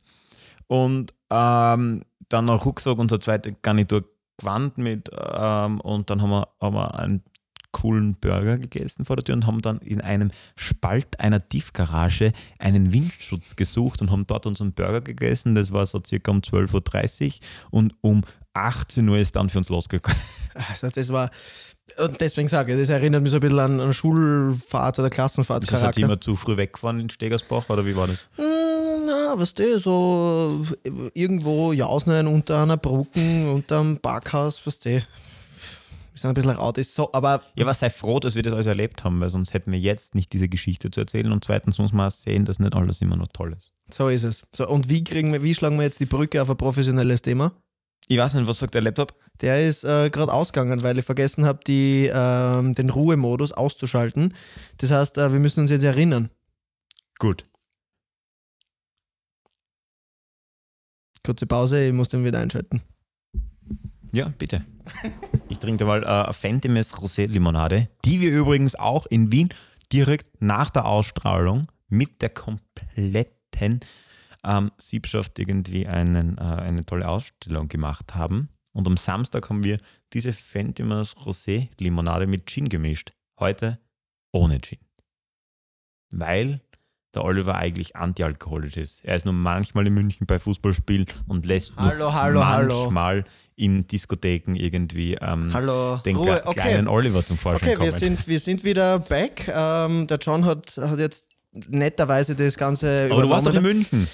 Und 0.67 1.13
ähm, 1.29 2.03
dann 2.29 2.45
noch 2.45 2.65
Rucksack, 2.65 2.97
unsere 2.97 3.19
zweite 3.19 3.53
Garnitur 3.61 4.05
gewandt 4.37 4.77
mit 4.77 5.09
ähm, 5.13 5.79
und 5.81 6.09
dann 6.09 6.21
haben 6.21 6.29
wir, 6.29 6.47
haben 6.61 6.75
wir 6.75 6.95
einen 6.97 7.23
coolen 7.71 8.15
Burger 8.19 8.57
gegessen 8.57 9.05
vor 9.05 9.15
der 9.15 9.25
Tür 9.25 9.35
und 9.35 9.47
haben 9.47 9.61
dann 9.61 9.79
in 9.79 10.01
einem 10.01 10.31
Spalt 10.55 11.19
einer 11.19 11.47
Tiefgarage 11.47 12.33
einen 12.59 12.93
Windschutz 12.93 13.55
gesucht 13.55 14.01
und 14.01 14.11
haben 14.11 14.27
dort 14.27 14.45
unseren 14.45 14.73
Burger 14.73 15.01
gegessen. 15.01 15.55
Das 15.55 15.71
war 15.71 15.85
so 15.85 16.01
circa 16.05 16.31
um 16.31 16.39
12.30 16.39 17.27
Uhr 17.27 17.33
und 17.71 17.95
um 18.01 18.23
18 18.53 19.07
Uhr 19.07 19.17
ist 19.17 19.35
dann 19.35 19.49
für 19.49 19.57
uns 19.59 19.69
losgegangen. 19.69 20.19
Also 20.73 20.89
das 20.89 21.09
war, 21.13 21.31
und 21.97 22.19
deswegen 22.19 22.49
sage 22.49 22.73
ich, 22.73 22.79
das 22.79 22.89
erinnert 22.89 23.21
mich 23.21 23.31
so 23.31 23.37
ein 23.37 23.39
bisschen 23.39 23.59
an 23.59 23.79
eine 23.79 23.93
Schulfahrt 23.93 24.99
oder 24.99 25.09
Klassenfahrt. 25.09 25.71
Das 25.71 25.81
hat 25.81 25.97
immer 25.97 26.19
zu 26.19 26.35
früh 26.35 26.57
weggefahren 26.57 26.99
in 26.99 27.09
Stegersbach 27.09 27.69
oder 27.69 27.85
wie 27.85 27.95
war 27.95 28.07
das? 28.07 28.27
Hm, 28.35 29.05
Na, 29.07 29.39
weißt 29.39 29.57
du, 29.59 29.79
so 29.79 30.65
irgendwo 31.13 31.71
Jausnein 31.71 32.27
unter 32.27 32.63
einer 32.63 32.75
Brücke, 32.75 33.49
unter 33.49 33.79
einem 33.79 33.97
Parkhaus, 33.97 34.65
weißt 34.67 34.85
du. 34.85 34.89
Wir 34.89 35.03
sind 36.15 36.31
ein 36.31 36.33
bisschen 36.33 36.51
raut, 36.51 36.77
ist 36.77 36.93
so, 36.93 37.09
aber 37.13 37.41
Ja, 37.55 37.63
aber 37.63 37.73
sei 37.73 37.89
froh, 37.89 38.19
dass 38.19 38.35
wir 38.35 38.43
das 38.43 38.51
alles 38.53 38.67
erlebt 38.67 39.05
haben, 39.05 39.21
weil 39.21 39.29
sonst 39.29 39.53
hätten 39.53 39.71
wir 39.71 39.79
jetzt 39.79 40.13
nicht 40.15 40.33
diese 40.33 40.49
Geschichte 40.49 40.91
zu 40.91 40.99
erzählen. 40.99 41.31
Und 41.31 41.45
zweitens 41.45 41.77
muss 41.77 41.93
man 41.93 42.11
sehen, 42.11 42.43
dass 42.43 42.59
nicht 42.59 42.75
alles 42.75 43.01
immer 43.01 43.15
nur 43.15 43.29
toll 43.29 43.53
ist. 43.53 43.71
so 43.89 44.09
ist 44.09 44.23
es. 44.23 44.43
So, 44.53 44.67
und 44.67 44.89
wie 44.89 45.05
kriegen 45.05 45.31
wir, 45.31 45.41
wie 45.43 45.55
schlagen 45.55 45.77
wir 45.77 45.83
jetzt 45.83 46.01
die 46.01 46.05
Brücke 46.05 46.41
auf 46.41 46.49
ein 46.49 46.57
professionelles 46.57 47.21
Thema? 47.21 47.53
Ich 48.07 48.17
weiß 48.17 48.33
nicht, 48.33 48.47
was 48.47 48.59
sagt 48.59 48.73
der 48.73 48.81
Laptop? 48.81 49.15
Der 49.41 49.67
ist 49.67 49.83
äh, 49.83 50.09
gerade 50.09 50.33
ausgegangen, 50.33 50.83
weil 50.83 50.99
ich 50.99 51.05
vergessen 51.05 51.45
habe, 51.45 51.59
ähm, 51.67 52.75
den 52.75 52.89
Ruhemodus 52.89 53.53
auszuschalten. 53.53 54.33
Das 54.77 54.91
heißt, 54.91 55.17
äh, 55.17 55.31
wir 55.31 55.39
müssen 55.39 55.61
uns 55.61 55.71
jetzt 55.71 55.83
erinnern. 55.83 56.29
Gut. 57.19 57.43
Kurze 61.23 61.45
Pause, 61.45 61.85
ich 61.87 61.93
muss 61.93 62.09
den 62.09 62.25
wieder 62.25 62.39
einschalten. 62.39 62.81
Ja, 64.11 64.33
bitte. 64.37 64.65
Ich 65.49 65.59
trinke 65.59 65.85
mal 65.85 66.03
äh, 66.03 66.33
Fentimes 66.33 66.93
Rosé 66.95 67.27
Limonade, 67.27 67.87
die 68.03 68.19
wir 68.19 68.31
übrigens 68.31 68.75
auch 68.75 69.05
in 69.05 69.31
Wien 69.31 69.49
direkt 69.93 70.41
nach 70.41 70.69
der 70.69 70.85
Ausstrahlung 70.85 71.67
mit 71.87 72.21
der 72.21 72.29
kompletten 72.29 73.81
ähm, 74.43 74.71
Siebschaft 74.77 75.37
irgendwie 75.39 75.87
einen, 75.87 76.37
äh, 76.37 76.41
eine 76.41 76.85
tolle 76.85 77.07
Ausstellung 77.07 77.67
gemacht 77.67 78.15
haben. 78.15 78.49
Und 78.73 78.87
am 78.87 78.97
Samstag 78.97 79.49
haben 79.49 79.63
wir 79.63 79.79
diese 80.13 80.33
Fentimes 80.33 81.15
Rosé 81.17 81.69
Limonade 81.79 82.27
mit 82.27 82.49
Gin 82.49 82.69
gemischt. 82.69 83.13
Heute 83.39 83.79
ohne 84.31 84.59
Gin. 84.61 84.79
Weil 86.11 86.61
der 87.13 87.25
Oliver 87.25 87.55
eigentlich 87.55 87.95
antialkoholisch 87.95 88.77
ist. 88.77 89.03
Er 89.03 89.17
ist 89.17 89.25
nur 89.25 89.33
manchmal 89.33 89.85
in 89.87 89.93
München 89.93 90.25
bei 90.27 90.39
Fußballspielen 90.39 91.07
und 91.27 91.45
lässt 91.45 91.75
nur 91.75 91.85
Hallo, 91.85 92.13
hallo, 92.13 92.45
hallo. 92.45 92.75
manchmal 92.83 93.25
in 93.55 93.85
Diskotheken 93.85 94.55
irgendwie 94.55 95.15
ähm, 95.15 95.53
Hallo, 95.53 95.97
den 95.97 96.15
okay. 96.15 96.51
kleinen 96.53 96.87
Oliver 96.87 97.25
zum 97.25 97.37
Vorschein 97.37 97.67
Okay, 97.67 97.75
kommen. 97.75 97.91
wir 97.91 97.91
sind, 97.91 98.27
wir 98.27 98.39
sind 98.39 98.63
wieder 98.63 98.99
back. 98.99 99.51
Ähm, 99.53 100.07
der 100.07 100.19
John 100.19 100.45
hat, 100.45 100.77
hat 100.77 100.99
jetzt 100.99 101.30
netterweise 101.67 102.35
das 102.35 102.57
Ganze 102.57 103.07
Aber 103.11 103.21
du 103.21 103.29
warst 103.29 103.45
doch 103.47 103.53
in. 103.53 103.61
München. 103.63 104.07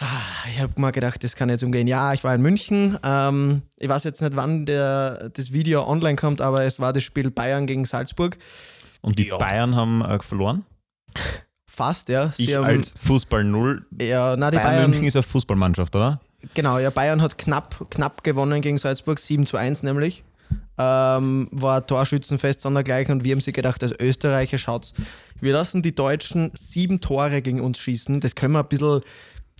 Ah, 0.00 0.06
Ich 0.54 0.60
habe 0.60 0.72
mal 0.80 0.92
gedacht, 0.92 1.24
das 1.24 1.34
kann 1.34 1.48
jetzt 1.48 1.64
umgehen. 1.64 1.88
Ja, 1.88 2.12
ich 2.12 2.22
war 2.22 2.34
in 2.34 2.40
München. 2.40 2.96
Ähm, 3.02 3.62
ich 3.78 3.88
weiß 3.88 4.04
jetzt 4.04 4.22
nicht, 4.22 4.36
wann 4.36 4.64
der, 4.64 5.28
das 5.30 5.52
Video 5.52 5.86
online 5.88 6.16
kommt, 6.16 6.40
aber 6.40 6.62
es 6.64 6.78
war 6.78 6.92
das 6.92 7.02
Spiel 7.02 7.30
Bayern 7.30 7.66
gegen 7.66 7.84
Salzburg. 7.84 8.38
Und 9.00 9.18
die 9.18 9.28
Ja. 9.28 9.36
Bayern 9.38 9.74
haben 9.74 10.02
äh, 10.02 10.18
verloren. 10.20 10.64
Fast, 11.66 12.08
ja. 12.08 12.32
Sie 12.36 12.44
Ich 12.50 12.54
haben, 12.56 12.64
als 12.64 12.94
Fußball 12.98 13.44
null. 13.44 13.84
ja, 14.00 14.36
na, 14.36 14.50
die 14.50 14.56
Bayern, 14.56 14.68
Bayern, 14.70 14.90
München 14.90 15.08
ist 15.08 15.16
eine 15.16 15.22
Fußballmannschaft, 15.24 15.94
oder? 15.94 16.20
genau, 16.54 16.78
ja, 16.78 16.90
Bayern 16.90 17.20
hat 17.20 17.36
knapp, 17.36 17.90
knapp 17.90 18.22
gewonnen 18.22 18.60
gegen 18.60 18.78
Salzburg, 18.78 19.18
7 19.18 19.46
zu 19.46 19.56
1 19.56 19.82
nämlich. 19.82 20.22
Ähm, 20.80 21.48
war 21.50 21.84
Torschützenfest 21.86 22.60
sondergleichen 22.60 23.12
und 23.16 23.24
wir 23.24 23.32
haben 23.32 23.40
sich 23.40 23.52
gedacht, 23.54 23.82
als 23.82 23.92
Österreicher 23.98 24.58
schaut's. 24.58 24.92
Wir 25.40 25.52
lassen 25.52 25.82
die 25.82 25.94
Deutschen 25.94 26.50
sieben 26.54 27.00
Tore 27.00 27.42
gegen 27.42 27.60
uns 27.60 27.78
schießen. 27.78 28.20
Das 28.20 28.34
können 28.34 28.54
wir 28.54 28.60
ein 28.60 28.68
bisschen, 28.68 29.00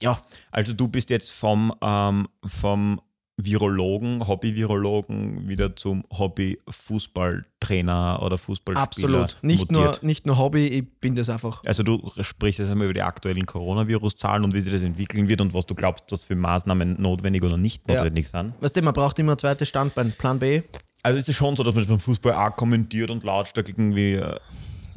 ja, 0.00 0.18
Also 0.50 0.72
du 0.72 0.88
bist 0.88 1.10
jetzt 1.10 1.30
vom, 1.30 1.72
ähm, 1.82 2.26
vom 2.44 3.00
Virologen, 3.40 4.26
Hobby-Virologen 4.26 5.48
wieder 5.48 5.76
zum 5.76 6.02
Hobby-Fußballtrainer 6.12 8.20
oder 8.22 8.36
Fußballspieler 8.36 9.20
absolut. 9.20 9.38
Nicht 9.42 9.70
nur, 9.70 9.96
nicht 10.02 10.26
nur 10.26 10.38
Hobby, 10.38 10.66
ich 10.66 10.84
bin 11.00 11.14
das 11.14 11.30
einfach. 11.30 11.62
Also 11.64 11.84
du 11.84 12.10
sprichst 12.20 12.58
jetzt 12.58 12.68
einmal 12.70 12.86
über 12.86 12.94
die 12.94 13.02
aktuellen 13.02 13.46
Coronavirus-Zahlen 13.46 14.42
und 14.44 14.54
wie 14.54 14.60
sich 14.60 14.72
das 14.72 14.82
entwickeln 14.82 15.28
wird 15.28 15.40
und 15.40 15.54
was 15.54 15.66
du 15.66 15.76
glaubst, 15.76 16.04
was 16.10 16.24
für 16.24 16.34
Maßnahmen 16.34 17.00
notwendig 17.00 17.44
oder 17.44 17.56
nicht 17.56 17.88
Ja. 17.88 17.94
notwendig 17.96 18.28
sind. 18.28 18.54
Weißt 18.60 18.74
du, 18.76 18.82
man 18.82 18.94
braucht 18.94 19.18
immer 19.20 19.32
ein 19.32 19.38
zweites 19.38 19.68
Standbein. 19.68 20.12
Plan 20.18 20.40
B. 20.40 20.62
Also 21.04 21.18
ist 21.18 21.28
es 21.28 21.36
schon 21.36 21.54
so, 21.54 21.62
dass 21.62 21.74
man 21.74 21.84
das 21.84 21.88
beim 21.88 22.00
Fußball 22.00 22.32
auch 22.34 22.56
kommentiert 22.56 23.08
und 23.10 23.22
lautstark 23.22 23.68
irgendwie 23.68 24.14
äh, 24.14 24.36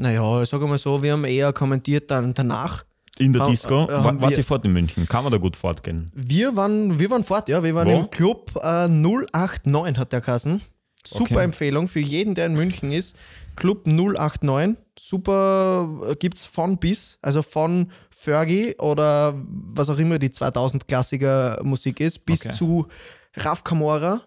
Naja, 0.02 0.42
ich 0.42 0.50
sage 0.50 0.66
mal 0.68 0.78
so, 0.78 1.02
wir 1.04 1.14
haben 1.14 1.26
eher 1.26 1.54
kommentiert 1.54 2.10
dann 2.12 2.34
danach. 2.34 2.84
in 3.20 3.34
der 3.34 3.44
Ha- 3.44 3.50
Disco. 3.50 3.84
äh, 3.86 3.90
War, 3.90 4.20
wart 4.22 4.32
wir- 4.32 4.38
ihr 4.38 4.44
fort 4.44 4.66
in 4.66 4.74
München? 4.74 5.08
Kann 5.08 5.24
man 5.24 5.32
da 5.32 5.38
gut 5.38 5.56
fortgehen? 5.56 6.10
Wir 6.16 6.56
waren, 6.56 6.98
wir 6.98 7.10
waren 7.12 7.24
fort, 7.24 7.50
ja. 7.50 7.62
Wir 7.62 7.76
waren 7.76 7.88
Wo? 7.88 8.00
im 8.00 8.10
Club 8.10 8.52
äh, 8.64 8.88
089, 8.88 9.98
hat 9.98 10.12
der 10.12 10.22
Kassen. 10.22 10.62
Super 11.06 11.36
Okay. 11.36 11.44
Empfehlung 11.44 11.88
für 11.88 12.00
jeden, 12.00 12.34
der 12.36 12.46
in 12.48 12.54
München 12.56 12.92
ist. 12.92 13.16
Club 13.56 13.86
089. 13.86 14.78
Super 14.98 15.88
äh, 16.10 16.16
gibt's 16.16 16.46
von 16.46 16.78
bis. 16.78 17.18
Also 17.22 17.42
von 17.44 17.92
Fergie 18.10 18.76
oder 18.80 19.36
was 19.48 19.90
auch 19.90 20.00
immer 20.00 20.18
die 20.18 20.32
2000 20.32 20.88
Klassiker 20.88 21.60
Musik 21.64 22.00
ist, 22.00 22.26
bis 22.26 22.46
Okay. 22.46 22.56
zu 22.56 22.88
Raf 23.36 23.64
Camora 23.64 24.22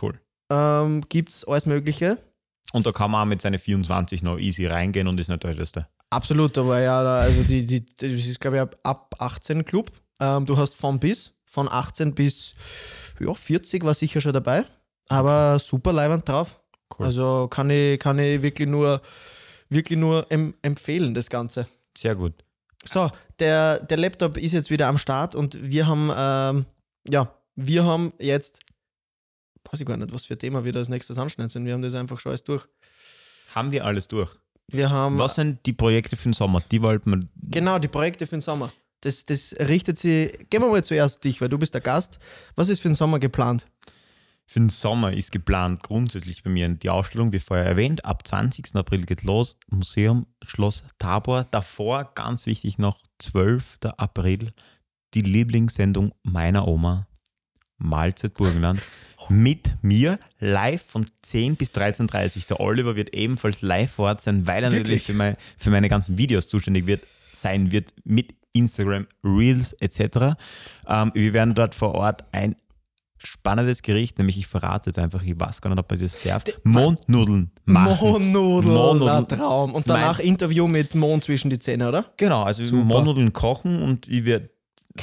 Cool. 0.00 0.14
ähm, 0.50 1.02
gibt's 1.08 1.44
alles 1.44 1.66
Mögliche. 1.66 2.16
Und 2.72 2.86
da 2.86 2.92
kann 2.92 3.10
man 3.10 3.22
auch 3.22 3.26
mit 3.26 3.42
seinen 3.42 3.58
24 3.58 4.22
noch 4.22 4.38
easy 4.38 4.66
reingehen 4.66 5.08
und 5.08 5.18
ist 5.18 5.28
nicht 5.28 5.42
der 5.42 5.50
Älteste. 5.50 5.86
Absolut, 6.10 6.56
aber 6.58 6.80
ja, 6.80 7.02
da- 7.02 7.18
also 7.20 7.42
die, 7.42 7.64
die, 7.64 7.84
das 7.86 8.10
ist 8.10 8.40
glaube 8.40 8.56
ich 8.56 8.62
ab- 8.62 8.78
ab 8.82 9.14
18 9.18 9.64
Club. 9.64 9.90
Ähm, 10.20 10.46
du 10.46 10.56
hast 10.56 10.74
von 10.74 10.98
bis, 10.98 11.32
von 11.46 11.68
18 11.70 12.14
bis 12.14 12.54
ja, 13.20 13.32
40 13.34 13.84
war 13.84 13.94
sicher 13.94 14.20
schon 14.20 14.32
dabei, 14.32 14.64
aber 15.08 15.58
super 15.58 15.92
leibend 15.92 16.28
drauf. 16.28 16.60
Cool. 16.98 17.06
Also 17.06 17.48
kann 17.48 17.70
ich, 17.70 17.98
kann 18.00 18.18
ich 18.18 18.42
wirklich 18.42 18.68
nur, 18.68 19.00
wirklich 19.68 19.98
nur 19.98 20.26
em 20.30 20.54
empfehlen, 20.62 21.14
das 21.14 21.28
Ganze. 21.30 21.66
Sehr 21.96 22.14
gut. 22.14 22.34
So, 22.84 23.10
der, 23.38 23.78
der 23.80 23.98
Laptop 23.98 24.36
ist 24.36 24.52
jetzt 24.52 24.70
wieder 24.70 24.88
am 24.88 24.98
Start 24.98 25.34
und 25.34 25.58
wir 25.62 25.86
haben, 25.86 26.10
ähm, 26.16 26.66
ja, 27.08 27.32
wir 27.56 27.84
haben 27.84 28.12
jetzt, 28.18 28.60
weiß 29.70 29.80
ich 29.80 29.86
gar 29.86 29.96
nicht, 29.96 30.12
was 30.12 30.26
für 30.26 30.34
ein 30.34 30.38
Thema 30.38 30.64
wir 30.64 30.72
da 30.72 30.78
als 30.78 30.88
nächstes 30.88 31.18
anschneiden 31.18 31.50
sind. 31.50 31.64
Wir 31.64 31.74
haben 31.74 31.82
das 31.82 31.94
einfach 31.94 32.20
schon 32.20 32.30
alles 32.30 32.44
durch. 32.44 32.66
Haben 33.54 33.72
wir 33.72 33.84
alles 33.84 34.08
durch? 34.08 34.30
Wir 34.68 34.90
haben 34.90 35.18
Was 35.18 35.34
sind 35.34 35.64
die 35.66 35.72
Projekte 35.72 36.16
für 36.16 36.28
den 36.28 36.32
Sommer? 36.32 36.62
Die 36.70 36.80
wollten 36.82 37.10
wir. 37.10 37.28
Genau, 37.50 37.78
die 37.78 37.88
Projekte 37.88 38.26
für 38.26 38.36
den 38.36 38.40
Sommer. 38.40 38.72
Das, 39.00 39.24
das 39.24 39.54
richtet 39.58 39.98
sich. 39.98 40.32
Gehen 40.50 40.62
wir 40.62 40.70
mal 40.70 40.84
zuerst 40.84 41.24
dich, 41.24 41.40
weil 41.40 41.48
du 41.48 41.58
bist 41.58 41.74
der 41.74 41.80
Gast. 41.80 42.18
Was 42.54 42.68
ist 42.68 42.80
für 42.80 42.88
den 42.88 42.94
Sommer 42.94 43.18
geplant? 43.18 43.66
Für 44.46 44.58
den 44.58 44.68
Sommer 44.68 45.12
ist 45.12 45.30
geplant 45.30 45.82
grundsätzlich 45.82 46.42
bei 46.42 46.50
mir 46.50 46.68
die 46.68 46.90
Ausstellung, 46.90 47.32
wie 47.32 47.38
vorher 47.38 47.66
erwähnt. 47.66 48.04
Ab 48.04 48.26
20. 48.26 48.74
April 48.74 49.06
geht 49.06 49.22
los. 49.22 49.56
Museum 49.68 50.26
Schloss 50.42 50.82
Tabor. 50.98 51.44
Davor, 51.44 52.10
ganz 52.14 52.46
wichtig 52.46 52.78
noch, 52.78 53.00
12. 53.20 53.78
April, 53.96 54.52
die 55.14 55.22
Lieblingssendung 55.22 56.12
meiner 56.22 56.66
Oma, 56.66 57.06
Mahlzeit 57.80 58.34
Burgenland. 58.34 58.80
Mit 59.28 59.70
mir 59.82 60.18
live 60.38 60.82
von 60.82 61.06
10 61.22 61.56
bis 61.56 61.70
13.30 61.70 62.36
Uhr. 62.36 62.42
Der 62.48 62.60
Oliver 62.60 62.96
wird 62.96 63.14
ebenfalls 63.14 63.62
live 63.62 63.90
vor 63.92 64.06
Ort 64.06 64.22
sein, 64.22 64.46
weil 64.46 64.64
er 64.64 64.70
Wirklich? 64.70 64.80
natürlich 64.80 65.02
für, 65.02 65.12
mein, 65.12 65.36
für 65.56 65.70
meine 65.70 65.88
ganzen 65.88 66.16
Videos 66.16 66.48
zuständig 66.48 66.86
wird, 66.86 67.02
sein 67.32 67.70
wird 67.70 67.92
mit 68.04 68.34
Instagram, 68.52 69.06
Reels 69.22 69.72
etc. 69.74 70.36
Ähm, 70.88 71.12
wir 71.14 71.32
werden 71.32 71.54
dort 71.54 71.74
vor 71.74 71.94
Ort 71.94 72.24
ein 72.32 72.56
spannendes 73.18 73.82
Gericht, 73.82 74.18
nämlich 74.18 74.38
ich 74.38 74.46
verrate 74.46 74.90
jetzt 74.90 74.98
einfach, 74.98 75.22
ich 75.22 75.38
weiß 75.38 75.60
gar 75.60 75.70
nicht, 75.70 75.78
ob 75.78 75.90
man 75.90 76.00
das 76.00 76.20
darf. 76.22 76.42
Mohnnudeln 76.64 77.50
machen. 77.64 78.32
Mohnnudeln. 78.32 79.04
na 79.04 79.22
Traum. 79.22 79.74
Und 79.74 79.88
danach 79.88 80.18
Interview 80.18 80.66
mit 80.66 80.94
Mohn 80.94 81.22
zwischen 81.22 81.50
die 81.50 81.58
Zähne, 81.58 81.88
oder? 81.88 82.06
Genau, 82.16 82.42
also 82.42 82.62
über 82.62 82.82
Mohnnudeln 82.82 83.32
kochen 83.32 83.82
und 83.82 84.08
ich 84.08 84.24
werde 84.24 84.50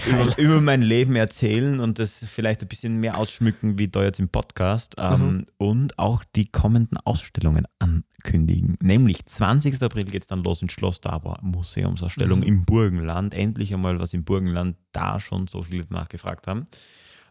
über, 0.07 0.37
über 0.37 0.61
mein 0.61 0.81
Leben 0.81 1.15
erzählen 1.15 1.79
und 1.79 1.99
das 1.99 2.23
vielleicht 2.27 2.61
ein 2.61 2.67
bisschen 2.67 2.97
mehr 2.97 3.17
ausschmücken 3.17 3.79
wie 3.79 3.87
da 3.87 4.03
jetzt 4.03 4.19
im 4.19 4.29
Podcast 4.29 4.95
ähm, 4.97 5.45
und 5.57 5.97
auch 5.97 6.23
die 6.35 6.45
kommenden 6.51 6.97
Ausstellungen 7.05 7.65
ankündigen. 7.79 8.77
Nämlich 8.81 9.25
20. 9.25 9.81
April 9.81 10.03
geht 10.03 10.23
es 10.23 10.27
dann 10.27 10.43
los 10.43 10.61
in 10.61 10.69
Schloss 10.69 10.99
Dabra, 10.99 11.39
Museumsausstellung 11.41 12.43
im 12.43 12.65
Burgenland. 12.65 13.33
Endlich 13.33 13.73
einmal 13.73 13.99
was 13.99 14.13
im 14.13 14.25
Burgenland 14.25 14.75
da 14.91 15.19
schon 15.19 15.47
so 15.47 15.61
viele 15.61 15.85
nachgefragt 15.89 16.47
haben. 16.47 16.65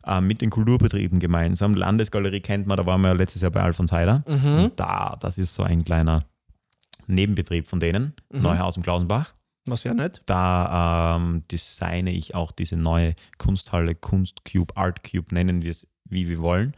Äh, 0.07 0.21
mit 0.21 0.40
den 0.40 0.51
Kulturbetrieben 0.51 1.21
gemeinsam. 1.21 1.75
Landesgalerie 1.75 2.40
kennt 2.40 2.66
man, 2.66 2.79
da 2.79 2.87
waren 2.87 3.03
wir 3.03 3.09
ja 3.09 3.14
letztes 3.14 3.42
Jahr 3.42 3.51
bei 3.51 3.62
Alfons 3.62 3.92
Heider. 3.92 4.23
Und 4.62 4.81
da, 4.81 5.16
das 5.21 5.37
ist 5.37 5.55
so 5.55 5.62
ein 5.62 5.85
kleiner 5.85 6.25
Nebenbetrieb 7.07 7.69
von 7.69 7.81
denen, 7.81 8.14
Neuhaus 8.33 8.77
im 8.77 8.83
Klausenbach. 8.83 9.33
Was 9.66 9.85
ja 9.85 9.94
nicht. 9.94 10.22
Da 10.26 11.16
ähm, 11.16 11.42
designe 11.50 12.11
ich 12.12 12.35
auch 12.35 12.52
diese 12.52 12.76
neue 12.76 13.14
Kunsthalle, 13.38 13.94
Kunstcube, 13.94 14.76
Artcube, 14.76 15.35
nennen 15.35 15.62
wir 15.62 15.70
es 15.72 15.87
wie 16.09 16.29
wir 16.29 16.38
wollen. 16.40 16.74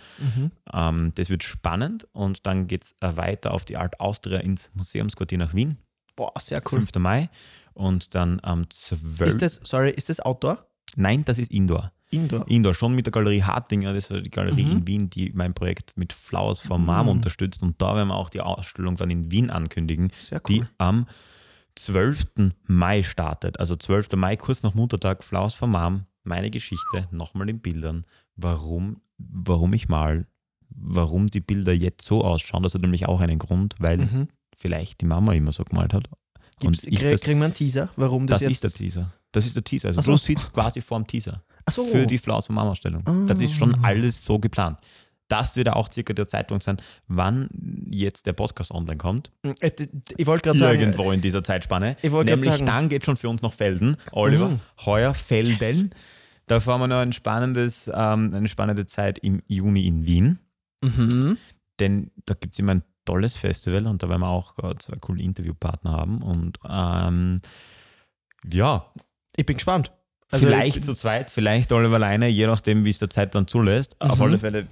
Ähm, 0.72 1.12
das 1.16 1.28
wird 1.28 1.42
spannend 1.44 2.08
und 2.12 2.46
dann 2.46 2.66
geht 2.66 2.84
es 2.84 2.94
äh, 3.02 3.14
weiter 3.18 3.52
auf 3.52 3.66
die 3.66 3.76
Art 3.76 4.00
Austria 4.00 4.38
ins 4.38 4.70
Museumsquartier 4.74 5.36
nach 5.38 5.52
Wien, 5.54 5.76
Boah, 6.16 6.32
sehr 6.40 6.60
cool. 6.72 6.80
5. 6.80 6.94
Mai. 6.96 7.28
Und 7.74 8.14
dann 8.14 8.40
am 8.42 8.68
12. 8.70 9.20
Ist 9.20 9.42
das, 9.42 9.60
sorry, 9.62 9.90
ist 9.90 10.08
das 10.08 10.18
Outdoor? 10.20 10.66
Nein, 10.96 11.24
das 11.26 11.38
ist 11.38 11.52
Indoor. 11.52 11.92
Indoor. 12.10 12.48
Indoor, 12.48 12.72
schon 12.74 12.94
mit 12.94 13.04
der 13.06 13.12
Galerie 13.12 13.42
Hartinger, 13.42 13.92
das 13.92 14.10
war 14.10 14.20
die 14.22 14.30
Galerie 14.30 14.64
Mhm. 14.64 14.70
in 14.72 14.86
Wien, 14.86 15.10
die 15.10 15.30
mein 15.34 15.52
Projekt 15.52 15.92
mit 15.96 16.12
Flowers 16.14 16.58
for 16.58 16.78
Mom 16.78 17.08
unterstützt. 17.08 17.62
Und 17.62 17.80
da 17.82 17.94
werden 17.94 18.08
wir 18.08 18.16
auch 18.16 18.30
die 18.30 18.40
Ausstellung 18.40 18.96
dann 18.96 19.10
in 19.10 19.30
Wien 19.30 19.50
ankündigen, 19.50 20.10
Sehr 20.20 20.40
die 20.40 20.60
cool. 20.60 20.68
am 20.78 21.06
12. 21.84 22.26
Mai 22.66 23.02
startet. 23.02 23.58
Also 23.60 23.76
12. 23.76 24.12
Mai, 24.16 24.36
kurz 24.36 24.62
nach 24.62 24.74
Muttertag, 24.74 25.22
Flowers 25.24 25.54
for 25.54 25.68
Mom, 25.68 26.04
meine 26.24 26.50
Geschichte, 26.50 27.08
nochmal 27.10 27.48
in 27.48 27.60
Bildern, 27.60 28.04
warum, 28.36 29.00
warum 29.18 29.72
ich 29.74 29.88
mal, 29.88 30.26
warum 30.70 31.26
die 31.28 31.40
Bilder 31.40 31.72
jetzt 31.72 32.06
so 32.06 32.22
ausschauen. 32.24 32.62
Das 32.62 32.74
hat 32.74 32.82
nämlich 32.82 33.06
auch 33.06 33.20
einen 33.20 33.38
Grund, 33.38 33.74
weil 33.78 33.98
Mhm. 33.98 34.28
vielleicht 34.56 35.00
die 35.00 35.06
Mama 35.06 35.32
immer 35.32 35.52
so 35.52 35.64
gemalt 35.64 35.94
hat. 35.94 36.08
Gibt's, 36.60 36.84
Und 36.84 36.92
ich 36.92 36.98
krieg, 36.98 37.10
das, 37.12 37.20
kriegen 37.20 37.38
wir 37.38 37.46
einen 37.46 37.54
Teaser, 37.54 37.88
warum 37.96 38.26
das, 38.26 38.40
das 38.40 38.48
jetzt... 38.48 38.52
ist 38.52 38.64
der 38.64 38.70
Teaser. 38.72 39.12
Das 39.32 39.46
ist 39.46 39.54
der 39.56 39.64
Teaser. 39.64 39.88
Also 39.88 40.02
so. 40.02 40.12
du 40.12 40.16
sitzt 40.18 40.52
quasi 40.52 40.80
vor 40.80 40.98
dem 40.98 41.06
Teaser 41.06 41.42
so. 41.70 41.84
für 41.84 42.06
die 42.06 42.18
Flowers 42.18 42.46
for 42.46 42.54
Mama 42.54 42.70
Ausstellung. 42.70 43.04
Das 43.26 43.40
ist 43.40 43.54
schon 43.54 43.74
Ah. 43.76 43.88
alles 43.88 44.24
so 44.24 44.38
geplant. 44.38 44.78
Das 45.28 45.56
wird 45.56 45.68
auch 45.68 45.92
circa 45.92 46.12
der 46.14 46.26
Zeitpunkt 46.26 46.64
sein, 46.64 46.78
wann 47.06 47.48
jetzt 47.90 48.26
der 48.26 48.32
Podcast 48.32 48.70
online 48.70 48.96
kommt. 48.96 49.30
Äh, 49.60 49.70
Ich 50.16 50.26
wollte 50.26 50.42
gerade 50.48 50.58
sagen, 50.58 50.80
Irgendwo 50.80 51.12
in 51.12 51.20
dieser 51.20 51.44
Zeitspanne. 51.44 51.96
Ich 52.02 52.10
Nämlich 52.10 52.50
sagen- 52.50 52.66
dann 52.66 52.88
geht 52.88 53.04
schon 53.04 53.16
für 53.16 53.28
uns 53.28 53.42
nach 53.42 53.52
Felden. 53.52 53.96
Oliver, 54.12 54.48
Mm. 54.48 54.60
heuer 54.86 55.12
Felden. 55.14 55.90
Da 56.46 56.60
fahren 56.60 56.80
wir 56.80 56.86
noch 56.88 56.96
ein 57.00 57.12
spannendes, 57.12 57.88
ähm, 57.92 58.32
eine 58.34 58.48
spannende 58.48 58.86
Zeit 58.86 59.18
im 59.18 59.42
Juni 59.46 59.86
in 59.86 60.06
Wien. 60.06 60.38
mhm. 60.82 61.36
Denn 61.78 62.10
da 62.26 62.34
gibt 62.34 62.54
es 62.54 62.58
immer 62.58 62.72
ein 62.76 62.82
tolles 63.04 63.36
Festival 63.36 63.86
und 63.86 64.02
da 64.02 64.08
werden 64.08 64.22
wir 64.22 64.28
auch 64.28 64.54
zwei 64.78 64.96
coole 64.96 65.22
Interviewpartner 65.22 65.92
haben. 65.92 66.22
Und 66.22 66.58
ähm, 66.68 67.40
ja, 68.50 68.86
ich 69.36 69.44
bin 69.46 69.56
gespannt. 69.56 69.92
Also 70.30 70.46
vielleicht 70.46 70.76
ich- 70.78 70.82
zu 70.84 70.94
zweit, 70.94 71.30
vielleicht 71.30 71.72
Oliver 71.72 71.94
alleine, 71.94 72.28
je 72.28 72.46
nachdem, 72.46 72.84
wie 72.84 72.90
es 72.90 72.98
der 72.98 73.08
Zeitplan 73.08 73.46
zulässt. 73.46 73.96
Auf 74.00 74.16
Mhm. 74.18 74.22
alle 74.24 74.38
Fälle, 74.38 74.66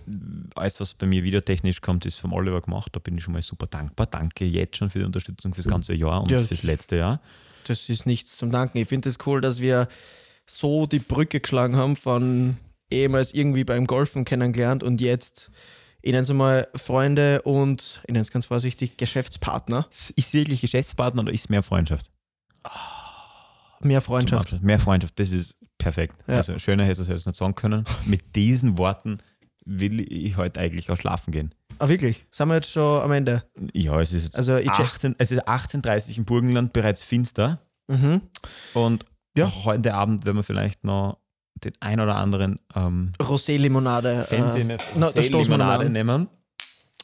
alles, 0.54 0.78
was 0.80 0.92
bei 0.94 1.06
mir 1.06 1.22
videotechnisch 1.24 1.80
kommt, 1.80 2.04
ist 2.04 2.16
vom 2.18 2.32
Oliver 2.34 2.60
gemacht. 2.60 2.90
Da 2.94 2.98
bin 3.00 3.16
ich 3.16 3.24
schon 3.24 3.32
mal 3.32 3.40
super 3.42 3.66
dankbar. 3.66 4.06
Danke 4.06 4.44
jetzt 4.44 4.76
schon 4.76 4.90
für 4.90 4.98
die 4.98 5.04
Unterstützung 5.06 5.54
fürs 5.54 5.66
ganze 5.66 5.94
Jahr 5.94 6.20
und 6.20 6.30
Ja. 6.30 6.40
fürs 6.40 6.62
letzte 6.62 6.96
Jahr. 6.96 7.20
Das 7.66 7.88
ist 7.88 8.04
nichts 8.06 8.36
zum 8.36 8.50
Danken. 8.50 8.78
Ich 8.78 8.88
finde 8.88 9.08
es 9.08 9.16
das 9.16 9.26
cool, 9.26 9.40
dass 9.40 9.60
wir 9.60 9.88
so 10.46 10.86
die 10.86 10.98
Brücke 11.00 11.40
geschlagen 11.40 11.76
haben 11.76 11.96
von 11.96 12.56
ehemals 12.90 13.32
irgendwie 13.34 13.64
beim 13.64 13.86
Golfen 13.86 14.24
kennengelernt 14.24 14.82
und 14.84 15.00
jetzt, 15.00 15.50
ich 16.02 16.12
nenne 16.12 16.22
es 16.22 16.32
mal 16.32 16.68
Freunde 16.76 17.42
und, 17.42 18.00
ich 18.04 18.12
nenne 18.12 18.20
es 18.20 18.30
ganz 18.30 18.46
vorsichtig, 18.46 18.96
Geschäftspartner. 18.98 19.88
Ist 20.14 20.34
wirklich 20.34 20.60
Geschäftspartner 20.60 21.22
oder 21.22 21.32
ist 21.32 21.48
mehr 21.50 21.62
Freundschaft? 21.64 22.10
Mehr 23.86 24.00
Freundschaft. 24.00 24.60
Mehr 24.62 24.78
Freundschaft, 24.78 25.18
das 25.18 25.30
ist 25.32 25.56
perfekt. 25.78 26.14
Ja. 26.26 26.36
Also 26.36 26.58
schöner 26.58 26.84
hätte 26.84 27.02
ich 27.02 27.08
es 27.08 27.26
nicht 27.26 27.36
sagen 27.36 27.54
können. 27.54 27.84
Mit 28.06 28.34
diesen 28.36 28.78
Worten 28.78 29.18
will 29.64 30.00
ich 30.12 30.36
heute 30.36 30.60
eigentlich 30.60 30.90
auch 30.90 30.96
schlafen 30.96 31.32
gehen. 31.32 31.54
Ah, 31.78 31.88
wirklich? 31.88 32.24
Sind 32.30 32.48
wir 32.48 32.54
jetzt 32.54 32.70
schon 32.70 33.02
am 33.02 33.12
Ende? 33.12 33.42
Ja, 33.74 34.00
es 34.00 34.12
ist 34.12 34.24
jetzt 34.24 34.36
Also 34.36 34.56
ich 34.56 34.70
check- 34.70 34.86
18, 34.86 35.14
es 35.18 35.30
ist 35.32 35.46
18.30 35.46 36.16
im 36.18 36.24
Burgenland 36.24 36.72
bereits 36.72 37.02
finster 37.02 37.60
Mhm. 37.88 38.22
und 38.74 39.04
Ja. 39.36 39.52
heute 39.64 39.94
Abend 39.94 40.24
werden 40.24 40.36
wir 40.38 40.42
vielleicht 40.44 40.84
noch 40.84 41.18
den 41.64 41.72
ein 41.80 42.00
oder 42.00 42.16
anderen 42.16 42.58
ähm, 42.74 43.12
Rosé-Limonade. 43.20 44.26
Äh, 44.30 44.54
wir 44.54 44.76
mal 44.98 45.12
Limonade 45.14 45.90
nehmen. 45.90 46.28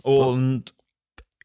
Und 0.03 0.75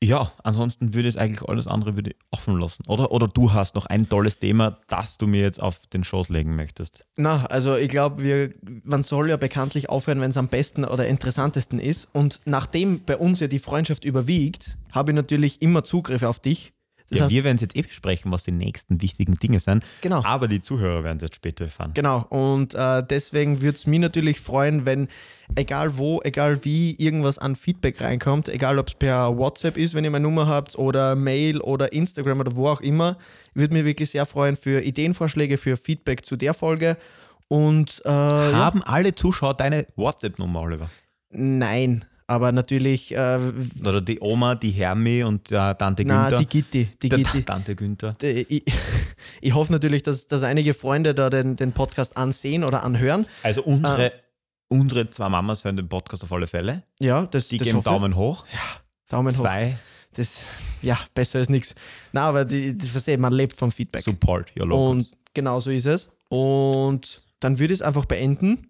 ja, 0.01 0.31
ansonsten 0.43 0.93
würde 0.93 1.07
es 1.07 1.17
eigentlich 1.17 1.47
alles 1.47 1.67
andere 1.67 1.95
würde 1.95 2.15
offen 2.31 2.59
lassen. 2.59 2.83
Oder, 2.87 3.11
oder 3.11 3.27
du 3.27 3.53
hast 3.53 3.75
noch 3.75 3.87
ein 3.87 4.07
tolles 4.07 4.39
Thema, 4.39 4.77
das 4.87 5.17
du 5.17 5.27
mir 5.27 5.41
jetzt 5.41 5.61
auf 5.61 5.87
den 5.87 6.03
Schoß 6.03 6.29
legen 6.29 6.55
möchtest. 6.55 7.03
Na, 7.15 7.45
also 7.45 7.75
ich 7.75 7.89
glaube, 7.89 8.53
man 8.83 9.03
soll 9.03 9.29
ja 9.29 9.37
bekanntlich 9.37 9.89
aufhören, 9.89 10.21
wenn 10.21 10.29
es 10.29 10.37
am 10.37 10.47
besten 10.47 10.85
oder 10.85 11.07
interessantesten 11.07 11.79
ist. 11.79 12.07
Und 12.13 12.41
nachdem 12.45 13.03
bei 13.05 13.17
uns 13.17 13.39
ja 13.39 13.47
die 13.47 13.59
Freundschaft 13.59 14.05
überwiegt, 14.05 14.77
habe 14.91 15.11
ich 15.11 15.15
natürlich 15.15 15.61
immer 15.61 15.83
Zugriff 15.83 16.23
auf 16.23 16.39
dich. 16.39 16.73
Das 17.09 17.19
ja, 17.19 17.23
heißt, 17.25 17.33
wir 17.33 17.43
werden 17.43 17.55
es 17.55 17.61
jetzt 17.61 17.75
eh 17.75 17.81
besprechen, 17.81 18.31
was 18.31 18.43
die 18.43 18.51
nächsten 18.51 19.01
wichtigen 19.01 19.35
Dinge 19.35 19.59
sind. 19.59 19.83
Genau. 20.01 20.23
Aber 20.23 20.47
die 20.47 20.59
Zuhörer 20.59 21.03
werden 21.03 21.17
es 21.17 21.23
jetzt 21.23 21.35
später 21.35 21.65
erfahren. 21.65 21.91
Genau, 21.93 22.25
und 22.29 22.73
äh, 22.75 23.03
deswegen 23.03 23.61
würde 23.61 23.75
es 23.77 23.87
mich 23.87 23.99
natürlich 23.99 24.39
freuen, 24.39 24.85
wenn, 24.85 25.07
egal 25.55 25.97
wo, 25.97 26.21
egal 26.23 26.65
wie, 26.65 26.95
irgendwas 26.95 27.39
an 27.39 27.55
Feedback 27.55 28.01
reinkommt, 28.01 28.49
egal 28.49 28.77
ob 28.77 28.89
es 28.89 28.95
per 28.95 29.37
WhatsApp 29.37 29.77
ist, 29.77 29.93
wenn 29.93 30.03
ihr 30.03 30.11
meine 30.11 30.23
Nummer 30.23 30.47
habt, 30.47 30.77
oder 30.77 31.15
Mail 31.15 31.61
oder 31.61 31.93
Instagram 31.93 32.41
oder 32.41 32.55
wo 32.55 32.67
auch 32.67 32.81
immer. 32.81 33.17
Ich 33.51 33.61
würde 33.61 33.73
mich 33.73 33.85
wirklich 33.85 34.09
sehr 34.09 34.25
freuen 34.25 34.55
für 34.57 34.81
Ideenvorschläge, 34.81 35.57
für 35.57 35.77
Feedback 35.77 36.25
zu 36.25 36.35
der 36.35 36.53
Folge. 36.53 36.97
Und 37.47 38.01
äh, 38.05 38.09
ja, 38.09 38.51
Haben 38.53 38.83
alle 38.83 39.13
Zuschauer 39.13 39.53
deine 39.53 39.87
WhatsApp-Nummer, 39.95 40.61
Oliver? 40.61 40.89
nein, 41.29 42.05
aber 42.27 42.51
natürlich, 42.51 43.15
äh, 43.15 43.39
Oder 43.81 44.01
die 44.01 44.19
Oma, 44.19 44.55
die 44.55 44.71
Hermi 44.71 45.23
und 45.23 45.49
der 45.49 45.77
Tante 45.77 46.03
Günther? 46.03 46.37
die 46.37 46.45
Gitti, 46.45 46.89
die 47.01 47.07
der 47.09 47.19
Gitti. 47.19 47.43
Tante 47.43 47.73
Günther. 47.75 48.15
Äh, 48.21 48.41
Ich, 48.49 48.63
ich 49.41 49.53
hoffe 49.53 49.71
natürlich, 49.71 50.03
dass, 50.03 50.27
dass 50.27 50.43
einige 50.43 50.73
Freunde 50.73 51.15
da 51.15 51.29
den, 51.29 51.55
den 51.55 51.71
Podcast 51.71 52.17
ansehen 52.17 52.65
oder 52.65 52.83
anhören. 52.83 53.25
Also 53.43 53.63
unsere, 53.63 54.11
unsere 54.67 55.09
zwei 55.09 55.29
Mamas 55.29 55.63
hören 55.63 55.77
den 55.77 55.87
Podcast 55.87 56.23
auf 56.25 56.31
alle 56.33 56.47
Fälle. 56.47 56.83
Ja, 56.99 57.25
das, 57.25 57.47
Die 57.47 57.57
das 57.57 57.67
geben. 57.67 57.81
Daumen 57.81 58.17
hoch. 58.17 58.45
Daumen 59.09 59.33
hoch. 59.33 59.41
Zwei. 59.43 59.77
Das, 60.15 60.41
ja, 60.81 60.99
besser 61.13 61.39
ist 61.39 61.49
nichts. 61.49 61.75
Na, 62.11 62.27
aber 62.27 62.43
die, 62.43 62.77
die, 62.77 62.87
verstehe, 62.87 63.17
man 63.17 63.31
lebt 63.31 63.55
vom 63.55 63.71
Feedback. 63.71 64.01
Support 64.01 64.51
your 64.59 64.67
locals. 64.67 65.07
Und 65.07 65.17
genau 65.33 65.61
so 65.61 65.71
ist 65.71 65.85
es. 65.85 66.09
Und 66.27 67.21
dann 67.39 67.57
würde 67.57 67.73
ich 67.73 67.79
es 67.79 67.85
einfach 67.85 68.03
beenden 68.03 68.69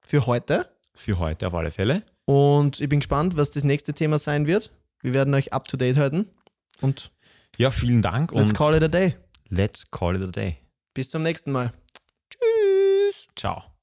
für 0.00 0.26
heute. 0.26 0.68
Für 0.94 1.18
heute 1.18 1.48
auf 1.48 1.54
alle 1.54 1.72
Fälle. 1.72 2.04
Und 2.28 2.78
ich 2.82 2.90
bin 2.90 3.00
gespannt, 3.00 3.38
was 3.38 3.52
das 3.52 3.64
nächste 3.64 3.94
Thema 3.94 4.18
sein 4.18 4.46
wird. 4.46 4.70
Wir 5.00 5.14
werden 5.14 5.32
euch 5.32 5.54
up 5.54 5.66
to 5.66 5.78
date 5.78 5.96
halten. 5.96 6.28
Und 6.82 7.10
Ja, 7.56 7.70
vielen 7.70 8.02
Dank 8.02 8.32
let's 8.32 8.52
call 8.52 8.74
it 8.74 8.82
a 8.82 8.88
day. 8.88 9.16
let's 9.48 9.90
call 9.90 10.14
it 10.14 10.22
a 10.22 10.30
day. 10.30 10.58
Bis 10.92 11.08
zum 11.08 11.22
nächsten 11.22 11.52
Mal. 11.52 11.72
Tschüss. 12.28 13.28
Ciao. 13.34 13.77